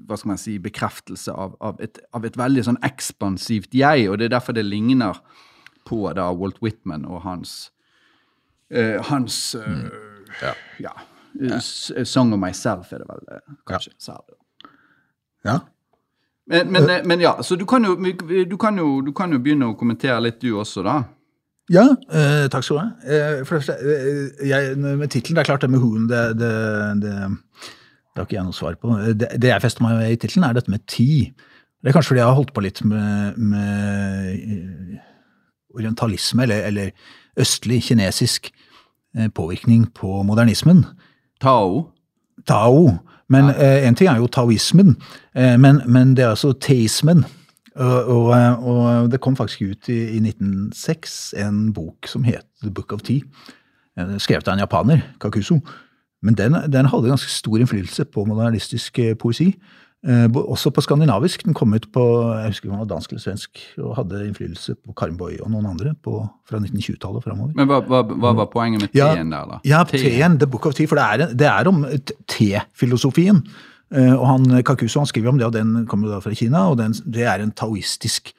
hva 0.07 0.17
skal 0.17 0.33
man 0.33 0.41
si, 0.41 0.57
bekreftelse 0.61 1.33
av, 1.33 1.55
av, 1.61 1.81
et, 1.83 2.01
av, 2.15 2.25
et, 2.25 2.37
veldig 2.39 2.65
sånn 2.67 2.81
ekspansivt 2.85 3.75
jeg, 3.77 4.09
og 4.09 4.19
det 4.19 4.29
er 4.29 4.35
derfor 4.37 4.57
det 4.57 4.65
ligner 4.67 5.21
på 5.87 6.03
da 6.17 6.29
Walt 6.37 6.61
Whitman 6.61 7.07
og 7.09 7.23
hans 7.25 7.71
eh, 8.69 8.97
hans 9.09 9.55
eh, 9.55 9.67
mm. 9.67 10.25
ja. 10.41 10.55
ja. 10.79 11.59
Song 11.61 12.33
of 12.33 12.41
Myself 12.41 12.91
er 12.93 13.03
det 13.03 13.09
vel 13.09 13.29
eh, 13.37 13.55
kanskje. 13.69 13.95
Ja. 14.07 14.19
ja. 15.47 15.59
Men, 16.51 16.71
men, 16.71 16.89
eh, 16.89 17.01
men, 17.05 17.19
ja, 17.19 17.43
så 17.43 17.55
du 17.55 17.65
kan, 17.65 17.85
jo, 17.85 17.95
du, 17.95 18.57
kan 18.57 18.77
jo, 18.77 19.01
du 19.01 19.13
kan, 19.13 19.31
jo, 19.31 19.39
begynne 19.39 19.71
å 19.71 19.77
kommentere 19.79 20.19
litt, 20.25 20.41
du 20.41 20.57
også, 20.59 20.83
da. 20.83 21.01
Ja, 21.71 21.85
eh, 22.11 22.47
takk 22.51 22.65
skal 22.65 22.77
du 22.77 22.81
ha. 22.81 22.89
Eh, 23.07 23.45
for 23.47 23.55
det 23.55 23.63
første, 23.63 23.75
eh, 23.79 24.47
jeg, 24.49 24.77
med 24.77 25.07
tittelen 25.07 25.37
Det 25.37 25.43
er 25.43 25.49
klart, 25.49 25.61
det 25.61 25.69
med 25.71 25.79
Hoon, 25.79 26.09
det, 26.09 26.23
det, 26.39 26.51
det, 27.01 27.13
det, 27.13 28.17
har 28.17 28.27
ikke 28.27 28.35
jeg 28.35 28.47
noe 28.49 28.57
svar 28.57 28.75
på. 28.75 28.97
Det, 29.15 29.29
det 29.41 29.53
jeg 29.53 29.63
fester 29.63 29.85
meg 29.85 30.01
med 30.01 30.11
i 30.11 30.19
tittelen, 30.19 30.47
er 30.47 30.57
dette 30.57 30.71
med 30.71 30.83
tid. 30.87 31.31
Det 31.81 31.89
er 31.89 31.95
kanskje 31.95 32.13
fordi 32.13 32.21
jeg 32.21 32.27
har 32.27 32.37
holdt 32.37 32.53
på 32.53 32.65
litt 32.65 32.83
med, 32.83 33.37
med 33.37 34.99
orientalisme, 35.73 36.43
eller, 36.43 36.67
eller 36.67 36.91
østlig 37.39 37.79
kinesisk 37.87 38.51
påvirkning 39.35 39.87
på 39.95 40.21
modernismen. 40.23 40.85
Tao? 41.41 41.87
Tao. 42.47 42.99
Men 43.31 43.49
eh, 43.49 43.87
en 43.87 43.95
ting 43.95 44.09
er 44.11 44.19
jo 44.19 44.27
taoismen, 44.27 44.97
eh, 45.35 45.55
men, 45.59 45.81
men, 45.87 46.15
det 46.17 46.25
er 46.25 46.33
altså 46.33 46.51
teismen. 46.51 47.23
Og, 47.75 48.07
og, 48.11 48.31
eh, 48.35 48.63
og, 48.67 49.11
det 49.11 49.21
kom 49.23 49.35
faktisk 49.35 49.61
ut 49.61 49.89
i, 49.89 49.99
i 50.17 50.19
1906 50.19 51.33
en 51.39 51.69
bok 51.73 52.07
som 52.07 52.25
het 52.27 52.47
The 52.63 52.71
Book 52.71 52.93
of 52.93 53.05
Tea. 53.07 53.21
Eh, 53.97 54.17
skrevet 54.17 54.47
av 54.47 54.57
en 54.57 54.65
japaner, 54.65 55.05
Kakuso. 55.19 55.61
Men 56.21 56.37
den, 56.37 56.57
den 56.71 56.89
hadde 56.91 57.09
ganske 57.09 57.31
stor 57.31 57.57
innflytelse 57.57 58.05
på 58.13 58.25
modernistisk 58.29 58.99
eh, 58.99 59.15
poesi. 59.17 59.53
Eh, 60.01 60.27
også 60.33 60.71
på 60.73 60.81
skandinavisk. 60.81 61.43
Den 61.45 61.53
kom 61.57 61.73
ut 61.73 61.87
på 61.93 62.03
jeg 62.41 62.53
husker 62.53 62.69
om 62.69 62.75
det 62.75 62.83
var 62.83 62.91
dansk 62.95 63.11
eller 63.11 63.21
svensk 63.21 63.59
og 63.81 63.95
hadde 63.99 64.23
innflytelse 64.27 64.75
på 64.79 64.95
Karmboy 64.97 65.39
og 65.41 65.51
noen 65.53 65.67
andre 65.73 65.93
på, 65.93 66.23
fra 66.49 66.61
1920-tallet 66.61 67.21
og 67.21 67.25
framover. 67.25 67.51
Men 67.57 67.69
hva, 67.69 67.81
hva, 67.85 68.03
hva, 68.09 68.31
var 68.43 68.49
poenget 68.53 68.85
med 68.85 68.93
teen 68.95 69.33
der, 69.33 69.49
da? 69.49 69.59
Ja, 69.67 69.83
teen, 69.89 70.39
The 70.41 70.49
Book 70.49 70.65
of 70.69 70.77
Tea. 70.77 70.89
For 70.89 70.97
det 70.97 71.05
er, 71.05 71.35
det 71.37 71.49
er 71.49 71.69
om 71.69 71.83
T-filosofien. 72.33 73.43
Og 73.91 74.21
han, 74.23 74.45
Kakuso 74.63 75.01
han 75.01 75.09
skriver 75.09 75.33
om 75.33 75.39
det, 75.39 75.49
og 75.49 75.55
den 75.55 75.85
kommer 75.89 76.13
da 76.13 76.21
fra 76.23 76.31
Kina, 76.37 76.61
og 76.71 76.77
den, 76.79 76.93
det 77.11 77.25
er 77.27 77.43
en 77.43 77.51
taoistisk 77.51 78.31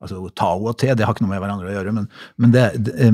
altså 0.00 0.20
Tao 0.36 0.66
og 0.68 0.78
te 0.80 0.92
det 0.96 1.06
har 1.06 1.14
ikke 1.14 1.24
noe 1.26 1.34
med 1.34 1.42
hverandre 1.42 1.70
å 1.70 1.74
gjøre, 1.74 1.94
men, 1.96 2.08
men 2.40 2.52
det, 2.54 2.66
det, 2.86 3.10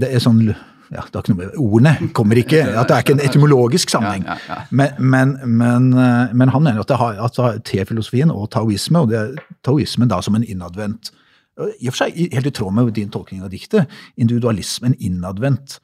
det 0.00 0.10
er 0.10 0.22
sånn 0.24 0.42
ja, 0.90 1.04
det 1.06 1.14
har 1.14 1.22
ikke 1.22 1.34
noe 1.36 1.40
med 1.44 1.58
Ordene 1.62 2.10
kommer 2.16 2.40
ikke. 2.40 2.64
at 2.80 2.88
Det 2.90 2.96
er 2.96 3.04
ikke 3.04 3.14
en 3.14 3.22
etymologisk 3.22 3.92
sammenheng. 3.92 4.24
Ja, 4.26 4.36
ja, 4.48 4.58
men, 4.74 4.96
men, 4.98 5.36
men, 5.46 5.92
eh, 5.94 6.34
men, 6.34 6.50
han 6.50 6.64
mener 6.66 6.82
at, 6.82 6.90
det 6.90 6.98
har, 6.98 7.20
at 7.22 7.64
te-filosofien 7.68 8.32
og 8.34 8.48
taoisme, 8.50 9.04
og 9.04 9.12
det 9.12 9.20
er 9.20 9.36
taoismen 9.66 10.10
da 10.10 10.18
som 10.24 10.38
en 10.38 10.46
innadvendt 10.46 11.12
I 11.60 11.90
og 11.90 11.92
for 11.92 12.00
seg 12.00 12.18
helt 12.32 12.48
i 12.48 12.54
tråd 12.56 12.74
med 12.74 12.90
din 12.96 13.10
tolkning 13.12 13.44
av 13.44 13.52
diktet. 13.52 13.90
Individualisme, 14.16 14.90
en 14.90 14.98
innadvendt, 14.98 15.78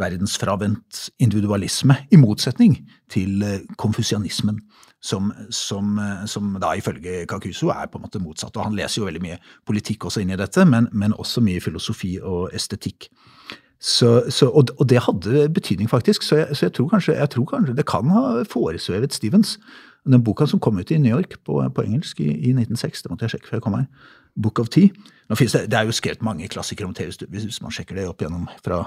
verdensfravendt 0.00 1.06
individualisme. 1.22 1.96
I 2.10 2.18
motsetning 2.20 2.76
til 3.12 3.44
eh, 3.46 3.62
konfusianismen. 3.80 4.60
Som, 5.00 5.30
som, 5.48 5.94
eh, 5.98 6.24
som, 6.28 6.50
da 6.60 6.74
ifølge 6.76 7.24
Kakuso 7.26 7.70
er 7.72 7.86
på 7.88 7.96
en 7.96 8.02
måte 8.04 8.20
motsatt. 8.20 8.56
Og 8.56 8.66
han 8.66 8.74
leser 8.76 9.00
jo 9.00 9.06
veldig 9.06 9.22
mye 9.24 9.38
politikk 9.64 10.04
også 10.04 10.20
inn 10.20 10.34
i 10.34 10.36
dette, 10.36 10.66
men, 10.68 10.90
men 10.92 11.16
også 11.16 11.40
mye 11.40 11.62
filosofi 11.64 12.18
og 12.20 12.50
estetikk. 12.52 13.08
Så, 13.80 14.24
så, 14.28 14.50
og, 14.50 14.68
og, 14.76 14.88
det 14.88 15.00
hadde 15.06 15.48
betydning, 15.48 15.88
faktisk. 15.88 16.22
Så, 16.22 16.36
jeg, 16.36 16.56
så 16.56 16.66
jeg, 16.66 16.72
tror 16.76 16.88
kanskje, 16.88 17.14
jeg, 17.16 17.30
tror 17.30 17.44
kanskje, 17.48 17.76
det 17.76 17.86
kan 17.88 18.10
ha 18.12 18.42
foresvevet 18.44 19.14
Stevens. 19.14 19.58
Den 20.04 20.24
boka 20.24 20.46
som 20.46 20.60
kom 20.60 20.78
ut 20.78 20.90
i 20.90 20.98
New 20.98 21.16
York 21.16 21.38
på, 21.44 21.62
på 21.74 21.82
engelsk 21.82 22.20
i, 22.20 22.28
i, 22.28 22.52
1906, 22.52 23.02
det 23.02 23.10
måtte 23.10 23.24
jeg 23.24 23.30
sjekke 23.36 23.48
før 23.48 23.56
jeg 23.56 23.64
kom 23.64 23.78
her, 23.78 23.86
Book 24.36 24.60
of 24.60 24.68
Tea. 24.68 24.92
Det, 25.28 25.48
det, 25.52 25.78
er 25.78 25.88
jo 25.88 25.96
skrevet 25.96 26.22
mange 26.22 26.48
klassikere 26.48 26.88
om 26.88 26.94
TV, 26.94 27.12
hvis 27.28 27.62
man 27.62 27.72
sjekker 27.72 27.96
det 27.96 28.08
opp 28.08 28.20
gjennom 28.20 28.48
fra 28.64 28.82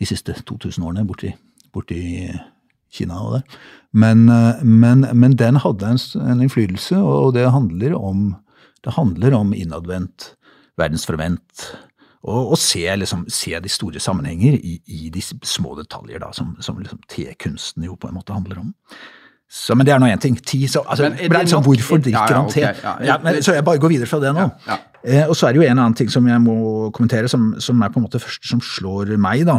de 0.00 0.08
siste 0.08 0.32
2000 0.48 0.84
årene 0.84 1.04
borti, 1.08 1.34
borti 1.72 2.00
Kina 2.94 3.20
og 3.22 3.38
der. 3.38 3.60
Men, 3.92 4.26
men, 4.62 5.06
men 5.18 5.32
den 5.38 5.58
hadde 5.62 5.88
en, 5.94 5.98
en, 6.22 6.42
innflytelse, 6.44 6.98
og 7.02 7.32
det 7.34 7.48
handler 7.50 7.96
om, 7.98 8.36
det 8.86 8.94
handler 8.94 9.34
om 9.34 9.54
innadvendt, 9.56 10.34
verdensforvent, 10.78 11.64
og, 12.22 12.52
og 12.52 12.58
se, 12.60 12.84
liksom, 13.00 13.24
se, 13.32 13.54
de 13.64 13.72
store 13.72 14.00
sammenhenger 14.02 14.58
i, 14.60 14.76
i 14.86 15.08
de 15.10 15.22
små 15.24 15.74
detaljer, 15.78 16.20
da, 16.22 16.30
som, 16.36 16.52
som 16.62 16.78
liksom 16.78 17.00
tekunsten 17.10 17.88
jo 17.88 17.96
på 17.98 18.10
en 18.10 18.18
måte 18.20 18.36
handler 18.36 18.60
om. 18.62 18.74
Så, 19.50 19.74
men 19.74 19.86
det 19.86 19.94
er 19.94 19.98
nå 19.98 20.06
én 20.06 20.20
ting. 20.22 20.36
Ti, 20.46 20.60
så, 20.70 20.84
altså, 20.86 21.08
men 21.08 21.18
det 21.18 21.40
liksom, 21.40 21.64
hvorfor 21.66 21.98
drikker 21.98 22.36
han 22.36 22.50
te? 22.52 22.62
Ja, 22.62 22.92
ja, 23.02 23.16
men, 23.22 23.40
så 23.42 23.56
jeg 23.56 23.64
bare 23.66 23.80
går 23.82 23.90
videre 23.96 24.06
fra 24.06 24.20
det 24.22 24.30
nå. 24.36 24.46
Eh, 25.02 25.24
og 25.24 25.34
så 25.34 25.48
er 25.48 25.56
det 25.56 25.58
jo 25.58 25.66
en 25.66 25.80
annen 25.80 25.96
ting 25.98 26.12
som 26.12 26.28
jeg 26.28 26.42
må 26.44 26.90
kommentere, 26.94 27.28
som, 27.28 27.54
som 27.58 27.82
er 27.82 27.90
på 27.90 27.98
en 27.98 28.06
måte 28.06 28.20
første 28.22 28.46
som 28.46 28.60
slår 28.62 29.16
meg. 29.18 29.42
da. 29.48 29.58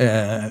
Eh, 0.00 0.48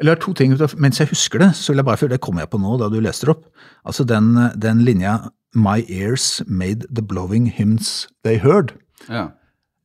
eller 0.00 0.18
to 0.18 0.32
ting, 0.34 0.56
Mens 0.76 0.98
jeg 1.00 1.08
husker 1.08 1.38
det, 1.38 1.52
så 1.54 1.72
vil 1.72 1.82
jeg 1.82 1.86
bare 1.86 2.00
før 2.00 2.08
det 2.10 2.20
kommer 2.20 2.42
jeg 2.42 2.50
på 2.50 2.58
nå 2.58 2.78
da 2.80 2.88
du 2.90 3.00
leste 3.00 3.26
det 3.26 3.36
opp. 3.36 3.46
Altså 3.86 4.04
den, 4.04 4.34
den 4.58 4.82
linja 4.84 5.30
My 5.54 5.84
ears 5.86 6.42
made 6.46 6.86
the 6.90 7.02
blowing 7.02 7.46
hymns 7.46 8.08
they 8.24 8.38
heard. 8.38 8.74
Ja 9.08 9.28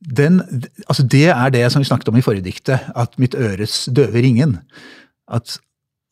den, 0.00 0.40
altså 0.88 1.04
det 1.04 1.26
er 1.28 1.52
det 1.52 1.66
som 1.72 1.82
vi 1.82 1.88
snakket 1.88 2.08
om 2.08 2.16
i 2.18 2.24
forrige 2.24 2.46
diktet, 2.46 2.86
at 2.96 3.18
mitt 3.20 3.36
øres 3.36 3.84
døve 3.92 4.22
ringen. 4.24 4.56
At, 5.28 5.58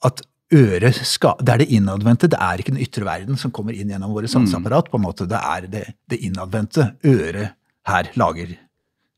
at 0.05 0.23
øret 0.53 1.01
skal, 1.09 1.41
Det 1.41 1.55
er 1.55 1.59
det 1.59 1.73
innadvendte, 1.73 2.29
det 2.29 2.39
er 2.41 2.61
ikke 2.61 2.75
den 2.75 2.85
ytre 2.85 3.05
verden 3.05 3.37
som 3.37 3.51
kommer 3.51 3.73
inn 3.73 3.91
gjennom 3.91 4.13
våre 4.13 4.29
sanseapparat. 4.29 4.91
på 4.91 4.97
en 4.97 5.03
måte, 5.03 5.27
Det 5.27 5.41
er 5.41 5.67
det, 5.67 5.85
det 6.11 6.21
innadvendte. 6.21 6.95
Øret 7.05 7.55
her 7.87 8.11
lager 8.15 8.57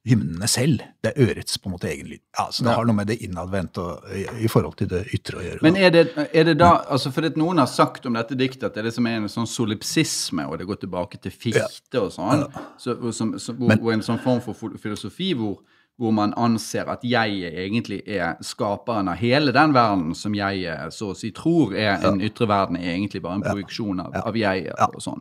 hymnene 0.08 0.48
selv. 0.48 0.80
Det 1.04 1.12
er 1.12 1.26
ørets 1.26 1.58
på 1.60 1.68
en 1.68 1.74
måte 1.74 1.88
egen 1.90 2.08
lyd. 2.08 2.22
Ja, 2.38 2.46
så 2.50 2.64
det 2.64 2.72
ja. 2.72 2.76
har 2.78 2.88
noe 2.88 2.96
med 2.96 3.10
det 3.10 3.18
innadvendte 3.24 3.84
i, 4.16 4.22
i, 4.46 4.48
forhold 4.48 4.78
til 4.80 4.88
det 4.88 5.02
ytre 5.16 5.40
å 5.40 5.44
gjøre. 5.44 5.60
Men 5.66 5.76
er 5.76 5.92
det, 5.92 6.04
er 6.32 6.46
det 6.48 6.56
da, 6.62 6.70
altså 6.88 7.12
for 7.12 7.28
Noen 7.40 7.60
har 7.60 7.68
sagt 7.70 8.08
om 8.08 8.16
dette 8.16 8.38
diktet 8.38 8.70
at 8.70 8.76
det 8.76 8.84
er 8.84 8.88
det 8.88 8.94
som 8.96 9.08
er 9.10 9.18
en 9.20 9.28
sånn 9.32 9.48
solipsisme, 9.50 10.46
og 10.48 10.60
det 10.60 10.68
går 10.70 10.80
tilbake 10.86 11.20
til 11.20 11.34
Fichte 11.34 12.00
og 12.00 12.14
sånn, 12.16 12.46
ja. 12.46 12.64
så, 12.80 12.96
som, 13.12 13.34
så, 13.36 13.52
hvor, 13.52 13.74
Men, 13.74 13.82
hvor 13.82 13.96
en 13.96 14.06
sånn 14.06 14.22
form 14.24 14.40
for 14.44 14.80
filosofi 14.80 15.34
hvor 15.36 15.60
hvor 16.00 16.14
man 16.16 16.32
anser 16.40 16.88
at 16.88 17.02
jeget 17.04 17.58
egentlig 17.60 17.98
er 18.08 18.38
skaperen 18.44 19.10
av 19.12 19.18
hele 19.20 19.52
den 19.52 19.74
verden 19.76 20.14
som 20.16 20.32
jeg 20.32 20.64
så 20.94 21.10
å 21.12 21.16
si 21.16 21.28
tror 21.36 21.74
er 21.76 22.00
en 22.08 22.22
ytre 22.24 22.46
verden, 22.48 22.78
er 22.80 22.94
egentlig 22.94 23.20
bare 23.20 23.36
en 23.36 23.44
projeksjon 23.44 24.00
av, 24.00 24.16
av 24.16 24.38
jeget. 24.38 24.72
og 24.80 25.02
sånn. 25.04 25.20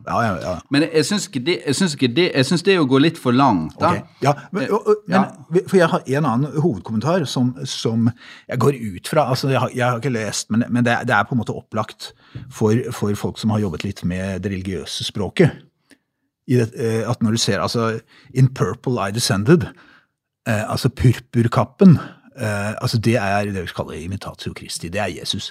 Men 0.72 0.86
jeg 0.86 1.04
syns 1.04 1.28
det, 1.36 1.58
det, 2.16 2.30
jeg 2.32 2.60
det 2.64 2.72
er 2.72 2.80
å 2.80 2.88
gå 2.88 3.00
litt 3.02 3.20
for 3.20 3.36
langt. 3.36 3.76
da. 3.76 3.90
Okay. 3.92 4.24
Ja, 4.24 4.32
men, 4.56 4.70
og, 4.72 4.88
og, 4.88 5.02
men, 5.10 5.66
For 5.68 5.80
jeg 5.82 5.90
har 5.92 6.08
en 6.16 6.30
annen 6.30 6.56
hovedkommentar 6.64 7.28
som, 7.28 7.52
som 7.68 8.08
jeg 8.48 8.62
går 8.64 8.80
ut 8.80 9.12
fra. 9.12 9.26
altså 9.34 9.52
Jeg 9.52 9.60
har, 9.60 9.76
jeg 9.76 9.84
har 9.84 10.00
ikke 10.00 10.14
lest, 10.16 10.48
men, 10.48 10.64
men 10.70 10.86
det, 10.86 10.96
det, 11.10 11.16
er 11.16 11.28
på 11.28 11.36
en 11.36 11.42
måte 11.42 11.56
opplagt 11.56 12.14
for, 12.48 12.72
for, 12.96 13.12
folk 13.20 13.36
som 13.42 13.52
har 13.52 13.60
jobbet 13.66 13.84
litt 13.84 14.00
med 14.08 14.40
det 14.40 14.54
religiøse 14.54 15.04
språket. 15.04 15.60
Det, 16.48 16.72
eh, 16.72 17.04
at 17.04 17.20
når 17.22 17.36
du 17.36 17.38
ser 17.44 17.60
altså 17.60 18.00
In 18.34 18.48
Purple 18.56 18.96
I 18.96 19.12
Descended 19.14 19.68
Eh, 20.48 20.70
altså 20.70 20.88
purpurkappen, 20.88 21.98
eh, 22.38 22.72
altså 22.80 22.98
det 22.98 23.16
er 23.20 23.50
det 23.52 23.66
vi 23.66 23.74
kaller 23.76 23.98
imitatio 24.00 24.54
Christi. 24.56 24.88
Det 24.88 25.00
er 25.00 25.12
Jesus. 25.20 25.50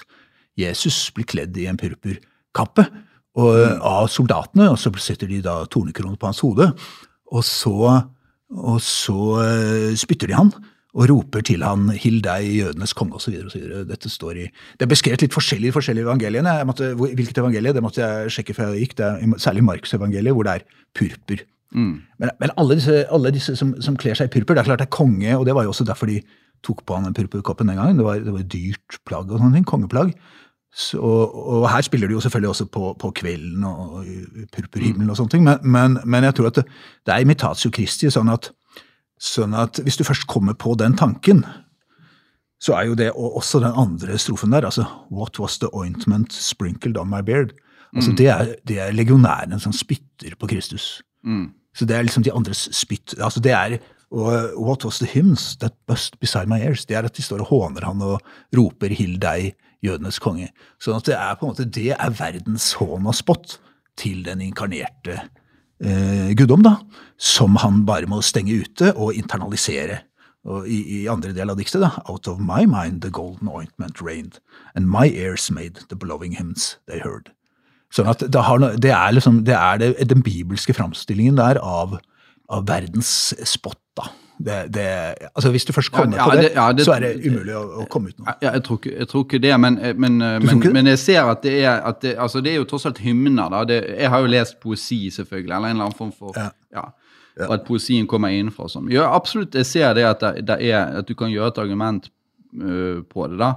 Jesus 0.58 1.10
blir 1.14 1.28
kledd 1.30 1.56
i 1.56 1.68
en 1.70 1.78
purpurkappe 1.78 2.88
og, 3.38 3.54
mm. 3.54 3.84
av 3.86 4.08
soldatene, 4.10 4.70
og 4.72 4.78
så 4.78 4.90
setter 4.98 5.30
de 5.30 5.38
da 5.44 5.62
tornekroner 5.70 6.18
på 6.18 6.26
hans 6.26 6.42
hode. 6.42 6.72
Og 7.30 7.46
så, 7.46 8.02
og 8.50 8.80
så 8.82 9.20
eh, 9.44 9.94
spytter 9.98 10.32
de 10.32 10.38
han, 10.40 10.52
og 10.90 11.06
roper 11.06 11.44
til 11.46 11.62
han 11.62 11.86
'Hill 11.94 12.18
deg, 12.18 12.48
jødenes 12.50 12.92
konge', 12.98 13.14
osv. 13.14 13.36
Dette 13.86 14.10
står 14.10 14.30
i 14.42 14.46
Det 14.50 14.82
er 14.82 14.90
beskrevet 14.90 15.22
litt 15.22 15.36
forskjellig 15.36 15.70
i 15.70 15.76
forskjellige 15.76 16.02
evangeliene. 16.02 16.56
Jeg 16.58 16.66
måtte, 16.66 16.94
hvilket 16.98 17.38
evangelie? 17.38 17.72
Det 17.72 17.82
måtte 17.82 18.02
jeg 18.02 18.30
sjekke 18.34 18.54
før 18.54 18.74
jeg 18.74 18.88
gikk. 18.88 18.96
Det 18.98 19.06
er 19.06 19.38
særlig 19.38 19.64
Markus 19.64 19.94
evangeliet, 19.94 20.34
hvor 20.34 20.42
det 20.42 20.52
er 20.52 20.66
purpur. 20.98 21.46
Men, 22.18 22.32
men 22.42 22.52
alle 22.58 22.76
disse, 22.78 23.04
alle 23.14 23.32
disse 23.34 23.54
som, 23.58 23.72
som 23.82 23.96
kler 24.00 24.18
seg 24.18 24.30
i 24.30 24.34
purpur, 24.34 24.56
det 24.56 24.64
er 24.64 24.70
klart 24.70 24.82
det 24.82 24.88
er 24.88 24.96
konge, 24.96 25.36
og 25.36 25.46
det 25.46 25.54
var 25.56 25.66
jo 25.66 25.74
også 25.74 25.86
derfor 25.88 26.10
de 26.10 26.20
tok 26.66 26.84
på 26.84 26.96
han 26.96 27.08
den 27.08 27.16
purpurkoppen 27.16 27.70
den 27.70 27.78
gangen. 27.80 28.00
Det 28.00 28.06
var, 28.06 28.20
det 28.20 28.34
var 28.34 28.46
dyrt 28.52 29.00
plagg 29.08 29.30
og 29.30 29.40
sånne. 29.40 29.64
Kongeplagg. 29.68 30.12
Så, 30.70 31.00
og 31.02 31.66
her 31.66 31.82
spiller 31.82 32.06
de 32.06 32.14
jo 32.14 32.20
selvfølgelig 32.22 32.52
også 32.52 32.66
på, 32.70 32.92
på 33.00 33.10
kvelden 33.18 33.64
og 33.66 34.04
purpurhimmelen 34.54 35.10
og 35.10 35.18
sånne 35.18 35.32
ting, 35.32 35.42
men, 35.42 35.58
men, 35.66 35.96
men 36.06 36.26
jeg 36.28 36.36
tror 36.38 36.50
at 36.52 36.60
det, 36.60 36.64
det 37.06 37.14
er 37.14 37.24
imitatio 37.24 37.72
Christi, 37.74 38.06
sånn 38.14 38.30
at, 38.30 38.52
sånn 39.18 39.56
at 39.58 39.80
hvis 39.82 39.98
du 39.98 40.04
først 40.06 40.28
kommer 40.30 40.54
på 40.54 40.76
den 40.78 40.94
tanken, 41.00 41.42
så 42.62 42.76
er 42.76 42.86
jo 42.86 42.94
det 42.94 43.08
og 43.16 43.40
også 43.40 43.64
den 43.64 43.74
andre 43.82 44.18
strofen 44.20 44.54
der, 44.54 44.68
altså 44.68 44.84
What 45.10 45.40
was 45.42 45.58
the 45.58 45.72
ointment 45.74 46.36
sprinkled 46.36 47.00
on 47.00 47.10
my 47.10 47.22
beard? 47.24 47.56
Altså 47.90 48.12
det, 48.14 48.28
er, 48.30 48.54
det 48.68 48.78
er 48.78 48.94
legionæren 48.94 49.58
som 49.58 49.74
spytter 49.74 50.36
på 50.38 50.46
Kristus. 50.52 51.00
Så 51.76 51.86
det 51.86 51.96
er 51.96 52.06
liksom 52.06 52.24
de 52.26 52.34
andres 52.34 52.68
spytt. 52.74 53.14
altså 53.18 53.40
det 53.40 53.52
er, 53.54 53.78
og 54.10 54.58
What 54.58 54.84
was 54.84 54.98
the 54.98 55.06
hymns 55.06 55.56
that 55.56 55.74
bust 55.86 56.18
beside 56.20 56.50
my 56.50 56.58
ears? 56.58 56.84
Det 56.84 56.96
er 56.96 57.06
at 57.06 57.14
de 57.14 57.22
står 57.22 57.44
og 57.44 57.52
håner 57.52 57.86
han 57.86 58.02
og 58.02 58.20
roper 58.56 58.90
'Hill 58.90 59.18
deg, 59.22 59.54
jødenes 59.82 60.18
konge'. 60.18 60.50
Sånn 60.82 60.96
at 60.98 61.06
det 61.06 61.14
er 61.14 61.34
på 61.38 61.46
en 61.46 61.52
måte, 61.54 61.64
det 61.64 61.94
er 61.94 62.10
verdens 62.10 62.72
hån 62.72 63.06
og 63.06 63.14
spott 63.14 63.60
til 63.96 64.24
den 64.24 64.40
inkarnerte 64.40 65.20
eh, 65.80 66.34
guddom, 66.34 66.62
da, 66.62 66.80
som 67.16 67.56
han 67.62 67.84
bare 67.86 68.10
må 68.10 68.20
stenge 68.22 68.58
ute 68.64 68.92
og 68.96 69.14
internalisere. 69.14 70.02
Og 70.48 70.68
i, 70.68 71.02
i 71.02 71.08
andre 71.12 71.34
del 71.36 71.52
av 71.52 71.58
diktet, 71.60 71.82
da, 71.84 71.92
Out 72.08 72.28
of 72.28 72.40
my 72.40 72.64
mind 72.66 73.02
the 73.02 73.10
golden 73.10 73.48
ointment 73.48 74.00
rained, 74.00 74.40
and 74.74 74.88
my 74.88 75.06
ears 75.06 75.50
made 75.50 75.86
the 75.88 75.96
blowing 75.96 76.32
hymns 76.32 76.78
they 76.88 76.98
heard. 76.98 77.30
Sånn 77.90 78.06
at 78.10 78.20
det, 78.22 78.42
har, 78.46 78.62
det 78.78 78.90
er 78.94 79.12
liksom, 79.16 79.40
det 79.44 79.54
er 79.58 79.78
det, 79.82 79.88
den 80.10 80.22
bibelske 80.22 80.74
framstillingen 80.76 81.36
der 81.40 81.58
av, 81.58 81.96
av 82.50 82.66
verdens 82.68 83.34
spott, 83.50 83.80
da. 83.98 84.10
Det, 84.40 84.54
det, 84.72 84.84
altså 85.34 85.50
Hvis 85.52 85.66
du 85.68 85.72
først 85.76 85.90
kommer 85.92 86.16
Ja, 86.16 86.24
på 86.24 86.36
det, 86.38 86.42
det- 86.46 86.52
ja, 86.56 86.84
så 86.86 86.94
er 86.94 87.02
det 87.04 87.26
umulig 87.28 87.52
å, 87.58 87.64
å 87.82 87.88
komme 87.92 88.08
ut 88.08 88.22
noe. 88.22 88.32
Ja, 88.40 88.54
jeg, 88.54 88.62
tror 88.64 88.78
ikke, 88.80 88.92
jeg 89.02 89.08
tror 89.10 89.24
ikke 89.26 89.40
det, 89.44 89.50
men, 89.60 89.74
men, 90.00 90.16
men, 90.16 90.46
ikke 90.54 90.72
men 90.72 90.88
jeg 90.88 91.00
ser 91.02 91.28
at 91.28 91.42
det 91.44 91.58
er 91.60 91.82
at 91.90 91.98
det, 92.00 92.14
altså 92.16 92.40
det 92.40 92.54
er 92.54 92.56
jo 92.62 92.64
tross 92.70 92.86
alt 92.88 93.02
hymner. 93.04 93.50
da. 93.52 93.60
Det, 93.68 93.76
jeg 93.98 94.08
har 94.14 94.24
jo 94.24 94.30
lest 94.32 94.56
poesi, 94.62 95.10
selvfølgelig, 95.12 95.52
eller 95.52 95.68
en 95.68 95.76
eller 95.76 95.90
annen 95.90 95.98
form 95.98 96.14
for 96.16 96.38
Ja. 96.72 96.86
Og 97.40 97.52
at 97.54 97.62
poesien 97.64 98.06
kommer 98.08 98.32
innenfra. 98.32 98.66
Sånn. 98.68 98.88
Ja, 98.92 99.10
absolutt, 99.16 99.54
jeg 99.54 99.64
ser 99.68 99.92
det 99.96 100.02
at, 100.08 100.20
det, 100.24 100.46
det 100.48 100.56
er, 100.70 100.96
at 101.02 101.06
du 101.08 101.14
kan 101.16 101.30
gjøre 101.32 101.52
et 101.52 101.60
argument 101.62 102.08
øh, 102.54 103.02
på 103.04 103.26
det. 103.26 103.38
da. 103.38 103.52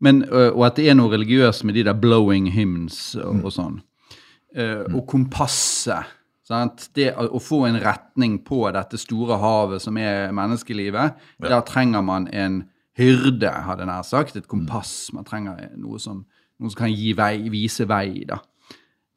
Men, 0.00 0.22
øh, 0.24 0.52
og 0.56 0.66
at 0.66 0.76
det 0.76 0.90
er 0.90 0.94
noe 0.94 1.12
religiøst 1.12 1.64
med 1.64 1.74
de 1.74 1.84
der 1.84 1.92
blowing 1.98 2.50
hymns 2.52 3.14
og, 3.14 3.34
Mm. 3.34 3.44
og 3.44 3.52
sånn. 3.52 3.80
Eh, 4.56 4.84
og 4.94 5.06
kompasset. 5.06 6.04
Sant? 6.48 6.88
Det 6.96 7.12
å, 7.14 7.38
få 7.38 7.66
en 7.68 7.76
retning 7.76 8.38
på 8.44 8.62
dette 8.72 8.96
store 8.96 9.36
havet 9.38 9.82
som 9.82 9.96
er 10.00 10.30
menneskelivet, 10.32 11.12
der 11.42 11.60
trenger 11.60 12.00
man 12.00 12.28
en 12.32 12.62
hyrde, 12.96 13.50
hadde 13.50 13.84
jeg 13.84 13.86
nær 13.90 14.02
sagt. 14.02 14.36
Et 14.36 14.48
kompass. 14.48 15.12
Man 15.12 15.24
trenger 15.24 15.68
noe 15.76 15.98
som, 16.00 16.24
noe 16.58 16.70
som 16.70 16.78
kan 16.78 16.90
gi 16.90 17.12
vei, 17.12 17.48
vise 17.52 17.84
vei. 17.86 18.24
da. 18.24 18.38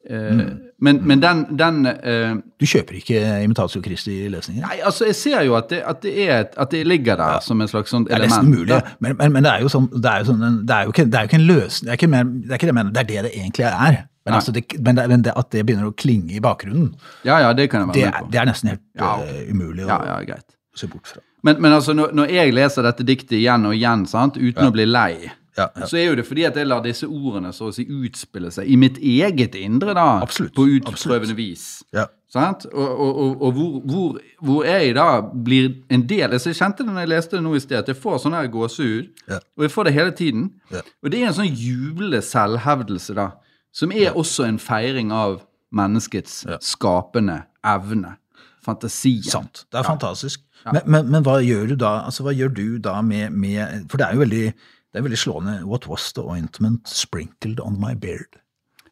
Eh, 0.09 0.39
men, 0.81 0.97
men 1.05 1.19
den, 1.21 1.43
den 1.59 1.85
uh, 1.85 2.37
Du 2.57 2.65
kjøper 2.65 2.95
ikke 2.97 3.19
Imitatio 3.43 3.81
Christi-løsninger? 3.85 4.63
Nei, 4.65 4.79
altså, 4.81 5.05
jeg 5.05 5.15
ser 5.15 5.43
jo 5.45 5.53
at 5.59 5.67
det, 5.69 5.83
at 5.85 5.99
det, 6.01 6.13
er 6.25 6.47
at 6.57 6.71
det 6.73 6.81
ligger 6.89 7.19
der 7.19 7.39
som 7.45 7.61
en 7.61 7.69
slags 7.69 7.93
sånt 7.93 8.09
Det 8.09 8.15
er 8.15 8.23
element. 8.23 8.47
nesten 8.49 8.55
mulig, 8.65 8.79
men, 8.99 9.15
men, 9.19 9.35
men 9.35 9.45
det 9.45 9.51
er 9.51 9.61
jo 9.61 9.69
sånn, 9.69 9.85
det 9.93 10.09
er 10.09 10.23
jo 10.23 10.31
sånn 10.31 10.61
det 10.65 10.73
er 10.79 10.87
jo 10.89 10.95
ikke, 10.95 11.05
det 11.05 11.19
er 11.19 11.27
jo 11.27 11.29
ikke 11.29 11.39
en 11.41 11.45
løsning, 11.51 11.85
det 11.85 11.93
er 11.93 11.99
ikke, 11.99 12.09
mer, 12.15 12.23
det 12.33 12.49
er 12.55 12.61
ikke 12.61 12.69
det 12.71 12.75
mener, 12.79 12.95
det 12.95 13.03
er 13.03 13.09
det 13.11 13.23
det 13.27 13.33
egentlig 13.37 13.67
er. 13.69 13.99
Men, 14.25 14.33
altså 14.37 14.51
det, 14.53 14.63
men, 14.79 14.95
det, 14.97 15.05
men 15.09 15.21
det, 15.25 15.33
at 15.37 15.51
det 15.53 15.61
begynner 15.65 15.89
å 15.89 15.93
klinge 15.97 16.33
i 16.37 16.41
bakgrunnen, 16.41 16.95
Ja, 17.25 17.37
ja, 17.45 17.53
det 17.57 17.69
kan 17.69 17.81
jeg 17.85 17.91
være 17.93 18.09
med 18.09 18.17
på. 18.21 18.31
det 18.33 18.39
er 18.41 18.49
nesten 18.49 18.69
helt 18.73 18.81
Ja. 18.97 19.11
eh, 19.21 19.51
umulig 19.53 19.85
å 19.85 19.89
Ja, 19.93 20.17
ja, 20.27 20.35
se 20.77 20.87
bort 20.89 21.07
fra. 21.09 21.21
Men, 21.43 21.61
men 21.61 21.73
altså, 21.73 21.93
når, 21.97 22.11
når 22.17 22.33
jeg 22.33 22.53
leser 22.53 22.85
dette 22.85 23.05
diktet 23.05 23.37
igjen 23.37 23.65
og 23.65 23.73
igjen, 23.77 24.05
sant, 24.09 24.37
uten 24.37 24.67
å 24.69 24.73
bli 24.73 24.85
lei, 24.85 25.29
Ja, 25.57 25.67
ja. 25.75 25.87
så 25.87 25.97
er 25.99 26.05
jo 26.07 26.15
det 26.15 26.23
fordi 26.27 26.45
at 26.47 26.55
jeg 26.55 26.67
lar 26.69 26.83
disse 26.85 27.07
ordene 27.09 27.51
så 27.55 27.67
å 27.67 27.75
si 27.75 27.83
utspille 27.83 28.51
seg 28.55 28.69
i 28.71 28.77
mitt 28.79 28.97
eget 28.97 29.57
indre, 29.59 29.95
da. 29.97 30.21
Absolutt, 30.23 30.53
På 30.55 30.63
utprøvende 30.69 31.35
vis. 31.35 31.83
Ja. 31.95 32.07
Sant? 32.31 32.63
Og, 32.71 32.87
og, 32.87 33.17
og, 33.19 33.41
og 33.43 33.57
hvor, 33.57 33.73
hvor, 33.91 34.19
hvor 34.39 34.63
jeg 34.63 34.93
da 34.95 35.07
blir 35.19 35.73
en 35.91 36.05
del 36.07 36.31
altså 36.31 36.53
Jeg 36.53 36.61
kjente 36.61 36.85
det 36.85 36.93
når 36.93 37.03
jeg 37.03 37.11
leste 37.11 37.35
det 37.35 37.43
nå 37.43 37.55
i 37.57 37.63
sted, 37.63 37.81
at 37.81 37.91
jeg 37.91 37.99
får 37.99 38.21
sånn 38.23 38.37
her 38.37 38.47
gåsehud. 38.53 39.09
Og 39.57 39.65
jeg 39.67 39.73
får 39.73 39.89
det 39.89 39.95
hele 39.97 40.15
tiden. 40.15 40.45
Og 40.71 41.11
det 41.11 41.19
er 41.19 41.27
en 41.27 41.39
sånn 41.41 41.51
jublende 41.51 42.23
selvhevdelse, 42.23 43.17
da, 43.19 43.33
som 43.75 43.91
er 43.91 44.15
også 44.15 44.47
en 44.47 44.61
feiring 44.63 45.11
av 45.15 45.41
menneskets 45.75 46.45
skapende 46.63 47.41
evne. 47.67 48.15
Fantasien. 48.63 49.27
Sant. 49.27 49.65
Det 49.71 49.81
er 49.81 49.87
fantastisk. 49.87 50.43
Men, 50.69 50.83
men, 50.85 51.07
men 51.09 51.23
hva 51.25 51.39
gjør 51.41 51.71
du 51.71 51.79
da 51.81 51.95
altså 52.05 52.21
hva 52.21 52.35
gjør 52.37 52.51
du 52.53 52.65
da 52.77 52.99
med, 53.01 53.33
med 53.33 53.87
For 53.89 53.97
det 53.97 54.05
er 54.05 54.13
jo 54.13 54.21
veldig, 54.21 54.43
det 54.91 54.99
er 54.99 55.05
veldig 55.07 55.19
slående. 55.19 55.57
What 55.65 55.87
was 55.87 56.11
the 56.13 56.21
ointment 56.23 56.87
sprinkled 56.91 57.59
on 57.63 57.79
my 57.79 57.93
beard? 57.95 58.39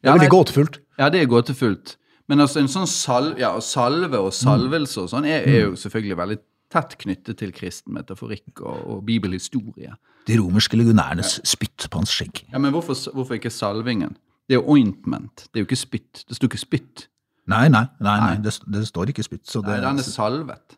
Det 0.00 0.04
Ja, 0.08 0.14
er 0.14 0.18
veldig 0.18 0.28
nei- 0.30 0.36
gåtefullt. 0.38 0.78
Ja, 0.98 1.08
det 1.12 1.20
er 1.22 1.26
gåtefullt. 1.28 1.96
Men 2.28 2.40
altså 2.40 2.60
en 2.62 2.68
sånn 2.70 2.86
sal 2.86 3.34
ja, 3.38 3.58
salve 3.60 4.16
og 4.20 4.32
salvelse 4.32 5.02
og 5.02 5.08
sånn 5.10 5.26
er, 5.26 5.42
er 5.48 5.60
jo 5.66 5.72
selvfølgelig 5.76 6.16
veldig 6.16 6.38
tett 6.70 6.94
knyttet 7.02 7.36
til 7.40 7.50
kristen 7.52 7.92
metaforikk 7.96 8.60
og, 8.62 8.78
og 8.86 9.04
bibelhistorie. 9.04 9.96
De 10.28 10.36
romerske 10.38 10.76
legionærenes 10.78 11.40
spytt 11.48 11.88
på 11.90 11.98
hans 11.98 12.12
skjegg. 12.14 12.44
Ja, 12.52 12.58
Men 12.62 12.72
hvorfor, 12.72 12.94
hvorfor 13.12 13.34
ikke 13.34 13.50
salvingen? 13.50 14.16
Det 14.48 14.56
er 14.56 14.60
jo 14.62 14.68
ointment. 14.76 15.48
Det 15.50 15.58
er 15.60 15.64
jo 15.64 15.68
ikke 15.68 15.80
spytt. 15.80 16.24
Det 16.28 16.36
står 16.38 16.48
ikke 16.52 16.62
spytt. 16.62 17.06
Nei, 17.50 17.66
nei, 17.68 17.84
nei, 18.00 18.16
nei 18.20 18.36
det, 18.44 18.52
det 18.70 18.84
står 18.86 19.10
ikke 19.10 19.24
spytt. 19.26 19.44
Så 19.50 19.60
det, 19.64 19.74
Nei, 19.80 19.80
den 19.88 19.98
er 19.98 20.06
salvet. 20.06 20.76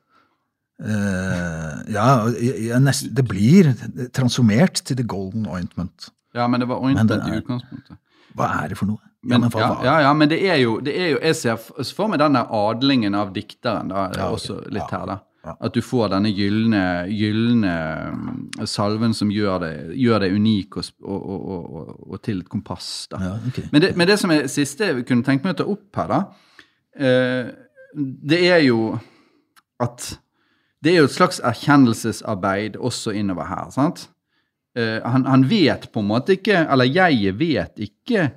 Eh, 0.82 1.92
ja, 1.94 2.06
jeg- 2.40 2.80
nest, 2.82 3.14
det 3.14 3.24
blir 3.28 3.72
transformert 4.12 4.82
til 4.84 4.96
the 4.96 5.04
golden 5.04 5.46
ointment. 5.46 6.10
Ja, 6.34 6.46
men 6.48 6.60
det 6.60 6.68
var 6.68 6.80
ointment 6.82 7.08
det 7.08 7.20
er- 7.22 7.34
i 7.34 7.40
utgangspunktet. 7.40 7.96
Hva 8.34 8.64
er 8.64 8.68
det 8.68 8.78
for 8.78 8.86
noe? 8.86 8.98
Men, 9.24 9.42
ja, 9.54 9.82
ja, 9.84 9.98
ja, 10.00 10.12
men 10.14 10.28
det 10.28 10.40
er 10.42 10.56
jo, 10.56 10.80
det 10.80 10.96
er 10.98 11.10
jo 11.12 11.18
Jeg 11.22 11.36
ser 11.36 11.56
for 11.94 12.08
meg 12.08 12.18
denne 12.18 12.40
adlingen 12.50 13.14
av 13.14 13.32
dikteren 13.32 13.88
da, 13.88 14.08
Ja, 14.16 14.32
okay. 14.32 14.34
også 14.34 14.56
litt 14.72 14.90
her. 14.90 15.06
da. 15.06 15.18
ja. 15.44 15.54
At 15.60 15.72
du 15.74 15.80
får 15.80 16.08
denne 16.10 16.32
gylne, 16.34 17.62
mm, 18.14 18.66
salven 18.66 19.14
som 19.14 19.30
gjør 19.30 20.20
det 20.20 20.32
unik 20.32 20.76
og, 20.76 20.84
og, 21.04 21.30
og, 21.30 22.10
og 22.12 22.22
til 22.22 22.40
et 22.40 22.48
kompass. 22.48 23.06
da. 23.10 23.18
Ja, 23.20 23.32
okay. 23.46 23.64
Men, 23.70 23.80
det, 23.82 23.96
men 23.96 24.08
det 24.08 24.18
som 24.18 24.30
er 24.30 24.48
siste 24.48 24.78
jeg 24.86 25.06
kunne 25.06 25.22
tenke 25.22 25.44
meg 25.44 25.54
å 25.54 25.58
ta 25.62 25.64
opp 25.70 25.96
her, 25.96 26.08
da, 26.08 26.20
eh, 26.98 27.52
det 27.94 28.42
er 28.50 28.62
jo 28.66 28.98
at 29.82 30.18
det 30.82 30.92
er 30.92 31.02
jo 31.02 31.08
et 31.08 31.14
slags 31.14 31.40
erkjennelsesarbeid 31.44 32.76
også 32.76 33.14
innover 33.14 33.46
her. 33.46 33.70
sant? 33.70 34.08
Uh, 34.78 35.02
han, 35.04 35.26
han 35.28 35.44
vet 35.50 35.90
på 35.92 36.00
en 36.00 36.08
måte 36.08 36.38
ikke, 36.38 36.64
eller 36.64 36.88
jeg 36.88 37.34
vet 37.38 37.82
ikke 37.84 38.30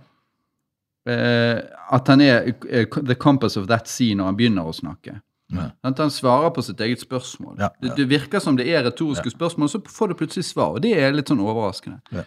uh, 1.10 1.60
at 1.96 2.12
han 2.12 2.22
er 2.22 2.50
uh, 2.52 3.00
the 3.02 3.16
compass 3.16 3.58
of 3.58 3.70
that 3.72 3.90
sea 3.90 4.16
når 4.16 4.32
han 4.32 4.38
begynner 4.38 4.68
å 4.68 4.76
snakke. 4.76 5.20
Ja. 5.54 5.70
Han 5.86 6.12
svarer 6.12 6.50
på 6.50 6.64
sitt 6.66 6.82
eget 6.82 7.02
spørsmål. 7.02 7.56
Ja, 7.60 7.70
ja. 7.70 7.70
Det, 7.82 7.96
det 7.98 8.10
virker 8.10 8.42
som 8.42 8.58
det 8.58 8.66
er 8.74 8.84
retoriske 8.84 9.30
spørsmål, 9.30 9.70
så 9.70 9.82
får 9.86 10.12
du 10.12 10.18
plutselig 10.20 10.46
svar. 10.48 10.76
Og 10.76 10.82
det 10.82 10.96
er 10.98 11.14
litt 11.14 11.30
sånn 11.30 11.44
overraskende. 11.44 12.26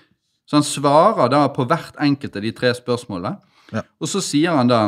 Så 0.49 0.57
han 0.57 0.64
svarer 0.64 1.29
da 1.33 1.43
på 1.53 1.66
hvert 1.69 1.99
enkelt 2.01 2.39
av 2.39 2.47
de 2.47 2.53
tre 2.57 2.71
spørsmålene. 2.79 3.35
Ja. 3.75 3.83
Og 4.01 4.09
så 4.09 4.23
sier 4.25 4.55
han 4.57 4.71
da 4.71 4.85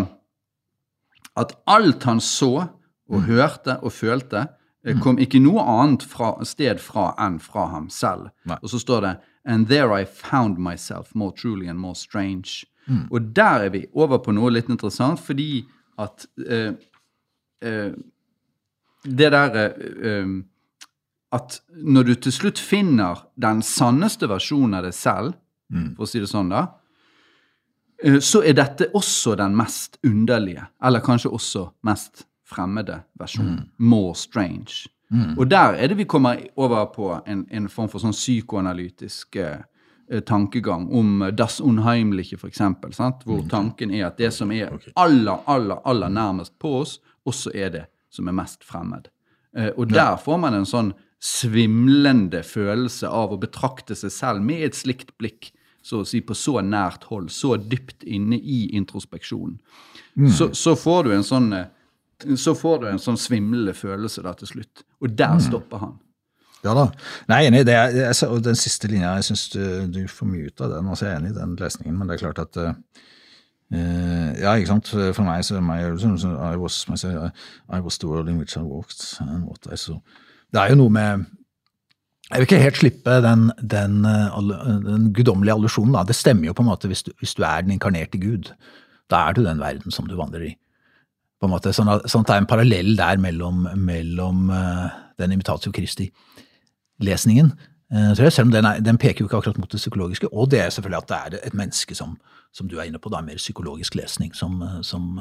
at 1.37 1.57
alt 1.69 2.07
han 2.09 2.23
så 2.23 2.69
Mm. 3.11 3.17
og 3.17 3.23
hørte 3.27 3.77
og 3.83 3.93
følte, 3.93 4.47
eh, 4.87 4.99
kom 5.03 5.19
ikke 5.19 5.41
noe 5.43 5.63
annet 5.63 6.05
fra, 6.07 6.33
sted 6.45 6.81
fra 6.81 7.11
enn 7.19 7.39
fra 7.43 7.67
ham 7.73 7.89
selv. 7.91 8.31
Nei. 8.49 8.59
Og 8.63 8.73
så 8.73 8.81
står 8.83 9.07
det 9.07 9.17
And 9.45 9.69
there 9.69 9.95
I 9.97 10.05
found 10.05 10.59
myself 10.59 11.15
more 11.15 11.33
truly 11.33 11.67
and 11.69 11.79
more 11.79 11.95
strange. 11.95 12.67
Mm. 12.87 13.09
Og 13.11 13.35
der 13.37 13.67
er 13.67 13.71
vi 13.71 13.87
over 13.95 14.19
på 14.19 14.33
noe 14.37 14.51
litt 14.51 14.69
interessant, 14.69 15.21
fordi 15.21 15.65
at 15.99 16.27
uh, 16.49 16.73
uh, 17.65 17.93
det 19.05 19.31
der 19.33 19.57
eh, 19.57 20.09
eh, 20.11 20.33
At 21.33 21.61
når 21.71 22.03
du 22.03 22.15
til 22.15 22.33
slutt 22.33 22.59
finner 22.59 23.21
den 23.39 23.61
sanneste 23.63 24.27
versjonen 24.29 24.75
av 24.75 24.83
deg 24.83 24.95
selv, 24.95 25.35
Mm. 25.71 25.95
for 25.95 26.03
å 26.03 26.09
si 26.09 26.19
det 26.19 26.27
sånn, 26.27 26.51
da, 26.51 26.65
så 28.25 28.41
er 28.43 28.57
dette 28.57 28.89
også 28.97 29.37
den 29.39 29.55
mest 29.55 29.99
underlige, 30.07 30.67
eller 30.83 31.05
kanskje 31.05 31.31
også 31.31 31.67
mest 31.87 32.25
fremmede 32.51 33.03
versjonen. 33.19 33.69
More 33.79 34.15
strange. 34.19 34.91
Og 35.39 35.51
der 35.51 35.75
er 35.75 35.89
det 35.91 35.97
vi 35.99 36.05
kommer 36.05 36.37
over 36.57 36.85
på 36.95 37.11
en, 37.27 37.47
en 37.51 37.69
form 37.69 37.89
for 37.91 37.99
sånn 38.03 38.15
psykoanalytisk 38.15 39.37
eh, 39.43 39.63
eh, 40.07 40.21
tankegang 40.23 40.87
om 40.95 41.25
eh, 41.27 41.33
das 41.35 41.59
Unheimliche, 41.61 42.39
for 42.39 42.55
sant? 42.55 43.25
hvor 43.27 43.43
tanken 43.51 43.91
er 43.91 44.07
at 44.07 44.21
det 44.23 44.31
som 44.35 44.53
er 44.55 44.71
aller, 44.95 45.43
aller, 45.51 45.83
aller 45.85 46.09
nærmest 46.15 46.55
på 46.63 46.77
oss, 46.85 47.01
også 47.27 47.51
er 47.55 47.75
det 47.75 47.85
som 48.11 48.29
er 48.31 48.39
mest 48.39 48.63
fremmed. 48.67 49.11
Eh, 49.57 49.73
og 49.77 49.91
der 49.91 50.15
får 50.23 50.39
man 50.39 50.55
en 50.55 50.69
sånn 50.69 50.93
svimlende 51.21 52.45
følelse 52.47 53.11
av 53.11 53.35
å 53.35 53.41
betrakte 53.41 53.97
seg 53.99 54.15
selv 54.15 54.47
med 54.47 54.63
et 54.69 54.79
slikt 54.79 55.17
blikk, 55.19 55.51
så 55.83 56.05
å 56.05 56.07
si 56.07 56.21
på 56.23 56.37
så 56.39 56.61
nært 56.63 57.09
hold, 57.11 57.33
så 57.35 57.57
dypt 57.59 58.05
inne 58.05 58.39
i 58.39 58.69
introspeksjonen, 58.79 59.59
så, 60.37 60.51
så 60.55 60.75
får 60.77 61.07
du 61.07 61.15
en 61.17 61.27
sånn 61.27 61.53
eh, 61.57 61.69
så 62.37 62.55
får 62.59 62.79
du 62.83 62.87
en 62.91 63.03
sånn 63.03 63.19
svimlende 63.21 63.75
følelse 63.77 64.23
da 64.25 64.33
til 64.39 64.51
slutt. 64.55 64.85
Og 65.01 65.13
der 65.19 65.39
stopper 65.43 65.85
han. 65.85 65.99
Ja 66.65 66.75
da. 66.77 66.89
Nei, 67.31 67.45
enig. 67.49 67.63
Det 67.69 67.75
er, 67.75 67.95
jeg, 67.97 68.17
og 68.29 68.43
den 68.45 68.59
siste 68.59 68.91
linja, 68.91 69.15
jeg 69.17 69.31
syns 69.31 69.47
du, 69.55 69.63
du 69.95 70.03
får 70.11 70.29
mye 70.29 70.51
ut 70.51 70.61
av 70.61 70.75
den. 70.75 70.91
altså 70.93 71.07
Jeg 71.07 71.15
er 71.15 71.23
enig 71.23 71.33
i 71.33 71.39
den 71.39 71.57
lesningen, 71.61 71.97
men 71.97 72.11
det 72.11 72.17
er 72.17 72.25
klart 72.27 72.43
at 72.43 72.61
uh, 72.61 72.73
Ja, 74.37 74.55
ikke 74.55 74.75
sant. 74.75 74.91
For 74.93 75.25
meg 75.25 75.45
så 75.47 75.61
my, 75.65 75.79
I, 75.81 76.57
was, 76.61 76.75
I 76.85 77.81
was 77.81 77.99
the 77.99 78.11
world 78.11 78.29
in 78.29 78.41
which 78.43 78.59
I 78.59 78.65
walked 78.67 79.05
and 79.25 79.47
what 79.49 79.71
I 79.73 79.79
saw. 79.81 80.01
Det 80.51 80.61
er 80.61 80.75
jo 80.75 80.83
noe 80.83 80.93
med 80.93 81.29
Jeg 82.31 82.39
vil 82.39 82.47
ikke 82.47 82.63
helt 82.63 82.79
slippe 82.79 83.15
den, 83.25 83.49
den, 83.59 84.03
den 84.05 85.09
guddommelige 85.15 85.55
allusjonen. 85.57 85.97
da. 85.97 86.05
Det 86.07 86.15
stemmer 86.15 86.51
jo 86.51 86.55
på 86.55 86.63
en 86.63 86.69
måte 86.71 86.91
hvis 86.91 87.03
du, 87.03 87.15
hvis 87.19 87.35
du 87.35 87.43
er 87.43 87.65
den 87.65 87.73
inkarnerte 87.75 88.21
Gud. 88.23 88.53
Da 89.11 89.25
er 89.27 89.35
du 89.35 89.43
den 89.43 89.59
verden 89.59 89.91
som 89.91 90.07
du 90.07 90.15
vandrer 90.19 90.45
i 90.47 90.57
på 91.41 91.49
en 91.49 91.55
måte, 91.55 91.73
sånn 91.73 91.89
at, 91.89 92.05
sånn 92.11 92.27
at 92.27 92.31
det 92.31 92.37
er 92.37 92.43
en 92.45 92.51
parallell 92.51 92.91
der 92.99 93.21
mellom, 93.21 93.65
mellom 93.81 94.51
uh, 94.53 94.91
den 95.21 95.33
imitatio 95.37 95.73
Christi-lesningen. 95.73 97.55
Uh, 97.91 98.11
selv 98.19 98.45
om 98.45 98.53
den, 98.53 98.69
er, 98.69 98.83
den, 98.85 99.01
peker 99.01 99.25
jo 99.25 99.31
ikke 99.31 99.41
akkurat 99.41 99.61
mot 99.63 99.73
det 99.73 99.81
psykologiske. 99.81 100.29
Og 100.35 100.51
det 100.53 100.61
er 100.67 100.75
selvfølgelig 100.75 101.01
at 101.01 101.09
det 101.09 101.21
er 101.21 101.47
et 101.49 101.57
menneske 101.57 101.97
som, 101.97 102.19
som 102.53 102.69
du 102.69 102.77
er 102.77 102.91
inne 102.91 103.01
på, 103.01 103.13
da, 103.13 103.23
mer 103.25 103.41
psykologisk 103.41 103.97
lesning, 103.97 104.35
som, 104.37 104.61
eh, 104.67 104.77
som 104.85 105.17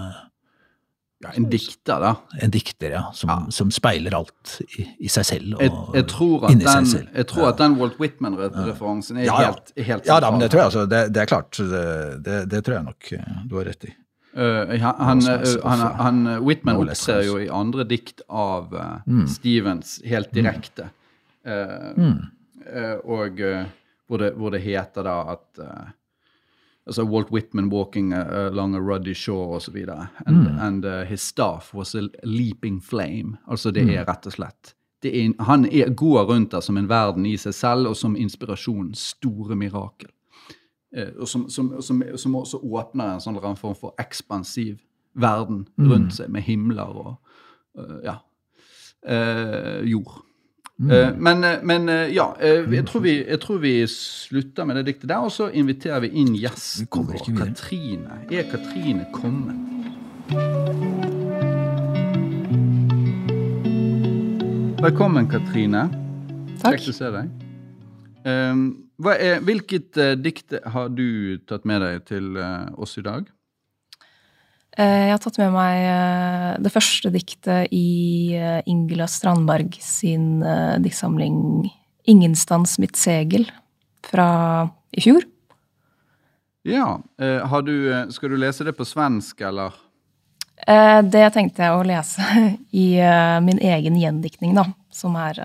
ja, 1.23 1.31
En 1.35 1.47
dikter, 1.51 2.03
da. 2.03 2.11
En 2.43 2.51
dikter, 2.51 2.93
ja. 2.97 3.05
Som, 3.15 3.31
ja. 3.31 3.39
som 3.55 3.71
speiler 3.75 4.13
alt 4.15 4.59
i, 4.67 4.85
i, 4.99 5.09
seg 5.11 5.25
selv. 5.27 5.55
Og, 5.55 5.63
jeg, 5.63 5.71
jeg 6.01 6.07
tror, 6.11 6.45
at 6.49 6.59
den, 6.59 6.91
jeg 7.15 7.29
tror 7.31 7.49
at 7.53 7.63
den 7.63 7.79
Walt 7.79 7.99
Whitman-referansen 7.99 9.23
er 9.23 9.27
ja, 9.27 9.39
helt, 9.45 9.73
helt 9.75 10.07
Ja 10.07 10.19
da, 10.23 10.31
men 10.35 10.43
det 10.43 10.51
tror 10.51 10.65
jeg 10.65 10.71
altså. 10.73 10.85
Det, 10.87 11.01
det 11.15 11.23
er 11.23 11.31
klart. 11.31 11.59
Det, 11.59 11.87
det, 12.27 12.43
det 12.51 12.63
tror 12.67 12.79
jeg 12.79 12.87
nok 12.91 13.11
du 13.47 13.59
har 13.59 13.67
rett 13.71 13.87
i. 13.87 13.95
Uh, 14.37 14.77
han, 14.79 15.17
uh, 15.17 15.65
han, 15.65 15.79
han, 15.79 16.27
uh, 16.27 16.45
Whitman 16.45 16.77
opptrer 16.77 17.23
jo 17.25 17.39
i 17.41 17.47
andre 17.49 17.83
dikt 17.89 18.21
av 18.29 18.75
mm. 19.05 19.25
Stevens 19.27 19.99
helt 20.05 20.33
direkte. 20.33 20.91
Mm. 21.49 22.19
og 23.09 23.39
hvor 23.39 24.19
det, 24.21 24.27
hvor, 24.35 24.51
det, 24.51 24.59
heter 24.61 25.05
da 25.07 25.15
at 25.31 25.61
altså 26.85 27.05
Walt 27.07 27.31
Whitman 27.31 27.71
walking 27.71 28.11
along 28.13 28.75
a 28.75 28.79
ruddy 28.79 29.15
shore 29.15 29.55
osv. 29.57 29.77
And, 29.77 30.11
mm. 30.27 30.59
and 30.59 30.85
his 31.07 31.21
staff 31.21 31.73
was 31.73 31.95
a 31.95 32.09
leaping 32.23 32.81
flame. 32.81 33.39
Altså 33.47 33.71
det 33.71 33.87
er 33.87 34.03
mm. 34.03 34.11
rett 34.11 34.27
og 34.27 34.35
slett 34.35 34.75
er, 35.01 35.43
Han 35.43 35.65
er, 35.65 35.89
går 35.89 36.23
rundt 36.23 36.51
der 36.51 36.61
som 36.61 36.77
en 36.77 36.89
verden 36.89 37.25
i 37.25 37.37
seg 37.37 37.53
selv 37.53 37.89
og 37.89 37.97
som 37.97 38.17
inspirasjonens 38.19 39.15
store 39.15 39.55
mirakel. 39.55 40.11
Eh, 40.97 41.07
og 41.19 41.27
som, 41.27 41.49
som, 41.49 41.81
som, 41.81 42.03
som, 42.15 42.35
også 42.35 42.57
åpner 42.57 43.13
en 43.13 43.21
sånn 43.21 43.37
form 43.57 43.75
for 43.77 43.93
ekspansiv 44.01 44.79
verden 45.13 45.67
mm. 45.77 45.91
rundt 45.91 46.15
seg, 46.17 46.31
med 46.33 46.45
himler 46.45 46.89
og 46.89 47.13
uh, 47.77 47.99
ja, 48.05 48.15
uh, 49.05 49.85
jord. 49.85 50.23
Mm. 50.79 50.89
Uh, 50.89 51.11
men, 51.19 51.45
men 51.67 51.89
ja, 52.09 52.31
jeg 52.39 52.85
tror, 52.87 53.03
vi, 53.03 53.15
jeg, 53.19 53.39
tror 53.43 53.61
vi, 53.61 53.73
slutter 53.91 54.65
med 54.65 54.79
det 54.79 54.85
diktet 54.87 55.09
der, 55.11 55.27
og 55.27 55.33
så 55.33 55.49
inviterer 55.53 56.05
vi 56.07 56.13
inn 56.21 56.33
gjesten 56.39 56.89
vår, 56.89 57.21
Katrine. 57.37 58.21
Er 58.31 58.49
Katrine 58.49 59.05
kommet? 59.13 59.65
Velkommen, 64.79 65.27
Katrine. 65.29 65.89
Takk. 66.61 66.79
Kjekt 66.79 66.93
å 66.93 66.95
se 66.95 67.09
deg. 67.13 67.33
Um, 68.25 68.88
er, 68.99 69.39
hvilket 69.45 69.97
uh, 69.99 70.13
dikt 70.19 70.55
har 70.73 70.89
du 70.91 71.39
tatt 71.47 71.67
med 71.67 71.83
deg 71.83 72.05
til 72.09 72.33
uh, 72.35 72.67
oss 72.75 72.97
i 72.99 73.03
dag? 73.05 73.27
Uh, 74.75 75.05
jeg 75.07 75.13
har 75.13 75.21
tatt 75.23 75.39
med 75.39 75.53
meg 75.55 76.63
det 76.63 76.71
første 76.73 77.11
diktet 77.13 77.71
i 77.75 78.35
Ingela 78.69 79.07
Strandberg 79.09 79.77
sin 79.83 80.43
diktsamling 80.83 81.69
'Ingenstans 82.09 82.77
mitt 82.81 82.97
segel' 82.97 83.49
fra 84.03 84.69
i 84.95 85.03
fjor. 85.03 85.23
Ja. 86.65 86.97
Du, 87.63 87.75
skal 88.11 88.31
du 88.31 88.37
lese 88.39 88.65
det 88.65 88.73
på 88.77 88.87
svensk, 88.87 89.41
eller? 89.45 89.75
det 91.05 91.27
tenkte 91.33 91.63
jeg 91.63 91.75
å 91.75 91.85
lese 91.87 92.25
i 92.83 92.87
min 93.45 93.61
egen 93.61 93.99
gjendiktning, 93.99 94.55
da. 94.57 94.65
Som 94.91 95.15
er 95.19 95.37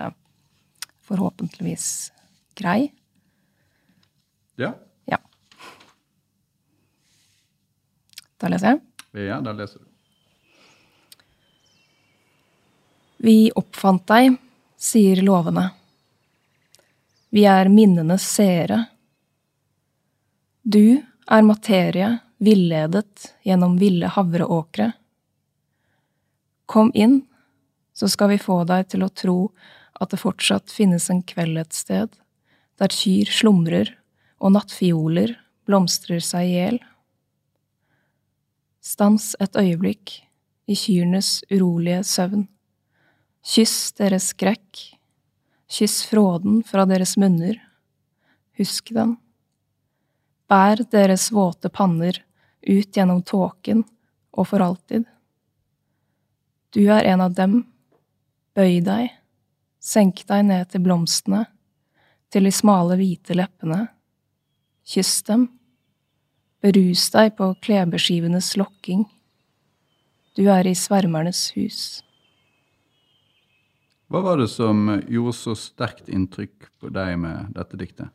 forhåpentligvis 1.05 1.87
grei. 2.57 2.89
Ja. 4.55 4.75
ja. 5.05 5.19
Da 8.37 8.51
leser 8.51 8.75
jeg. 8.75 8.81
Ja, 9.27 9.39
da 9.41 9.53
leser 9.55 9.79
du. 9.79 9.85
Vi 13.25 13.51
oppfant 13.55 14.03
deg, 14.11 14.35
sier 14.77 15.21
lovene. 15.23 15.69
Vi 17.33 17.45
er 17.49 17.71
minnenes 17.71 18.27
seere. 18.27 18.83
Du 20.61 21.01
er 21.25 21.47
materie 21.47 22.11
villedet 22.37 23.31
gjennom 23.43 23.79
ville 23.79 24.11
havreåkre. 24.11 24.91
Kom 26.65 26.91
inn, 26.93 27.21
så 27.93 28.07
skal 28.11 28.33
vi 28.33 28.41
få 28.41 28.63
deg 28.67 28.87
til 28.91 29.05
å 29.05 29.11
tro 29.11 29.39
at 29.99 30.11
det 30.11 30.19
fortsatt 30.19 30.71
finnes 30.73 31.09
en 31.09 31.21
kveld 31.23 31.59
et 31.61 31.75
sted, 31.75 32.09
der 32.79 32.91
kyr 32.91 33.31
slumrer 33.31 33.93
og 34.45 34.53
nattfioler 34.53 35.33
blomstrer 35.65 36.21
seg 36.21 36.45
i 36.45 36.57
hjel. 36.59 36.77
Stans 38.85 39.31
et 39.41 39.57
øyeblikk 39.57 40.19
i 40.69 40.77
kyrnes 40.77 41.39
urolige 41.49 42.03
søvn. 42.05 42.45
Kyss 43.45 43.93
deres 43.97 44.29
skrekk, 44.33 44.81
kyss 45.69 46.03
fråden 46.09 46.61
fra 46.65 46.85
deres 46.89 47.15
munner, 47.17 47.57
husk 48.57 48.93
den. 48.93 49.15
Bær 50.49 50.83
deres 50.93 51.31
våte 51.33 51.69
panner 51.73 52.21
ut 52.65 52.93
gjennom 52.93 53.23
tåken 53.25 53.81
og 54.35 54.49
for 54.51 54.61
alltid. 54.61 55.05
Du 56.73 56.83
er 56.91 57.05
en 57.09 57.21
av 57.25 57.33
dem, 57.33 57.63
bøy 58.53 58.81
deg, 58.85 59.09
senk 59.81 60.25
deg 60.29 60.45
ned 60.45 60.69
til 60.69 60.85
blomstene, 60.85 61.45
til 62.29 62.45
de 62.45 62.53
smale, 62.53 62.97
hvite 62.99 63.37
leppene, 63.37 63.85
Kyss 64.85 65.23
dem. 65.25 65.47
Berus 66.61 67.09
deg 67.13 67.35
på 67.37 67.51
klebeskivenes 67.65 68.53
lokking. 68.57 69.05
Du 70.35 70.45
er 70.51 70.67
i 70.67 70.75
svermernes 70.77 71.47
hus. 71.55 71.79
Hva 74.11 74.21
var 74.21 74.37
det 74.37 74.51
som 74.53 74.91
gjorde 75.09 75.33
så 75.33 75.55
sterkt 75.57 76.09
inntrykk 76.13 76.69
på 76.81 76.91
deg 76.93 77.17
med 77.21 77.55
dette 77.55 77.79
diktet? 77.79 78.11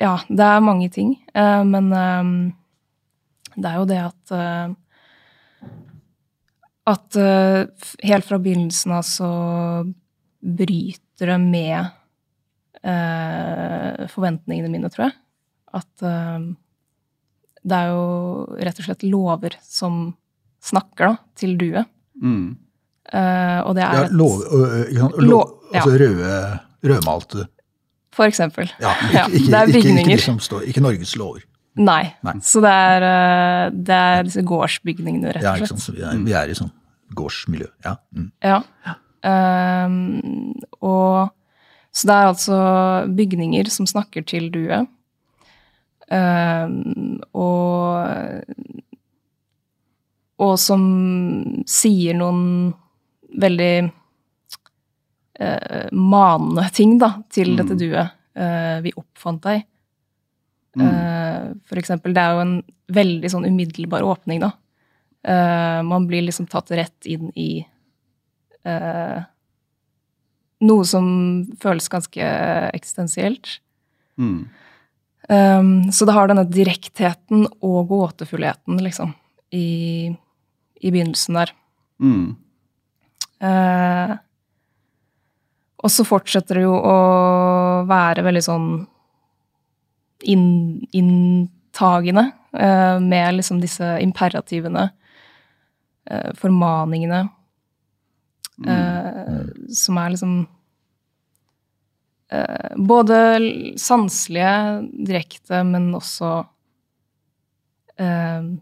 Ja, 0.00 0.16
det 0.28 0.46
er 0.46 0.64
mange 0.64 0.88
ting. 0.92 1.14
Eh, 1.34 1.64
men 1.68 1.92
eh, 1.92 2.30
det 3.54 3.70
er 3.70 3.76
jo 3.78 3.90
det 3.90 4.00
at 4.02 4.34
eh, 4.34 4.72
At 6.84 7.16
helt 7.16 8.26
fra 8.28 8.36
begynnelsen 8.36 8.92
av 8.92 9.06
så 9.08 9.28
bryter 10.44 11.30
det 11.30 11.38
med 11.40 11.86
eh, 12.84 14.04
forventningene 14.12 14.70
mine, 14.72 14.90
tror 14.92 15.08
jeg. 15.08 15.16
At 15.74 16.04
eh, 16.06 16.50
det 17.64 17.78
er 17.78 17.94
jo 17.94 18.04
rett 18.60 18.80
og 18.80 18.88
slett 18.88 19.06
lover 19.08 19.56
som 19.64 20.04
snakker 20.64 21.12
da, 21.12 21.16
til 21.38 21.56
duet. 21.60 21.90
Mm. 22.20 22.54
Eh, 23.14 23.58
og 23.64 23.74
det 23.76 23.84
er 23.86 23.98
ja, 23.98 24.04
lov, 24.16 24.44
ikke 24.84 25.00
sant? 25.00 25.18
Lov, 25.24 25.56
altså 25.74 25.96
røde, 26.00 26.36
rødmalte 26.88 27.42
For 28.14 28.24
eksempel. 28.24 28.70
Ja, 28.80 28.94
ikke, 29.08 29.24
ikke, 29.40 29.50
det 29.50 29.58
er 29.58 29.72
bygninger. 29.72 30.14
Ikke, 30.14 30.30
ikke, 30.30 30.46
står, 30.46 30.64
ikke 30.70 30.84
Norges 30.84 31.16
lover. 31.20 31.42
Nei. 31.74 32.04
Nei. 32.22 32.36
Så 32.46 32.62
det 32.62 32.70
er, 32.70 33.04
det 33.74 33.94
er, 33.98 34.26
disse 34.28 34.44
gårdsbygningene, 34.46 35.34
rett 35.34 35.42
og 35.42 35.64
slett. 35.74 35.98
Ja, 35.98 36.12
ikke? 36.14 36.20
Vi 36.20 36.20
er, 36.20 36.20
vi 36.28 36.36
er 36.38 36.52
i 36.52 36.58
sånn 36.58 36.70
gårdsmiljø. 37.18 37.66
Ja. 37.84 37.96
Mm. 38.14 38.28
ja. 38.44 38.60
Um, 39.24 40.54
og 40.84 41.32
så 41.94 42.08
det 42.10 42.14
er 42.14 42.28
altså 42.32 42.56
bygninger 43.14 43.68
som 43.70 43.86
snakker 43.86 44.24
til 44.26 44.50
duet. 44.54 44.90
Um, 46.10 47.20
og 47.32 48.42
Og 50.44 50.58
som 50.60 50.82
sier 51.70 52.16
noen 52.18 52.74
veldig 53.40 53.74
uh, 55.40 55.86
manende 55.94 56.66
ting, 56.74 56.98
da, 56.98 57.12
til 57.32 57.54
mm. 57.54 57.56
dette 57.60 57.76
duet. 57.78 58.16
Uh, 58.34 58.82
vi 58.84 58.92
oppfant 58.98 59.40
deg. 59.46 59.62
Mm. 60.74 60.84
Uh, 60.84 61.54
for 61.70 61.78
eksempel, 61.80 62.12
det 62.14 62.22
er 62.24 62.34
jo 62.34 62.42
en 62.42 62.56
veldig 62.98 63.30
sånn 63.30 63.46
umiddelbar 63.46 64.04
åpning, 64.04 64.42
da. 64.42 64.50
man 65.88 66.04
blir 66.04 66.26
liksom 66.26 66.44
tatt 66.52 66.68
rett 66.76 67.06
inn 67.08 67.30
i 67.32 67.64
noe 70.62 70.84
som 70.86 71.06
føles 71.60 71.88
ganske 71.90 72.28
eksistensielt. 72.74 73.58
Mm. 74.20 74.44
Um, 75.28 75.92
så 75.92 76.04
det 76.04 76.14
har 76.14 76.28
denne 76.28 76.44
direktheten 76.48 77.46
og 77.64 77.88
gåtefullheten, 77.88 78.78
liksom, 78.84 79.14
i, 79.56 80.12
i 80.80 80.92
begynnelsen 80.92 81.40
der. 81.40 81.54
Mm. 82.02 82.26
Uh, 83.44 84.16
og 85.84 85.92
så 85.92 86.04
fortsetter 86.08 86.60
det 86.60 86.66
jo 86.66 86.74
å 86.76 86.98
være 87.88 88.24
veldig 88.24 88.42
sånn 88.44 88.68
inn, 90.32 90.46
inntagende, 90.96 92.30
uh, 92.56 93.00
med 93.00 93.40
liksom 93.40 93.60
disse 93.64 93.96
imperativene, 94.04 94.90
uh, 96.10 96.30
formaningene, 96.40 97.24
eh, 98.66 99.40
som 99.74 99.98
er 99.98 100.12
liksom 100.14 100.36
eh, 102.32 102.76
både 102.76 103.18
sanselige, 103.80 104.54
direkte, 105.08 105.64
men 105.64 105.90
også 105.96 106.36
eh, 107.98 108.54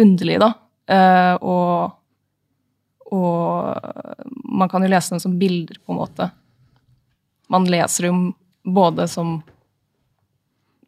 underlige, 0.00 0.42
da. 0.42 0.52
Og 1.40 1.96
og 3.10 3.74
man 4.44 4.68
kan 4.70 4.84
jo 4.84 4.90
lese 4.90 5.10
dem 5.10 5.20
som 5.22 5.38
bilder, 5.38 5.78
på 5.82 5.92
en 5.92 5.98
måte. 5.98 6.28
Man 7.50 7.66
leser 7.66 8.06
dem 8.06 8.28
både 8.62 9.08
som 9.10 9.40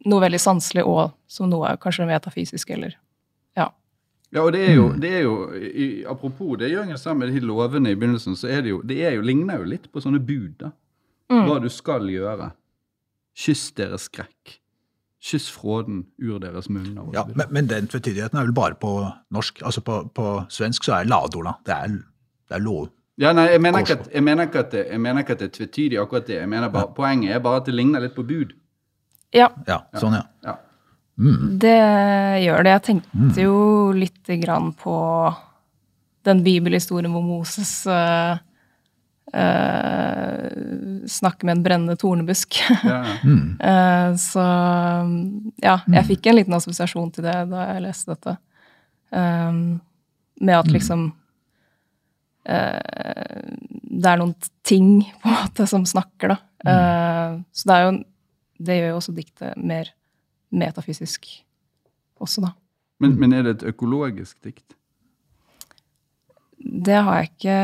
noe 0.07 0.23
veldig 0.23 0.39
sanselig 0.39 0.85
og 0.87 1.11
som 1.27 1.49
noe 1.51 1.73
kanskje 1.83 2.07
metafysisk, 2.07 2.71
eller 2.75 2.95
ja. 3.59 3.69
Ja, 4.33 4.41
og 4.41 4.53
det 4.55 4.63
er 4.65 4.73
jo, 4.73 4.87
det 4.97 5.11
er 5.13 5.21
jo 5.27 5.33
i, 5.53 5.85
Apropos 6.09 6.55
det 6.57 6.71
Jørgen 6.71 6.97
sa 6.97 7.13
med 7.13 7.29
de 7.33 7.41
lovene 7.45 7.91
i 7.93 7.97
begynnelsen, 7.97 8.35
så 8.39 8.49
er 8.49 8.63
det 8.65 8.71
jo, 8.73 8.81
det 8.81 8.97
er 9.05 9.13
jo, 9.17 9.21
ligner 9.25 9.61
jo 9.61 9.67
litt 9.75 9.91
på 9.93 10.01
sånne 10.01 10.21
bud. 10.25 10.55
da. 10.63 10.71
Hva 11.33 11.59
du 11.61 11.69
skal 11.69 12.09
gjøre. 12.09 12.51
Kyss 13.37 13.71
deres 13.77 14.07
skrekk. 14.09 14.57
Kyss 15.23 15.45
fråden 15.53 16.03
ur 16.19 16.41
deres 16.43 16.67
munner. 16.69 17.05
Ja, 17.15 17.23
men, 17.29 17.47
men 17.53 17.69
den 17.69 17.87
tvetydigheten 17.87 18.39
er 18.39 18.49
vel 18.49 18.57
bare 18.57 18.75
på 18.75 18.91
norsk. 19.33 19.61
Altså 19.63 19.81
på, 19.85 20.01
på 20.13 20.33
svensk 20.51 20.83
så 20.83 20.97
er 20.97 21.07
ladola. 21.07 21.55
Det 21.65 21.77
er, 21.77 21.95
det 22.49 22.57
er 22.57 22.65
lov. 22.65 22.89
Ja, 23.21 23.31
nei, 23.37 23.45
jeg 23.53 23.61
mener, 23.61 23.85
at, 23.85 24.09
jeg, 24.09 24.23
mener 24.25 24.49
ikke 24.49 24.65
at 24.65 24.71
det, 24.73 24.83
jeg 24.89 25.01
mener 25.01 25.21
ikke 25.21 25.35
at 25.37 25.41
det 25.43 25.47
er 25.51 25.55
tvetydig 25.59 25.99
akkurat 26.01 26.27
det. 26.27 26.39
Jeg 26.41 26.49
mener 26.49 26.73
bare, 26.73 26.89
Poenget 26.97 27.35
er 27.35 27.41
bare 27.45 27.61
at 27.61 27.69
det 27.69 27.75
ligner 27.77 28.01
litt 28.03 28.15
på 28.17 28.25
bud. 28.25 28.55
Ja, 29.33 29.47
Ja, 29.67 29.83
sånn, 29.97 30.17
ja. 30.17 30.25
Ja. 30.45 30.57
Det 31.15 31.79
gjør 32.41 32.63
det. 32.65 32.71
Jeg 32.73 32.83
tenkte 32.87 33.43
jo 33.45 33.57
litt 33.93 34.31
grann 34.41 34.71
på 34.77 34.95
den 36.25 36.41
bibelhistorien 36.45 37.11
hvor 37.13 37.25
Moses 37.25 37.71
uh, 37.85 38.39
uh, 39.35 40.47
snakker 41.09 41.45
med 41.45 41.57
en 41.57 41.63
brennende 41.65 41.97
tornebusk. 41.99 42.61
Ja, 42.83 43.03
ja. 43.03 43.03
Eh, 43.63 44.15
så 44.19 44.43
ja, 45.63 45.77
jeg 45.87 46.07
fikk 46.09 46.27
en 46.27 46.35
liten 46.35 46.55
assosiasjon 46.57 47.11
til 47.15 47.23
det 47.25 47.35
da 47.51 47.67
jeg 47.69 47.83
leste 47.85 48.15
dette. 48.15 48.33
Um, 49.13 49.79
med 50.41 50.57
at 50.57 50.71
liksom 50.73 51.11
Det 52.43 54.09
er 54.09 54.17
noen 54.19 54.33
ting 54.65 55.03
på 55.21 55.29
en 55.29 55.35
måte 55.37 55.67
som 55.69 55.85
snakker, 55.87 56.33
da. 56.33 56.37
Eh, 56.65 57.37
så 57.53 57.69
det 57.69 57.75
er 57.75 57.83
jo 57.85 57.91
Det 58.57 58.77
gjør 58.77 58.89
jo 58.89 58.97
også 58.97 59.15
diktet 59.15 59.61
mer 59.61 59.93
metafysisk 60.53 61.27
også, 62.21 62.45
da. 62.45 62.53
Men, 63.03 63.17
men 63.19 63.33
er 63.35 63.43
det 63.45 63.57
et 63.57 63.67
økologisk 63.73 64.37
dikt? 64.45 64.75
Det 66.63 66.95
har 67.03 67.19
jeg 67.19 67.31
ikke 67.33 67.57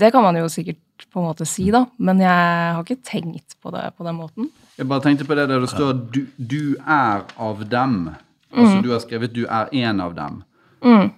Det 0.00 0.10
kan 0.14 0.24
man 0.24 0.36
jo 0.38 0.48
sikkert 0.48 0.80
på 1.12 1.20
en 1.20 1.26
måte 1.28 1.46
si, 1.46 1.68
da, 1.74 1.84
men 1.98 2.22
jeg 2.22 2.30
har 2.74 2.80
ikke 2.82 3.02
tenkt 3.04 3.56
på 3.62 3.70
det 3.74 3.82
på 3.98 4.06
den 4.06 4.16
måten. 4.18 4.48
Jeg 4.78 4.88
bare 4.90 5.04
tenkte 5.04 5.26
på 5.26 5.36
det 5.38 5.48
der 5.50 5.60
det 5.62 5.70
står 5.70 5.92
du, 6.14 6.26
'du 6.38 6.76
er 6.80 7.22
av 7.38 7.62
dem'. 7.70 8.14
Altså 8.54 8.80
du 8.82 8.90
har 8.90 8.98
skrevet 8.98 9.34
'du 9.34 9.44
er 9.46 9.68
en 9.72 10.00
av 10.00 10.14
dem'. 10.14 10.42
Ehm, 10.82 11.10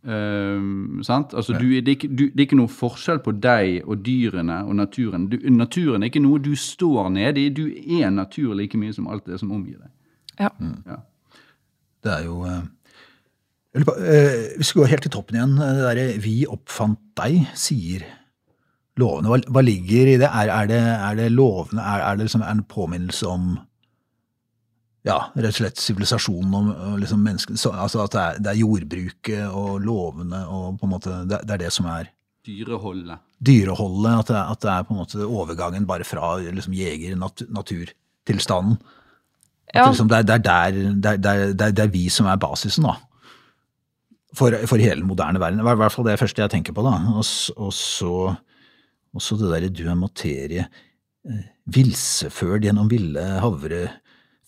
sant? 0.00 1.34
Altså, 1.36 1.52
du, 1.60 1.66
det, 1.76 1.88
er 1.88 1.96
ikke, 1.98 2.08
du, 2.08 2.24
det 2.32 2.40
er 2.40 2.46
ikke 2.46 2.58
noe 2.60 2.72
forskjell 2.72 3.20
på 3.24 3.34
deg 3.36 3.82
og 3.84 4.00
dyrene 4.06 4.62
og 4.64 4.78
naturen. 4.78 5.26
Du, 5.28 5.36
naturen 5.52 6.02
er 6.02 6.08
ikke 6.08 6.22
noe 6.24 6.40
du 6.40 6.54
står 6.56 7.10
nede 7.12 7.42
i. 7.42 7.50
Du 7.52 7.66
er 7.68 8.10
natur 8.14 8.54
like 8.56 8.80
mye 8.80 8.94
som 8.96 9.10
alt 9.12 9.26
det 9.28 9.40
som 9.42 9.52
omgir 9.52 9.76
deg. 9.76 9.90
Ja. 10.40 10.50
Ja. 10.88 11.00
Det 12.00 12.14
er 12.14 12.24
jo 12.24 12.38
uh, 12.48 12.62
på, 13.84 13.96
eh, 14.00 14.56
Vi 14.56 14.64
skal 14.64 14.82
gå 14.82 14.88
helt 14.94 15.04
til 15.04 15.12
toppen 15.12 15.36
igjen. 15.36 15.58
Det 15.60 15.84
derre 15.84 16.06
'vi 16.18 16.46
oppfant 16.48 17.00
deg', 17.20 17.44
sier 17.54 18.06
lovene. 18.96 19.28
Hva, 19.28 19.40
hva 19.52 19.62
ligger 19.64 20.14
i 20.14 20.16
det? 20.20 20.28
Er, 20.28 20.48
er 20.48 20.66
det, 20.70 20.80
er 20.80 21.14
det 21.14 21.32
lovene? 21.32 21.82
Er, 21.82 22.06
er 22.08 22.16
det 22.16 22.26
liksom 22.26 22.42
en 22.42 22.64
påminnelse 22.64 23.28
om 23.28 23.58
ja, 25.06 25.18
rett 25.34 25.54
og 25.54 25.58
slett 25.60 25.78
sivilisasjonen 25.80 26.54
og, 26.58 26.66
og 26.90 26.98
liksom 27.00 27.22
menneskene? 27.24 27.58
Altså 27.72 28.02
at 28.04 28.12
det 28.12 28.20
er, 28.22 28.38
det 28.44 28.50
er 28.52 28.58
jordbruket 28.60 29.44
og 29.48 29.80
lovene 29.84 30.40
og 30.46 30.76
på 30.80 30.84
en 30.88 30.92
måte 30.92 31.10
Det, 31.30 31.38
det 31.48 31.54
er 31.56 31.62
det 31.66 31.72
som 31.72 31.86
er 31.88 32.04
Dyreholdet. 32.46 33.18
dyreholdet? 33.44 34.18
At 34.22 34.28
det, 34.32 34.36
er- 34.36 34.50
at 34.54 34.60
det 34.64 34.70
er 34.72 34.82
på 34.88 34.94
en 34.94 35.00
måte 35.02 35.26
overgangen 35.26 35.86
bare 35.88 36.04
fra 36.08 36.36
liksom 36.40 36.72
jeger-naturtilstanden. 36.76 38.76
Ja. 39.74 39.84
liksom, 39.90 40.08
det, 40.10 40.16
er, 40.18 40.22
det, 40.26 40.34
er 40.34 40.38
der, 40.42 40.70
det, 40.72 41.06
er, 41.06 41.18
det, 41.52 41.56
det 41.60 41.76
det 41.76 41.92
vi 41.92 42.08
som 42.10 42.26
er 42.26 42.36
basisen, 42.42 42.84
da. 42.88 42.94
For, 44.34 44.50
for 44.66 44.76
hele 44.82 45.00
den 45.02 45.06
moderne 45.10 45.40
verden. 45.42 45.58
Det 45.60 45.66
er 45.66 45.72
i 45.76 45.82
hvert 45.84 45.92
fall 45.94 46.06
det 46.08 46.18
første 46.20 46.42
jeg 46.42 46.50
tenker 46.50 46.72
på. 46.74 46.82
da. 46.86 46.92
Og, 47.14 47.24
og 47.56 47.72
så 47.74 48.34
også 49.14 49.36
det 49.40 49.50
derre 49.52 49.68
du 49.74 49.84
er 49.90 49.94
materie, 49.98 50.64
eh, 51.26 51.44
gjennom 52.62 52.88
ville 52.90 53.24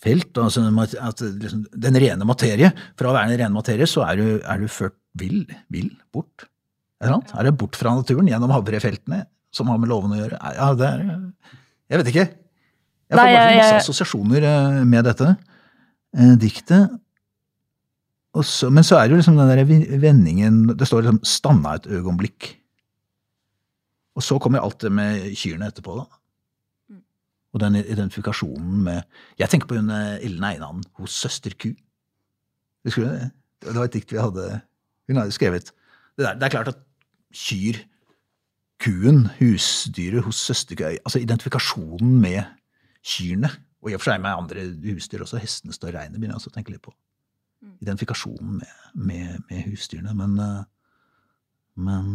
havrefelt. 0.03 0.37
Altså 0.37 0.63
at, 0.99 1.21
liksom, 1.21 1.65
den 1.71 1.95
rene 1.95 2.25
materie, 2.25 2.71
fra 2.97 3.09
å 3.09 3.15
være 3.15 3.31
den 3.31 3.39
rene 3.43 3.55
materie, 3.55 3.87
så 3.87 4.03
er 4.07 4.17
du, 4.17 4.41
er 4.41 4.59
du 4.59 4.67
ført 4.67 4.95
vill, 5.15 5.45
vill 5.69 5.91
bort. 6.13 6.47
Er 7.01 7.11
det? 7.13 7.33
Er 7.37 7.43
det 7.43 7.57
bort 7.57 7.75
fra 7.75 7.95
naturen 7.95 8.27
gjennom 8.27 8.51
havrefeltene, 8.51 9.25
som 9.53 9.67
har 9.69 9.77
med 9.77 9.89
lovene 9.89 10.17
å 10.17 10.21
gjøre? 10.23 10.39
Ja, 10.57 10.73
det 10.73 10.87
er 10.87 11.03
Jeg 11.89 11.99
vet 11.99 12.11
ikke. 12.13 12.27
Jeg 13.11 13.17
får 13.17 13.27
Nei, 13.27 13.35
bare 13.35 13.55
masse 13.59 13.79
assosiasjoner 13.83 14.45
eh, 14.47 14.83
med 14.87 15.05
dette 15.05 15.29
eh, 15.35 16.35
diktet. 16.39 16.99
Og 18.33 18.45
så, 18.47 18.71
men 18.73 18.85
så 18.85 18.97
er 18.97 19.05
det 19.05 19.13
jo 19.13 19.19
liksom 19.19 19.35
den 19.37 19.51
der 19.51 19.99
vendingen 20.01 20.71
Det 20.73 20.87
står 20.89 21.03
liksom 21.03 21.19
'stanna 21.21 21.75
et 21.75 21.85
øyeblikk'. 21.85 22.55
Og 24.17 24.23
så 24.23 24.39
kommer 24.41 24.63
alt 24.63 24.79
det 24.81 24.91
med 24.91 25.35
kyrne 25.37 25.67
etterpå, 25.69 25.99
da. 25.99 26.22
Og 27.53 27.61
den 27.61 27.77
identifikasjonen 27.77 28.83
med 28.83 29.01
Jeg 29.39 29.49
tenker 29.49 29.69
på 29.69 29.77
hun 29.77 29.91
eh, 29.93 30.25
Ellen 30.25 30.43
Einan 30.43 30.83
hos 30.99 31.13
Søster 31.13 31.53
Ku. 31.53 31.71
Husker 32.83 33.05
du 33.05 33.09
det? 33.09 33.31
Det 33.63 33.75
var 33.77 33.87
et 33.87 33.95
dikt 33.95 34.11
vi 34.11 34.21
hadde 34.21 34.47
Hun 35.07 35.19
hadde 35.19 35.35
skrevet. 35.35 35.71
Det, 36.17 36.25
der, 36.25 36.33
det 36.39 36.47
er 36.47 36.55
klart 36.55 36.71
at 36.73 36.81
kyr, 37.33 37.79
kuen, 38.81 39.27
husdyret 39.39 40.25
hos 40.25 40.41
Søster 40.41 40.77
Ku 40.79 40.85
Altså 40.89 41.21
identifikasjonen 41.21 42.19
med 42.21 42.43
kyrne, 43.03 43.49
og 43.83 43.91
i 43.91 43.95
og 43.97 43.99
for 43.99 44.13
seg 44.13 44.21
med 44.23 44.31
andre 44.31 44.67
husdyr 44.93 45.25
også, 45.25 45.41
hestene 45.43 45.75
står 45.75 45.91
reinet, 45.91 46.15
begynner 46.15 46.37
jeg 46.37 46.41
også 46.41 46.53
å 46.53 46.55
tenke 46.55 46.71
litt 46.71 46.85
på. 46.85 46.93
Identifikasjonen 47.83 48.61
med, 48.61 48.77
med, 48.93 49.41
med 49.49 49.65
husdyrene. 49.67 50.13
Men, 50.15 50.37
eh, 50.39 50.63
men 51.83 52.07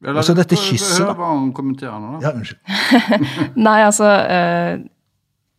Ja, 0.00 0.14
Altså, 0.16 0.32
dette 0.36 0.56
kysset, 0.56 1.02
da. 1.02 1.10
Hør 1.10 1.18
hva 1.18 1.30
han 1.34 1.50
kommenterer 1.56 1.98
nå, 2.00 2.14
da. 2.16 2.30
Ja, 2.30 2.32
unnskyld. 2.38 2.60
Nei, 3.66 3.80
altså 3.84 4.06
eh, 4.08 4.78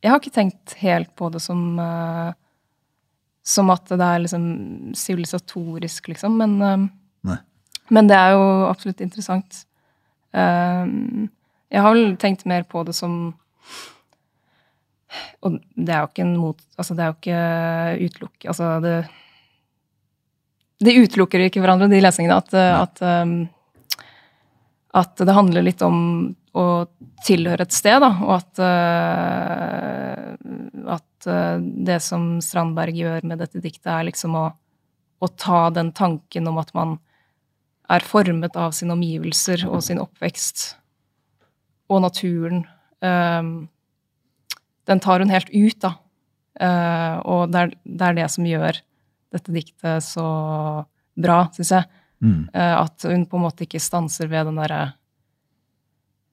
Jeg 0.01 0.09
har 0.09 0.21
ikke 0.21 0.33
tenkt 0.33 0.73
helt 0.81 1.11
på 1.19 1.29
det 1.33 1.43
som 1.43 1.77
eh, 1.81 2.31
Som 3.45 3.69
at 3.73 3.85
det 3.91 4.01
er 4.01 4.23
liksom 4.23 4.47
sivilisatorisk, 4.97 6.09
liksom. 6.09 6.39
Men, 6.41 6.57
eh, 6.65 6.87
Nei. 7.29 7.37
men 7.93 8.09
det 8.09 8.17
er 8.17 8.33
jo 8.37 8.47
absolutt 8.69 9.05
interessant. 9.05 9.65
Jeg 10.31 11.81
har 11.83 11.91
vel 11.91 12.13
tenkt 12.15 12.45
mer 12.47 12.63
på 12.63 12.85
det 12.87 12.93
som 12.95 13.33
Og 15.43 15.57
det 15.75 15.91
er 15.91 15.99
jo 15.99 16.07
ikke 16.07 16.23
en 16.23 16.37
mot... 16.39 16.61
Altså, 16.79 16.95
det 16.95 17.03
er 17.03 17.09
jo 17.11 17.17
ikke 17.19 18.05
utelukk... 18.07 18.45
Altså, 18.47 18.69
det 18.79 18.93
Det 20.81 20.95
utelukker 21.03 21.43
ikke 21.45 21.61
hverandre, 21.61 21.91
de 21.91 21.99
lesningene. 22.01 22.37
At, 22.39 22.55
at 22.55 23.03
eh, 23.03 23.33
at 24.97 25.15
det 25.23 25.33
handler 25.35 25.63
litt 25.63 25.81
om 25.85 25.97
å 26.57 26.65
tilhøre 27.23 27.63
et 27.63 27.75
sted, 27.75 28.01
da, 28.03 28.09
og 28.25 28.33
at, 28.35 28.59
eh, 28.65 30.33
at 30.91 31.29
eh, 31.31 31.63
det 31.87 31.99
som 32.03 32.33
Strandberg 32.43 32.97
gjør 32.99 33.27
med 33.29 33.39
dette 33.39 33.61
diktet, 33.63 33.87
er 33.87 34.09
liksom 34.09 34.35
å, 34.35 34.49
å 34.51 35.31
ta 35.39 35.69
den 35.71 35.93
tanken 35.95 36.49
om 36.51 36.59
at 36.59 36.73
man 36.75 36.97
er 37.91 38.03
formet 38.07 38.55
av 38.59 38.75
sine 38.75 38.95
omgivelser 38.97 39.63
og 39.69 39.83
sin 39.85 40.01
oppvekst 40.03 40.73
og 41.91 42.03
naturen. 42.03 42.65
eh, 43.01 43.43
den 44.91 44.99
tar 44.99 45.19
hun 45.21 45.29
helt 45.31 45.49
ut, 45.53 45.79
da. 45.79 45.95
Eh, 46.59 47.17
og 47.31 47.51
det 47.53 47.59
er, 47.61 47.75
det 47.85 48.07
er 48.07 48.17
det 48.17 48.29
som 48.33 48.47
gjør 48.47 48.79
dette 49.31 49.53
diktet 49.55 50.03
så 50.03 50.27
bra, 51.15 51.45
syns 51.55 51.71
jeg. 51.77 52.00
Mm. 52.21 52.49
Eh, 52.53 52.75
at 52.77 53.01
hun 53.09 53.25
på 53.25 53.37
en 53.39 53.43
måte 53.47 53.65
ikke 53.65 53.81
stanser 53.81 54.27
ved 54.29 54.45
den 54.45 54.59
derre 54.61 54.93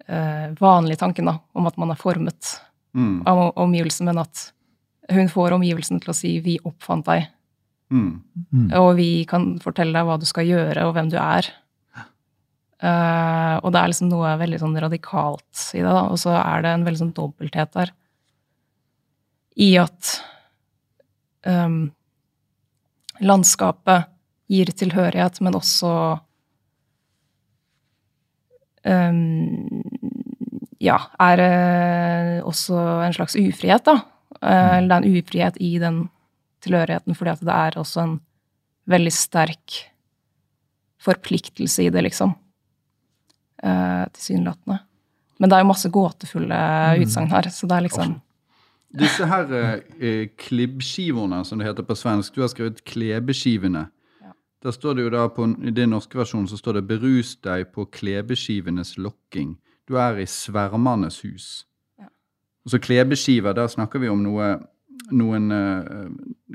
eh, 0.08 0.50
vanlige 0.60 1.00
tanken 1.00 1.24
da, 1.30 1.38
om 1.54 1.66
at 1.66 1.78
man 1.80 1.90
er 1.94 2.00
formet 2.00 2.56
Mm. 2.96 3.22
av 3.28 3.52
omgivelsene, 3.60 4.06
men 4.08 4.18
at 4.18 4.52
hun 5.12 5.28
får 5.28 5.52
omgivelsene 5.52 6.00
til 6.00 6.10
å 6.10 6.14
si 6.16 6.40
'vi 6.40 6.58
oppfant 6.64 7.04
deg', 7.04 7.26
Mm. 7.90 8.22
Mm. 8.52 8.72
og 8.72 8.96
vi 8.96 9.24
kan 9.24 9.58
fortelle 9.58 9.92
deg 9.92 10.04
hva 10.06 10.18
du 10.18 10.24
skal 10.24 10.44
gjøre, 10.46 10.84
og 10.84 10.94
hvem 10.94 11.10
du 11.10 11.16
er. 11.16 11.46
Eh, 12.80 13.60
og 13.62 13.72
det 13.72 13.80
er 13.80 13.88
liksom 13.88 14.08
noe 14.08 14.36
veldig 14.38 14.58
sånn 14.60 14.80
radikalt 14.80 15.74
i 15.74 15.78
det, 15.78 15.84
da. 15.84 16.08
Og 16.08 16.16
så 16.16 16.30
er 16.30 16.62
det 16.62 16.70
en 16.70 16.84
veldig 16.84 16.98
sånn 16.98 17.14
dobbelthet 17.14 17.72
der. 17.72 17.90
I 19.56 19.76
at 19.78 20.22
um, 21.44 21.92
landskapet 23.20 24.06
gir 24.48 24.72
tilhørighet, 24.72 25.40
men 25.44 25.56
også 25.58 25.92
um, 28.88 29.82
ja, 30.82 30.98
er 31.20 31.42
eh, 31.42 32.46
også 32.46 32.78
en 33.04 33.16
slags 33.16 33.36
ufrihet, 33.38 33.84
da. 33.88 33.98
Eh, 34.40 34.78
Eller 34.78 34.88
det 34.88 34.96
er 34.96 35.02
en 35.02 35.18
ufrihet 35.18 35.60
i 35.60 35.72
den 35.82 36.02
tilhørigheten, 36.64 37.16
fordi 37.18 37.34
at 37.34 37.44
det 37.44 37.54
er 37.54 37.78
også 37.80 38.04
en 38.04 38.18
veldig 38.88 39.14
sterk 39.14 39.80
forpliktelse 41.02 41.86
i 41.86 41.90
det, 41.94 42.04
liksom. 42.08 42.34
Eh, 43.62 44.04
Tilsynelatende. 44.14 44.80
Men 45.38 45.50
det 45.50 45.56
er 45.56 45.62
jo 45.62 45.70
masse 45.70 45.90
gåtefulle 45.94 46.62
utsagn 47.02 47.30
her, 47.30 47.50
så 47.54 47.68
det 47.70 47.76
er 47.76 47.86
liksom 47.86 48.16
Disse 48.98 49.26
her 49.28 49.50
eh, 49.52 50.30
klibbskivene, 50.40 51.42
som 51.44 51.60
det 51.60 51.66
heter 51.68 51.84
på 51.84 51.92
svensk, 51.98 52.32
du 52.32 52.40
har 52.40 52.48
skrevet 52.48 52.80
klebeskivene. 52.88 53.82
Der 54.62 54.74
står 54.74 54.94
det 54.94 55.04
jo 55.06 55.10
da 55.14 55.28
på, 55.30 55.46
I 55.62 55.70
den 55.70 55.92
norske 55.94 56.18
versjonen 56.18 56.48
så 56.50 56.58
står 56.58 56.80
det 56.80 56.88
'berus 56.88 57.36
deg 57.42 57.70
på 57.72 57.86
klebeskivenes 57.86 58.96
lokking'. 58.98 59.56
Du 59.86 59.96
er 59.96 60.18
i 60.18 60.26
svermernes 60.26 61.20
hus. 61.22 61.66
Ja. 61.98 62.08
Og 62.64 62.70
så 62.70 62.78
klebeskiver, 62.78 63.52
der 63.52 63.66
snakker 63.66 63.98
vi 63.98 64.08
om 64.08 64.22
noe, 64.22 64.58
noen 65.12 65.52
uh, 65.52 66.10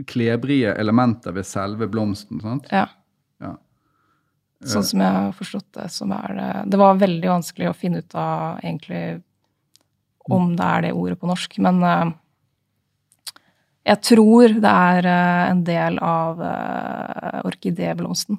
klebrige 0.06 0.76
elementer 0.76 1.32
ved 1.32 1.44
selve 1.44 1.88
blomsten. 1.88 2.42
sant? 2.42 2.68
Ja. 2.72 2.88
Ja. 3.42 3.56
Sånn 4.64 4.84
som 4.84 5.00
jeg 5.00 5.12
har 5.12 5.32
forstått 5.32 5.72
det, 5.74 5.90
som 5.92 6.12
er 6.12 6.36
det 6.38 6.72
Det 6.72 6.78
var 6.80 7.00
veldig 7.00 7.30
vanskelig 7.30 7.70
å 7.70 7.78
finne 7.78 8.04
ut 8.04 8.16
av 8.16 8.60
egentlig 8.64 9.24
om 10.32 10.54
det 10.56 10.64
er 10.64 10.82
det 10.82 10.94
ordet 10.94 11.20
på 11.20 11.28
norsk, 11.28 11.58
men 11.60 11.82
eh, 11.84 12.12
jeg 13.86 14.00
tror 14.02 14.48
det 14.64 14.70
er 14.72 15.06
eh, 15.06 15.52
en 15.52 15.64
del 15.68 15.98
av 16.00 16.40
uh, 16.40 17.42
orkidéblomsten. 17.50 18.38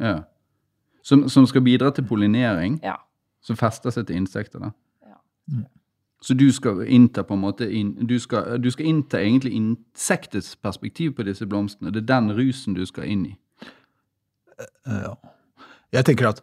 Ja. 0.00 0.18
Som, 1.02 1.28
som 1.32 1.46
skal 1.46 1.64
bidra 1.66 1.90
til 1.96 2.04
pollinering, 2.06 2.80
Ja. 2.84 2.96
som 3.42 3.56
fester 3.56 3.90
seg 3.90 4.06
til 4.06 4.16
insekter. 4.20 4.60
da. 4.60 4.70
Ja. 5.08 5.16
Så 6.22 6.36
du 6.38 6.44
skal 6.54 6.84
innta 6.86 7.24
på 7.26 7.34
en 7.34 7.40
måte 7.42 7.66
inn, 7.66 7.94
du, 8.06 8.14
skal, 8.22 8.58
du 8.62 8.68
skal 8.70 8.86
innta 8.86 9.18
egentlig 9.18 9.52
insektets 9.58 10.52
perspektiv 10.56 11.16
på 11.16 11.24
disse 11.26 11.46
blomstene. 11.50 11.90
Det 11.90 12.04
er 12.04 12.10
den 12.12 12.30
rusen 12.36 12.74
du 12.78 12.84
skal 12.86 13.04
inn 13.10 13.26
i. 13.32 13.36
Eh, 14.58 15.02
Ja. 15.02 15.14
Jeg 15.92 16.04
tenker 16.08 16.28
at 16.30 16.38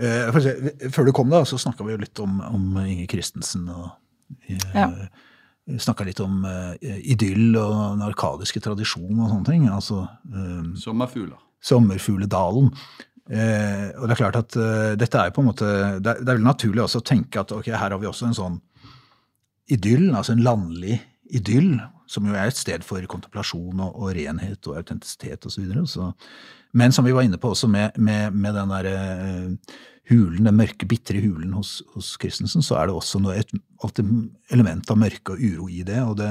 eh, 0.00 0.32
se, 0.40 0.52
Før 0.94 1.04
du 1.04 1.12
kom, 1.12 1.28
da, 1.28 1.42
så 1.44 1.58
snakka 1.60 1.84
vi 1.84 1.92
jo 1.92 1.98
litt 2.00 2.20
om, 2.22 2.38
om 2.40 2.76
Inger 2.86 3.06
Christensen. 3.10 3.66
og 3.68 3.90
eh, 4.48 4.58
Ja. 4.74 4.86
Snakka 5.66 6.04
litt 6.06 6.20
om 6.22 6.44
eh, 6.46 7.00
idyll 7.10 7.56
og 7.58 7.72
den 7.96 8.04
arkadiske 8.06 8.62
tradisjonen 8.62 9.24
og 9.24 9.32
sånne 9.32 9.48
ting. 9.48 9.66
Altså 9.72 10.04
eh, 10.06 10.68
Sommerfugler. 10.78 11.40
Sommerfugledalen. 11.66 12.70
Eh, 13.26 13.88
og 13.98 14.06
det 14.06 14.14
er 14.14 14.20
klart 14.20 14.38
at 14.38 14.56
dette 15.00 15.18
er 15.18 15.32
på 15.34 15.42
en 15.42 15.48
måte 15.48 15.66
Det 15.98 16.12
er, 16.12 16.20
vel 16.28 16.44
naturlig 16.46 16.84
også 16.84 17.00
å 17.02 17.06
tenke 17.08 17.42
at 17.42 17.50
ok, 17.50 17.72
her 17.74 17.90
har 17.90 17.98
vi 17.98 18.06
også 18.06 18.28
en 18.28 18.38
sånn 18.38 18.60
idyll, 19.74 20.12
altså 20.14 20.36
en 20.36 20.44
landlig 20.46 21.00
idyll, 21.34 21.80
som 22.06 22.28
jo 22.28 22.36
er 22.38 22.52
et 22.52 22.58
sted 22.58 22.84
for 22.86 23.02
kontemplasjon 23.10 23.80
og, 23.82 23.98
og 23.98 24.14
renhet 24.14 24.70
og 24.70 24.78
autentisitet 24.78 25.42
osv. 25.48 25.66
Men 26.76 26.94
som 26.94 27.06
vi 27.06 27.14
var 27.16 27.26
inne 27.26 27.40
på 27.42 27.50
også 27.50 27.66
med, 27.72 27.98
med, 27.98 28.34
med 28.36 28.54
den 28.54 28.70
der 28.70 28.88
eh, 28.92 29.76
hulen, 30.10 30.46
den 30.46 30.58
mørke, 30.58 30.86
bitre 30.88 31.20
hulen 31.22 31.54
hos, 31.56 31.80
hos 31.94 32.12
Christensen, 32.20 32.64
så 32.64 32.78
er 32.78 32.88
det 32.88 32.96
også 32.96 33.20
noe, 33.22 33.36
et 33.38 33.50
alltid 33.84 34.10
element 34.54 34.92
av 34.92 35.00
mørke 35.00 35.34
og 35.34 35.42
uro 35.42 35.70
i 35.72 35.82
det. 35.86 35.98
og 36.02 36.16
det 36.20 36.30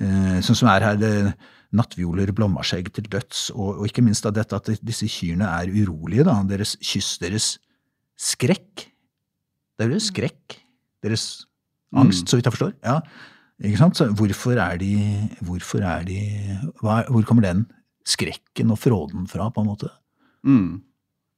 eh, 0.00 0.40
Sånn 0.44 0.58
som 0.58 0.70
er 0.72 0.86
her, 0.88 0.98
det 1.00 1.12
nattvioler, 1.76 2.32
blommaskjegg 2.34 2.90
til 2.94 3.08
døds, 3.12 3.48
og, 3.54 3.82
og 3.82 3.86
ikke 3.88 4.04
minst 4.06 4.26
av 4.28 4.34
dette 4.36 4.58
at 4.58 4.70
disse 4.86 5.08
kyrne 5.10 5.48
er 5.60 5.72
urolige, 5.72 6.26
da. 6.26 6.38
Deres 6.48 6.76
kyss, 6.82 7.16
deres 7.22 7.54
skrekk. 8.16 8.86
Det 9.76 9.86
er 9.86 9.92
deres 9.92 10.10
skrekk. 10.12 10.58
Deres 11.04 11.26
angst, 11.96 12.26
så 12.30 12.38
vidt 12.38 12.48
jeg 12.48 12.56
forstår. 12.56 12.74
Ja, 12.86 13.00
ikke 13.62 13.80
sant? 13.80 13.98
Så 13.98 14.08
hvorfor 14.16 14.58
er 14.60 14.80
de 14.80 14.92
Hvorfor 15.44 15.84
er 15.86 16.04
de 16.04 16.18
hva, 16.82 17.02
Hvor 17.08 17.24
kommer 17.24 17.46
den 17.46 17.64
skrekken 18.06 18.72
og 18.74 18.80
fråden 18.82 19.26
fra, 19.30 19.48
på 19.50 19.62
en 19.62 19.70
måte? 19.70 19.90
Mm. 20.46 20.82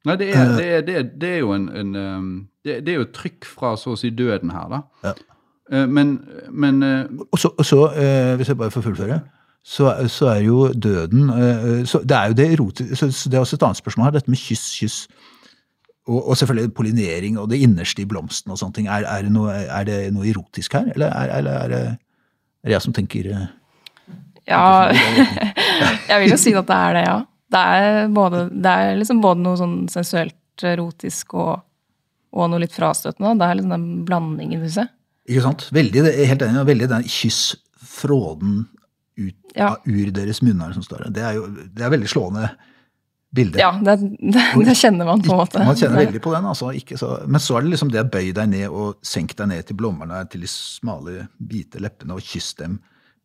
Nei, 0.07 0.15
det 0.15 0.29
er, 0.31 0.53
det 0.55 0.67
er, 0.67 0.81
det 0.87 0.95
er, 0.95 1.07
det 1.21 1.29
er 1.29 1.41
jo 1.41 1.51
en, 1.55 1.65
en 1.75 1.95
um, 1.95 2.29
det, 2.63 2.77
det 2.85 2.93
er 2.93 3.01
jo 3.01 3.09
trykk 3.15 3.45
fra 3.45 3.73
så 3.77 3.95
å 3.95 3.99
si 3.99 4.09
døden 4.15 4.53
her, 4.55 4.69
da. 4.71 4.79
Ja. 5.03 5.13
Eh, 5.71 5.85
Men, 5.87 6.15
men 6.49 6.79
eh, 6.83 7.03
Og 7.31 7.39
så, 7.39 7.51
og 7.57 7.65
så 7.67 7.81
eh, 7.93 8.35
hvis 8.39 8.47
jeg 8.49 8.57
bare 8.57 8.71
får 8.71 8.81
fullføre, 8.87 9.19
så, 9.63 9.91
så 10.07 10.31
er 10.31 10.39
jo 10.47 10.69
døden 10.73 11.29
eh, 11.29 11.85
så 11.85 11.99
Det 12.01 12.15
er 12.17 12.31
jo 12.31 12.37
det 12.39 12.47
erotiske 12.53 12.95
så, 12.95 13.11
så 13.11 13.29
Det 13.29 13.37
er 13.37 13.43
også 13.43 13.59
et 13.59 13.65
annet 13.67 13.77
spørsmål 13.77 14.07
her, 14.07 14.15
dette 14.15 14.31
med 14.31 14.39
kyss, 14.39 14.63
kyss. 14.79 14.97
Og, 16.07 16.29
og 16.29 16.37
selvfølgelig 16.39 16.73
pollinering 16.73 17.37
og 17.37 17.49
det 17.51 17.59
innerste 17.61 18.01
i 18.01 18.07
blomsten 18.09 18.51
og 18.51 18.57
sånne 18.57 18.73
ting. 18.79 18.87
Er, 18.87 19.03
er, 19.05 19.21
det, 19.27 19.31
noe, 19.35 19.51
er 19.53 19.83
det 19.85 19.99
noe 20.15 20.25
erotisk 20.31 20.73
her, 20.73 20.87
eller 20.95 21.11
er, 21.11 21.35
eller 21.37 21.51
er, 21.51 21.67
det, 21.75 21.81
er 22.63 22.71
det 22.71 22.77
jeg 22.79 22.81
som 22.87 22.95
tenker 22.95 23.29
eh, 23.35 23.47
Ja, 24.49 24.89
jeg 26.09 26.23
vil 26.23 26.31
jo 26.33 26.39
si 26.39 26.55
at 26.57 26.65
det 26.71 26.79
er 26.87 26.97
det, 26.97 27.03
ja. 27.05 27.19
Det 27.49 27.59
er, 27.79 28.07
både, 28.13 28.43
det 28.53 28.71
er 28.77 28.97
liksom 28.99 29.21
både 29.23 29.41
noe 29.41 29.57
sånn 29.57 29.77
sensuelt 29.89 30.63
erotisk 30.69 31.33
og, 31.39 31.61
og 32.35 32.49
noe 32.51 32.61
litt 32.61 32.75
frastøtende. 32.75 33.31
Det 33.39 33.47
er 33.47 33.57
liksom 33.57 33.73
den 33.73 33.87
blandingen, 34.05 34.61
syns 34.67 34.81
jeg. 34.83 34.91
Ikke 35.29 35.45
sant? 35.45 35.67
Veldig, 35.73 36.03
helt 36.29 36.43
enig. 36.45 36.65
Veldig 36.69 36.89
den 36.91 37.07
kyss 37.09 37.41
fråden 37.99 38.65
ut 39.19 39.55
Ja. 39.57 39.73
ur 39.85 40.11
deres 40.15 40.41
munner 40.45 40.73
som 40.73 40.83
står 40.85 41.07
der. 41.07 41.15
Det 41.17 41.23
er 41.25 41.33
jo 41.39 41.47
det 41.49 41.83
er 41.85 41.89
veldig 41.91 42.09
slående 42.11 42.51
bilde. 43.35 43.59
Ja, 43.61 43.71
det, 43.83 43.97
det, 44.35 44.43
det 44.69 44.75
kjenner 44.77 45.09
man 45.09 45.21
på 45.25 45.33
en 45.33 45.41
måte. 45.41 45.63
Man 45.65 45.75
kjenner 45.77 46.05
veldig 46.05 46.21
på 46.23 46.31
den. 46.35 46.45
altså. 46.49 46.69
Så, 47.01 47.09
men 47.27 47.41
så 47.43 47.57
er 47.57 47.65
det 47.65 47.73
liksom 47.73 47.91
det 47.93 48.03
å 48.05 48.09
bøye 48.13 48.33
deg 48.37 48.49
ned 48.53 48.69
og 48.69 49.01
senke 49.05 49.35
deg 49.41 49.51
ned 49.51 49.67
til 49.69 49.77
blommerne, 49.81 50.21
til 50.31 50.45
de 50.45 50.49
smale, 50.53 51.25
hvite 51.41 51.81
leppene, 51.81 52.13
og 52.17 52.25
kyss 52.25 52.53
dem. 52.61 52.79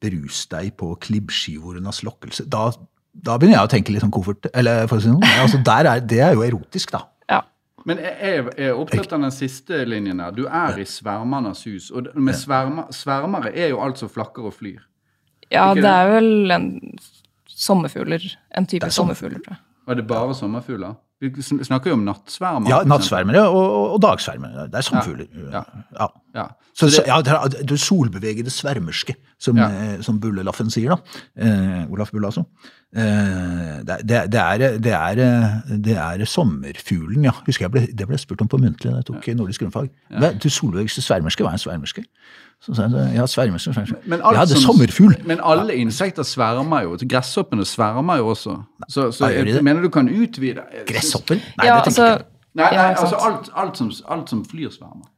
Berus 0.04 0.42
deg 0.52 0.74
på 0.80 0.90
klibbskivornas 1.00 2.02
lokkelse. 2.04 2.44
Da, 2.52 2.66
da 3.14 3.36
begynner 3.38 3.60
jeg 3.60 3.68
å 3.68 3.72
tenke 3.72 3.94
litt 3.94 4.02
sånn 4.04 4.12
koffert. 4.14 4.48
Eller 4.52 4.88
for 4.90 4.98
å 4.98 5.04
si 5.04 5.12
noe. 5.12 5.34
Altså, 5.42 5.60
der 5.64 5.88
er, 5.90 6.02
det 6.12 6.20
er 6.24 6.34
jo 6.36 6.44
erotisk, 6.46 6.94
da. 6.94 7.04
Ja. 7.30 7.42
Men 7.88 8.00
jeg 8.02 8.46
er 8.56 8.72
opptatt 8.72 9.12
av 9.14 9.22
den 9.26 9.34
siste 9.34 9.84
linjen 9.88 10.22
her. 10.24 10.34
Du 10.34 10.44
er 10.48 10.80
i 10.80 10.86
svermernes 10.88 11.62
hus. 11.68 11.90
Og 11.94 12.10
med 12.16 12.36
svermer, 12.38 12.90
svermere 12.94 13.52
er 13.54 13.70
jo 13.74 13.82
alt 13.84 14.00
som 14.02 14.10
flakker 14.10 14.50
og 14.50 14.56
flyr. 14.58 14.82
ja, 15.52 15.68
det 15.74 15.84
det? 15.84 15.92
er 15.92 16.10
vel 16.16 16.56
en 16.56 16.68
sommerfugler. 17.54 18.24
En 18.56 18.66
type 18.66 18.90
sommerfugler. 18.90 18.90
er 18.90 18.98
sommerfugler, 18.98 19.44
tror 19.44 19.56
jeg. 19.56 19.64
Og 19.84 19.96
det 19.96 20.04
er 20.04 20.08
bare 20.08 20.34
sommerfugler? 20.34 20.94
Sn- 21.30 21.62
snakker 21.64 21.90
jo 21.92 21.96
om 21.98 22.04
nattsvermer. 22.06 22.68
Ja, 22.70 22.82
nattsvermere 22.88 23.46
og, 23.48 23.64
og, 23.64 23.86
og 23.96 24.02
dagsvermere. 24.04 24.68
Det 24.72 24.80
er 24.80 24.86
samfugler. 24.86 25.26
Ja. 25.52 25.64
Ja. 25.98 26.08
Ja. 26.34 26.46
Så, 26.74 26.88
så, 26.90 27.04
ja, 27.06 27.20
det 27.22 27.68
det 27.68 27.76
solbevegede 27.78 28.50
svermerske, 28.50 29.14
som, 29.38 29.58
eh, 29.58 30.00
som 30.02 30.16
Bullelaffen 30.20 30.70
sier, 30.74 30.96
da. 30.96 31.20
Eh, 31.38 31.84
Olaf 31.94 32.10
Bulle, 32.10 32.26
altså. 32.26 32.42
Eh, 32.96 33.82
det, 33.86 34.00
det, 34.08 34.22
det, 34.32 34.40
er, 34.40 34.78
det, 34.82 34.92
er, 34.92 35.20
det 35.86 35.96
er 35.96 36.24
sommerfuglen, 36.24 37.24
ja. 37.28 37.34
Husker 37.46 37.66
jeg 37.68 37.70
ble, 37.76 37.84
Det 37.94 38.08
ble 38.10 38.18
spurt 38.18 38.42
om 38.42 38.50
på 38.50 38.58
muntlig 38.58 38.90
da 38.90 39.00
jeg 39.02 39.06
tok 39.12 39.28
nordisk 39.38 39.62
grunnfag. 39.62 39.88
Det, 40.10 40.32
det 40.42 40.52
solbevegede 40.52 41.02
svermerske, 41.06 41.46
hva 41.46 41.54
er 41.54 41.60
en 41.60 41.64
svermerske? 41.64 42.04
Så 42.64 42.74
sa 42.76 42.86
jeg 42.88 43.16
ja, 43.18 43.24
svermer, 43.28 43.60
så 43.60 43.72
svermer. 43.76 43.98
Men 44.08 44.22
alt 44.24 44.38
ja, 44.38 44.44
det 44.48 44.56
er 44.56 44.60
som- 44.60 44.72
sommerfugl. 44.72 45.16
Men 45.28 45.40
alle 45.44 45.74
insekter 45.76 46.24
svermer 46.24 46.86
jo. 46.86 46.96
Gresshoppene 46.96 47.64
svermer 47.68 48.22
jo 48.22 48.30
også. 48.32 48.54
Så, 48.88 49.10
så 49.12 49.28
jeg, 49.28 49.46
jeg 49.52 49.64
mener 49.64 49.82
du 49.84 49.90
kan 49.92 50.08
utvide 50.08 50.64
Gresshopper? 50.88 51.40
Nei, 51.58 51.66
Ja, 51.66 51.80
det 51.84 51.92
tenker 51.92 52.06
jeg 52.08 52.20
ikke. 52.20 52.30
Nei, 52.54 52.70
nei 52.70 52.94
altså 52.94 53.18
alt, 53.18 53.50
alt, 53.54 53.76
som, 53.76 53.90
alt 54.08 54.30
som 54.30 54.44
flyr, 54.48 54.70
svermer. 54.70 55.10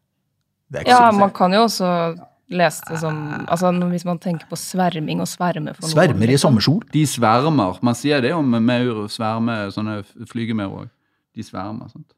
Er 0.74 0.88
Ja, 0.88 1.11
man 1.14 1.30
kan 1.30 1.53
jo 1.55 1.62
også 1.68 2.16
lese 2.51 2.82
det 2.90 2.99
som 3.01 3.47
altså 3.47 3.70
Hvis 3.90 4.05
man 4.05 4.18
tenker 4.18 4.47
på 4.51 4.57
sverming 4.57 5.20
og 5.20 5.28
sverme 5.28 5.74
for 5.74 5.82
noen 5.86 5.92
Svermer 5.92 6.26
i 6.26 6.32
liksom. 6.34 6.51
sommersol. 6.51 6.82
De 6.92 7.07
svermer. 7.07 7.78
Man 7.82 7.94
sier 7.94 8.20
det 8.20 8.32
om 8.34 8.44
maur, 8.51 9.07
sverme, 9.09 9.70
sånne 9.70 10.01
flygemaur 10.26 10.82
òg. 10.82 10.88
De 11.36 11.42
svermer. 11.44 11.90
sant? 11.92 12.16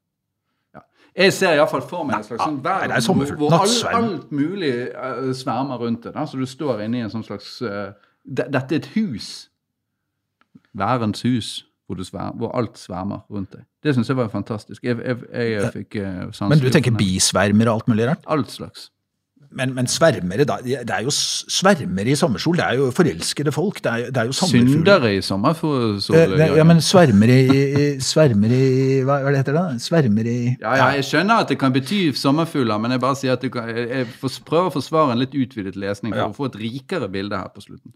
Jeg 1.19 1.35
ser 1.35 1.57
iallfall 1.59 1.83
for 1.83 2.07
meg 2.07 2.21
en 2.21 2.27
slags 2.27 2.45
sånn 2.45 2.59
er 2.61 2.93
verden 2.93 3.39
hvor 3.41 3.55
all, 3.57 3.65
Nattsverm. 3.67 4.05
alt 4.05 4.35
mulig 4.35 4.73
uh, 4.95 5.31
svermer 5.35 5.81
rundt 5.83 6.07
det. 6.07 6.13
Da. 6.15 6.27
Så 6.31 6.39
du 6.39 6.47
står 6.47 6.85
inne 6.85 7.01
i 7.01 7.07
en 7.07 7.11
sånn 7.11 7.27
slags 7.27 7.57
uh, 7.67 7.91
de, 8.23 8.45
Dette 8.47 8.77
er 8.77 8.85
et 8.85 8.93
hus. 8.95 9.49
Værens 10.79 11.25
hus. 11.27 11.65
hvor, 11.89 11.97
du 11.97 12.05
sver, 12.05 12.35
hvor 12.37 12.53
alt 12.53 12.77
svermer 12.79 13.25
rundt 13.33 13.55
deg. 13.57 13.65
Det 13.83 13.95
syns 13.97 14.11
jeg 14.11 14.19
var 14.19 14.29
fantastisk. 14.29 14.85
Jeg, 14.85 14.99
jeg, 15.01 15.23
jeg 15.33 15.71
fikk 15.73 15.97
eh, 15.97 16.19
sansen 16.37 16.51
Men 16.53 16.61
du 16.61 16.69
tenker 16.75 16.93
bisvermer 16.93 17.71
og 17.71 17.79
alt 17.79 17.89
mulig 17.89 18.09
rart? 18.11 18.27
Alt 18.29 18.53
slags. 18.53 18.91
Men, 19.51 19.71
men 19.75 19.87
svermere, 19.89 20.45
da? 20.45 20.59
Det 20.61 20.91
er 20.93 21.03
jo 21.07 21.11
svermere 21.11 22.11
i 22.13 22.17
sommersol. 22.21 22.57
Det 22.59 22.65
er 22.67 22.75
jo 22.77 22.91
forelskede 22.93 23.53
folk. 23.55 23.79
Det 23.83 23.91
er, 23.91 23.99
jo- 24.03 24.11
det 24.13 24.21
er 24.21 24.27
jo 24.29 24.33
sommerfugler. 24.37 24.75
Syndere 24.75 25.13
i 25.17 25.21
sommersol? 25.25 25.95
Eh, 26.15 26.57
Ja, 26.59 26.65
men 26.69 26.83
svermere 26.85 27.39
i, 27.49 28.01
Svermere 28.05 28.59
i 28.59 28.99
Hva 29.09 29.17
er 29.23 29.31
det 29.33 29.41
heter 29.41 29.57
da? 29.57 29.63
Svermere 29.81 30.29
i 30.35 30.57
Ja, 30.61 30.75
ja, 30.77 30.89
jeg 30.99 31.05
skjønner 31.09 31.41
at 31.47 31.49
det 31.49 31.59
kan 31.59 31.73
bety 31.73 32.13
sommerfugler, 32.13 32.79
men 32.79 32.93
jeg 32.93 33.01
bare 33.01 33.17
sier 33.17 33.33
at 33.33 33.41
det 33.41 33.53
kan, 33.57 33.69
jeg, 33.73 33.89
jeg 33.89 34.07
prøver 34.45 34.69
å 34.69 34.75
forsvare 34.77 35.13
en 35.17 35.19
litt 35.25 35.33
utvidet 35.33 35.77
lesning 35.81 36.13
for 36.13 36.21
Ja. 36.21 36.29
å 36.29 36.37
få 36.37 36.51
et 36.53 36.61
rikere 36.61 37.09
bilde 37.09 37.37
her 37.41 37.49
på 37.49 37.65
slutten. 37.65 37.93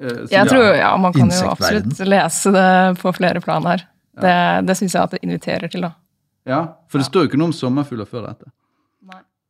Eh, 0.00 0.08
så- 0.08 0.30
Jeg 0.32 0.48
tror, 0.48 0.74
ja, 0.74 0.96
Man 0.96 1.12
kan 1.12 1.28
jo 1.28 1.50
absolutt 1.52 2.00
lese 2.08 2.50
det 2.50 2.98
på 3.04 3.12
flere 3.14 3.40
plan 3.44 3.62
her. 3.64 3.84
Det, 4.16 4.66
det 4.66 4.76
syns 4.78 4.92
jeg 4.94 5.02
at 5.02 5.10
det 5.10 5.20
inviterer 5.22 5.68
til, 5.70 5.82
da. 5.82 5.92
Ja, 6.46 6.66
for 6.88 6.98
det 6.98 7.06
står 7.12 7.24
jo 7.24 7.28
ikke 7.28 7.38
noe 7.38 7.52
om 7.52 7.52
sommerfugler 7.52 8.06
før 8.08 8.26
dette. 8.28 8.48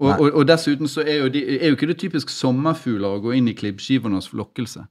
Og, 0.01 0.11
og, 0.21 0.33
og 0.35 0.47
dessuten 0.49 0.89
så 0.91 1.05
er 1.07 1.21
jo, 1.23 1.29
de, 1.31 1.41
er 1.61 1.69
jo 1.71 1.77
ikke 1.77 1.87
det 1.87 1.99
typisk 2.03 2.29
sommerfugler 2.35 3.15
å 3.15 3.21
gå 3.23 3.35
inn 3.39 3.47
i 3.49 3.55
klibbskivernes 3.55 4.27
flokkelse. 4.33 4.83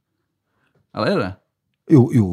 Eller 0.96 1.08
er 1.12 1.20
det? 1.20 1.32
Jo, 1.92 2.06
jo. 2.16 2.28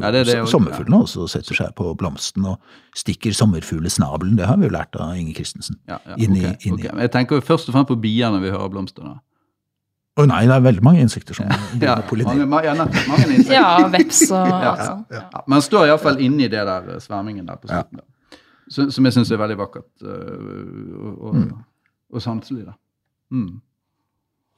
Ja, 0.00 0.08
det 0.14 0.22
det 0.26 0.38
også, 0.40 0.54
Sommerfuglene 0.54 1.02
også 1.04 1.26
setter 1.28 1.54
seg 1.58 1.74
på 1.76 1.90
blomsten 2.00 2.46
og 2.48 2.62
stikker 2.96 3.34
sommerfuglesnabelen. 3.36 4.38
Det 4.38 4.46
har 4.48 4.56
vi 4.56 4.64
jo 4.64 4.72
lært 4.72 4.96
av 4.96 5.12
Inge 5.18 5.34
Christensen. 5.36 5.76
Ja, 5.90 5.98
ja, 6.06 6.14
inni, 6.16 6.40
okay, 6.46 6.56
inni. 6.64 6.70
inn 6.70 6.78
i- 6.78 6.86
ok. 6.88 6.94
Men 6.94 7.02
Jeg 7.04 7.10
tenker 7.12 7.36
jo 7.36 7.40
først 7.44 7.68
og 7.68 7.74
fremst 7.76 7.88
på 7.90 7.98
bier 8.00 8.30
når 8.32 8.40
vi 8.46 8.50
hører 8.54 8.70
blomster. 8.72 9.02
da. 9.04 9.18
Å 10.16 10.26
nei, 10.26 10.40
det 10.46 10.54
er 10.56 10.60
veldig 10.60 10.82
mange 10.82 11.00
insekter 11.04 11.34
som 11.36 11.46
Ja, 11.50 11.56
mange, 11.96 12.06
pollinerer. 12.08 12.64
ja, 12.64 12.74
nettopp, 12.74 13.08
mange 13.08 13.28
insekter. 13.34 13.52
Ja, 13.54 13.88
veps 13.92 14.22
og 14.30 14.48
Ja, 14.48 14.70
alt 14.72 14.80
sånt. 14.86 15.06
Ja. 15.10 15.20
Ja, 15.34 15.42
men 15.46 15.60
står 15.60 15.86
iallfall 15.90 16.20
inni 16.20 16.48
det 16.48 16.64
der 16.66 16.88
eh, 16.94 16.98
svermingen 17.04 17.46
der 17.46 17.56
på 17.60 17.68
slutten. 17.68 18.00
da. 18.00 18.06
Som 18.70 19.04
jeg 19.04 19.12
syns 19.12 19.30
er 19.34 19.36
veldig 19.36 19.58
vakkert 19.58 20.06
og, 20.06 21.18
og, 21.20 21.34
Mm. 21.34 21.64
Og 22.12 22.22
sanselig. 22.24 22.66
da. 22.66 22.76
Mm, 23.30 23.60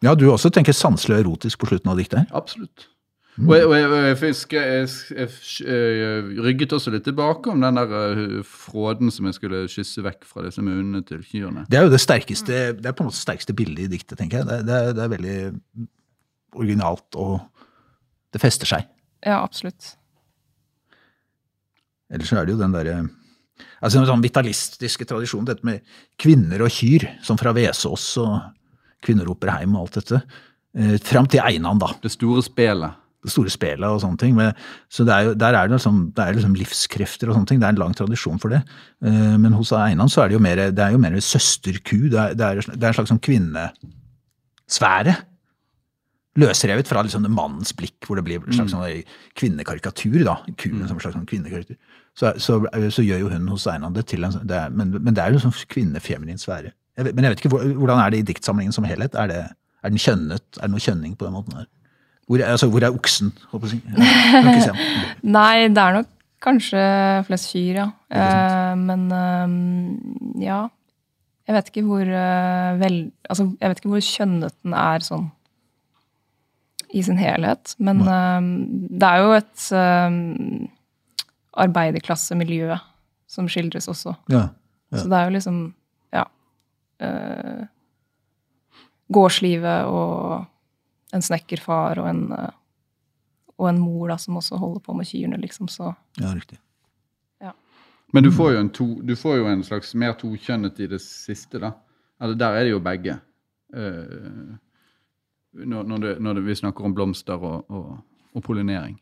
Ja, 0.02 0.14
du 0.18 0.24
også 0.32 0.50
tenker 0.50 0.74
sanselig 0.74 1.14
og 1.20 1.24
erotisk 1.24 1.60
på 1.62 1.68
slutten 1.70 1.90
av 1.92 1.96
diktet 2.00 2.18
her. 2.24 2.26
absolutt. 2.34 2.88
Og 3.38 3.54
jeg, 3.56 3.64
og 3.64 3.72
jeg, 3.78 3.86
og 3.88 4.02
jeg, 4.04 4.16
fisk- 4.20 4.52
jeg, 4.52 4.88
jeg, 5.16 5.28
jeg 5.64 6.40
rygget 6.44 6.72
også 6.76 6.90
litt 6.92 7.04
tilbake 7.06 7.48
om 7.48 7.62
den 7.64 7.78
der 7.78 7.94
øh, 8.18 8.42
fråden 8.44 9.08
som 9.14 9.24
jeg 9.30 9.34
skulle 9.38 9.62
kysse 9.72 10.02
vekk 10.04 10.26
fra 10.28 10.42
disse 10.44 10.60
munnene 10.60 11.00
til 11.08 11.22
kyrne. 11.24 11.62
Det 11.70 11.78
er 11.78 11.86
jo 11.86 11.92
det 11.94 12.00
sterkeste, 12.02 12.58
det 12.76 12.84
er 12.90 12.92
på 12.92 13.06
en 13.06 13.08
måte 13.08 13.16
sterkeste 13.22 13.54
bildet 13.56 13.86
i 13.86 13.92
diktet, 13.94 14.18
tenker 14.20 14.42
jeg. 14.42 14.46
Det, 14.50 14.58
det, 14.68 14.82
det 14.98 15.04
er 15.06 15.14
veldig 15.14 15.36
originalt, 16.60 17.08
og 17.16 17.38
det 18.36 18.42
fester 18.42 18.68
seg. 18.68 18.90
ja, 19.24 19.38
absolutt. 19.40 19.94
Ellers 22.12 22.28
så 22.28 22.36
er 22.42 22.44
det 22.44 22.52
jo 22.52 22.60
den 22.60 22.74
derre 22.76 22.98
Altså 23.82 24.00
en 24.00 24.08
sånn 24.08 24.24
vitalistiske 24.24 25.06
tradisjon, 25.08 25.46
dette 25.48 25.66
med 25.66 25.84
kvinner 26.20 26.64
og 26.64 26.72
kyr, 26.72 27.08
som 27.24 27.40
fra 27.40 27.54
Vesås 27.56 28.10
og 28.22 28.34
Kvinner 29.02 29.26
roper 29.26 29.50
heim 29.50 29.76
og 29.76 29.86
alt 29.86 29.96
dette. 30.00 30.20
Eh, 30.78 30.96
fram 31.04 31.26
til 31.30 31.42
Einan, 31.42 31.80
da. 31.82 31.90
Det 32.02 32.12
store 32.14 32.42
spelet. 32.46 33.00
Det 33.22 33.30
store 33.30 33.52
spelet 33.54 33.86
og 33.86 34.00
sånne 34.02 34.18
ting. 34.18 34.36
Men, 34.38 34.54
så 34.90 35.06
det 35.06 35.14
er 35.14 35.28
jo, 35.28 35.34
der 35.38 35.58
er 35.58 35.68
det, 35.68 35.76
liksom, 35.76 35.98
det 36.14 36.22
er 36.24 36.38
liksom 36.38 36.54
livskrefter 36.58 37.30
og 37.30 37.36
sånne 37.36 37.50
ting. 37.50 37.60
Det 37.62 37.68
er 37.68 37.74
en 37.76 37.82
lang 37.82 37.96
tradisjon 37.98 38.40
for 38.42 38.54
det. 38.54 38.62
Eh, 39.04 39.34
men 39.42 39.58
hos 39.58 39.74
Einan 39.76 40.10
så 40.12 40.24
er 40.24 40.30
det 40.30 40.38
jo 40.38 40.44
mer, 40.46 40.64
det 40.70 40.84
er 40.86 40.94
jo 40.94 41.02
mer 41.02 41.18
søsterku. 41.18 41.98
Det 42.12 42.18
er, 42.18 42.38
det 42.38 42.48
er, 42.48 42.62
det 42.72 42.80
er 42.80 42.90
en 42.92 42.98
slags 43.00 43.12
sånn 43.14 43.26
kvinnesfære. 43.26 45.16
Løsrevet 46.42 46.88
fra 46.88 47.02
liksom 47.04 47.26
mannens 47.28 47.74
blikk, 47.76 47.98
hvor 48.06 48.16
det 48.16 48.24
blir 48.24 48.40
en 48.40 48.56
slags 48.56 48.72
mm. 48.72 49.16
kvinnekarikatur. 49.36 50.22
da, 50.24 50.38
Kuen 50.54 50.86
som 50.86 50.96
en 50.96 51.02
slags 51.04 51.18
sånn 51.18 51.28
kvinnekarikatur. 51.28 51.76
Så, 52.18 52.34
så, 52.44 52.58
så 52.92 53.02
gjør 53.04 53.22
jo 53.22 53.28
hun 53.32 53.48
hos 53.48 53.64
Einan 53.70 53.94
det 53.96 54.04
til 54.10 54.24
en 54.26 54.34
sånn- 54.34 54.48
det 54.48 54.56
er, 54.58 54.72
men, 54.76 54.90
men 54.98 55.14
det 55.16 55.22
er 55.22 55.32
jo 55.32 55.40
en 55.40 55.46
sånn 55.46 55.68
kvinnefeminin 55.72 56.40
sfære. 56.40 56.74
Jeg 56.98 57.06
vet, 57.06 57.14
men 57.16 57.24
jeg 57.24 57.32
vet 57.32 57.44
ikke 57.44 57.60
hvordan 57.80 58.02
er 58.02 58.12
det 58.12 58.18
i 58.20 58.26
diktsamlingen 58.28 58.74
som 58.76 58.84
helhet? 58.84 59.14
Er, 59.16 59.30
det, 59.30 59.38
er 59.80 59.92
den 59.94 60.02
kjønnet? 60.02 60.44
Er 60.58 60.66
det 60.66 60.74
noe 60.74 60.84
kjønning 60.84 61.14
på 61.16 61.24
den 61.24 61.36
måten 61.38 61.56
her? 61.56 61.70
Hvor 62.28 62.44
altså, 62.44 62.68
hvor 62.70 62.84
er 62.84 62.94
oksen? 62.94 63.32
Håper 63.50 63.72
jeg. 63.72 63.80
si. 63.80 64.68
Jeg. 64.68 64.74
Nei, 65.38 65.68
det 65.72 65.82
er 65.82 65.96
nok 65.98 66.10
kanskje 66.42 66.84
flest 67.26 67.50
kyr, 67.52 67.80
ja. 67.80 67.88
Uh. 68.12 68.74
Men 68.78 69.08
uh, 69.08 70.42
ja. 70.42 70.62
Jeg 71.48 71.56
vet 71.56 71.70
ikke 71.72 71.86
hvor 71.88 72.06
uh, 72.06 72.78
vel 72.78 72.98
Altså, 73.26 73.48
jeg 73.58 73.72
vet 73.72 73.80
ikke 73.80 73.94
hvor 73.94 74.04
kjønnet 74.06 74.54
den 74.62 74.76
er 74.78 75.04
sånn 75.06 75.30
i 76.92 77.00
sin 77.00 77.16
helhet. 77.16 77.72
Men 77.80 78.02
det 78.04 79.08
er 79.08 79.22
jo 79.22 79.30
et 79.32 79.62
eh, 81.52 81.62
arbeiderklassemiljø 81.64 82.76
som 83.26 83.48
skildres 83.48 83.88
også. 83.88 84.14
Ja. 84.28 84.48
Ja. 84.92 84.98
Så 84.98 85.08
det 85.08 85.18
er 85.18 85.24
jo 85.24 85.36
liksom 85.36 85.74
Ja. 86.12 86.24
eh, 87.00 87.66
gårdslivet 89.12 89.84
og 89.86 90.44
en 91.12 91.22
snekkerfar 91.22 91.98
og 91.98 92.08
en, 92.08 92.32
eh, 92.32 92.50
og 93.58 93.68
en 93.68 93.80
mor 93.80 94.08
da, 94.08 94.16
som 94.16 94.36
også 94.36 94.56
holder 94.58 94.80
på 94.80 94.94
med 94.96 95.06
kyrne, 95.06 95.36
liksom. 95.40 95.68
Så 95.68 95.94
ja, 96.18 96.34
riktig. 96.34 96.58
Ja. 97.40 97.52
Men 98.12 98.24
du 98.24 98.30
får 98.32 98.52
jo 98.52 98.60
en, 98.60 98.70
to, 98.70 98.86
du 99.02 99.16
får 99.16 99.36
jo 99.36 99.46
en 99.46 99.62
slags 99.64 99.94
mer 99.94 100.12
tokjønnet 100.12 100.80
i 100.80 100.86
det 100.86 101.00
siste, 101.00 101.58
da. 101.58 101.72
Eller 102.20 102.34
der 102.34 102.56
er 102.56 102.64
det 102.64 102.70
jo 102.70 102.80
begge. 102.80 103.18
Uh, 103.76 104.56
når, 105.52 105.82
når, 105.82 105.98
det, 105.98 106.20
når 106.20 106.34
det, 106.34 106.46
vi 106.46 106.54
snakker 106.54 106.84
om 106.84 106.94
blomster 106.94 107.34
og, 107.40 107.70
og, 107.70 107.98
og 108.34 108.42
pollinering. 108.42 109.00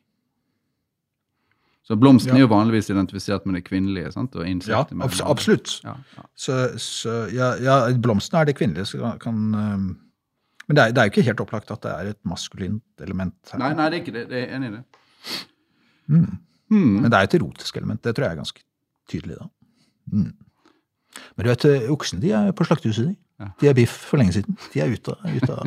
Så 1.90 1.96
blomsten 1.98 2.30
Ja. 2.30 2.36
er 2.36 2.40
jo 2.44 2.48
vanligvis 2.52 2.86
identifisert 2.92 3.46
med 3.46 3.56
det 3.56 3.64
kvinnelige. 3.66 4.12
sant? 4.12 4.36
Og 4.36 4.46
Ja, 4.46 4.84
absolutt. 5.26 5.80
Ja, 5.82 5.96
ja. 6.16 6.22
Så, 6.36 6.78
så 6.78 7.14
ja, 7.34 7.54
ja, 7.58 7.92
blomsten 7.98 8.38
er 8.38 8.44
det 8.46 8.54
kvinnelige. 8.54 8.86
Så 8.86 9.18
kan, 9.18 9.34
um, 9.34 9.98
men 10.68 10.76
det 10.76 10.78
er, 10.78 10.92
det 10.92 10.98
er 10.98 11.08
jo 11.08 11.10
ikke 11.10 11.24
helt 11.26 11.40
opplagt 11.40 11.70
at 11.74 11.82
det 11.82 11.90
er 11.90 12.10
et 12.12 12.18
maskulint 12.24 12.82
element 13.02 13.34
her. 13.50 13.58
Nei, 13.58 13.72
nei, 13.74 13.88
det 13.90 13.98
er 13.98 14.02
ikke 14.04 14.14
det. 14.14 14.28
det 14.30 14.38
er 14.44 14.54
enig 14.54 14.68
i 14.68 14.74
det. 14.76 14.84
Mm. 16.06 16.38
Mm. 16.70 17.00
Men 17.00 17.10
det 17.10 17.18
er 17.18 17.26
et 17.26 17.34
erotisk 17.40 17.76
element. 17.76 18.02
Det 18.04 18.14
tror 18.14 18.24
jeg 18.28 18.36
er 18.36 18.38
ganske 18.44 18.62
tydelig, 19.10 19.38
da. 19.40 19.48
Mm. 20.12 20.30
Men 21.34 21.42
du 21.44 21.50
vet, 21.50 21.66
oksene 21.90 22.22
de 22.22 22.30
er 22.38 22.52
på 22.54 22.64
slaktehuset, 22.68 23.08
de. 23.10 23.48
De 23.58 23.66
er 23.66 23.74
biff 23.74 23.96
for 24.12 24.20
lenge 24.22 24.36
siden. 24.36 24.54
De 24.72 24.80
er 24.84 24.94
ute, 24.94 25.16
ute 25.26 25.50
av 25.50 25.66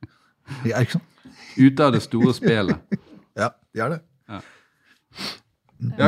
De 0.64 0.74
er 0.74 0.84
ikke 0.84 0.98
sånn? 0.98 1.08
Ute 1.56 1.88
av 1.88 1.96
det 1.96 2.02
store 2.04 2.36
spelet. 2.36 3.00
Ja, 3.34 3.48
de 3.74 3.80
er 3.82 3.88
det. 3.96 3.96
Ja, 4.30 4.38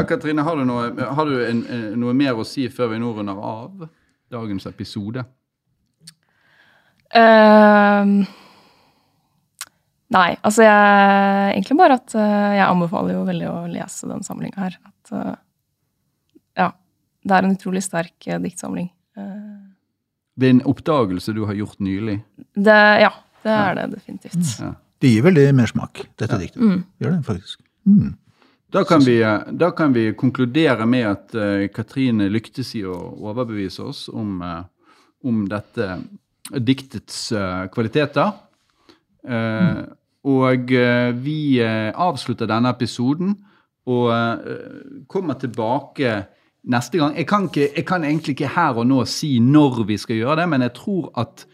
Katrine, 0.08 0.42
har 0.46 0.56
du, 0.56 0.64
noe, 0.68 0.88
har 1.18 1.28
du 1.28 1.36
en, 1.46 1.62
en, 1.72 1.86
noe 2.00 2.14
mer 2.16 2.38
å 2.38 2.44
si 2.46 2.68
før 2.72 2.92
vi 2.94 3.00
nå 3.02 3.12
runder 3.16 3.38
av 3.38 3.86
dagens 4.32 4.66
episode? 4.70 5.24
Ehm, 7.16 8.24
Nei, 10.14 10.36
altså 10.46 10.62
jeg 10.62 11.52
Egentlig 11.56 11.76
bare 11.80 11.96
at 11.98 12.14
eh, 12.14 12.52
jeg 12.60 12.66
anbefaler 12.66 13.16
jo 13.16 13.24
veldig 13.26 13.46
å 13.50 13.56
lese 13.70 14.06
den 14.10 14.22
samlinga 14.26 14.60
her. 14.68 14.76
At 14.86 15.12
eh, 15.18 15.32
ja. 16.62 16.68
Det 17.26 17.34
er 17.34 17.46
en 17.48 17.56
utrolig 17.56 17.82
sterk 17.82 18.28
eh, 18.30 18.38
diktsamling. 18.42 18.90
Eh, 19.18 19.56
Det 20.38 20.46
er 20.46 20.54
en 20.58 20.64
oppdagelse 20.70 21.34
du 21.34 21.42
har 21.48 21.58
gjort 21.58 21.80
nylig. 21.82 22.20
det, 22.54 22.78
ja, 23.02 23.10
det 23.42 23.56
er 23.56 23.78
det 23.80 23.86
definitivt. 23.96 24.52
Ja. 24.60 24.74
Det 25.02 25.10
gir 25.10 25.26
veldig 25.26 25.48
mersmak, 25.58 26.04
dette 26.20 26.38
diktet. 26.40 26.62
Mm. 26.62 26.84
Gjør 27.02 27.16
det, 27.16 27.24
faktisk. 27.26 27.58
Mm. 27.88 28.14
Da 28.76 28.84
kan, 28.84 29.00
vi, 29.00 29.18
da 29.56 29.70
kan 29.72 29.94
vi 29.96 30.10
konkludere 30.18 30.84
med 30.88 31.06
at 31.08 31.36
uh, 31.38 31.66
Katrine 31.72 32.28
lyktes 32.28 32.74
i 32.76 32.84
å 32.84 32.96
overbevise 33.24 33.86
oss 33.88 34.06
om, 34.12 34.42
uh, 34.44 34.66
om 35.24 35.46
dette 35.48 35.94
diktets 36.60 37.30
uh, 37.32 37.64
kvaliteter. 37.72 38.34
Mm. 39.26 39.86
Og 40.26 40.72
eh, 40.74 41.12
vi 41.14 41.60
eh, 41.62 41.92
avslutter 41.94 42.48
denne 42.50 42.72
episoden 42.74 43.34
og 43.86 44.08
eh, 44.10 45.04
kommer 45.06 45.38
tilbake 45.38 46.16
neste 46.66 46.98
gang. 46.98 47.14
Jeg 47.14 47.28
kan, 47.30 47.46
ikke, 47.46 47.68
jeg 47.76 47.86
kan 47.86 48.04
egentlig 48.04 48.34
ikke 48.34 48.54
her 48.56 48.80
og 48.80 48.88
nå 48.90 49.04
si 49.06 49.36
når 49.42 49.84
vi 49.86 49.98
skal 50.02 50.18
gjøre 50.18 50.40
det, 50.42 50.48
men 50.50 50.66
jeg 50.66 50.74
tror 50.80 51.12
at 51.22 51.46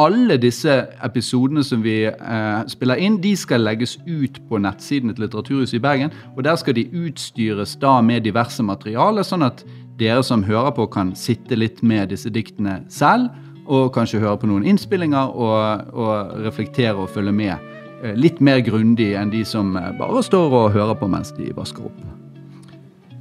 alle 0.00 0.36
disse 0.42 0.72
episodene 1.04 1.62
som 1.64 1.82
vi 1.84 2.00
eh, 2.08 2.60
spiller 2.70 3.00
inn, 3.00 3.20
de 3.22 3.34
skal 3.38 3.62
legges 3.62 3.96
ut 4.06 4.40
på 4.48 4.58
nettsiden 4.62 5.14
til 5.14 5.26
Litteraturhuset 5.26 5.78
i 5.78 5.82
Bergen. 5.82 6.14
Og 6.34 6.44
der 6.46 6.58
skal 6.58 6.76
de 6.76 6.88
utstyres 7.04 7.76
da 7.82 8.00
med 8.02 8.26
diverse 8.26 8.62
materiale, 8.66 9.24
sånn 9.24 9.46
at 9.46 9.62
dere 10.00 10.24
som 10.26 10.42
hører 10.46 10.74
på, 10.74 10.88
kan 10.90 11.14
sitte 11.18 11.58
litt 11.58 11.82
med 11.86 12.10
disse 12.10 12.32
diktene 12.34 12.80
selv. 12.90 13.30
Og 13.64 13.92
kanskje 13.94 14.20
høre 14.20 14.36
på 14.42 14.50
noen 14.50 14.66
innspillinger 14.68 15.30
og, 15.30 15.94
og 15.94 16.34
reflektere 16.44 16.98
og 16.98 17.12
følge 17.14 17.32
med 17.32 17.54
eh, 18.02 18.12
litt 18.18 18.42
mer 18.44 18.60
grundig 18.66 19.14
enn 19.16 19.32
de 19.32 19.44
som 19.48 19.76
eh, 19.78 19.92
bare 20.00 20.26
står 20.26 20.58
og 20.58 20.72
hører 20.74 20.98
på 20.98 21.08
mens 21.08 21.32
de 21.38 21.52
vasker 21.56 21.86
opp. 21.86 22.02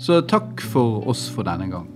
Så 0.03 0.19
takk 0.27 0.59
for 0.73 1.05
oss 1.07 1.29
for 1.31 1.47
denne 1.47 1.69
gang. 1.71 1.87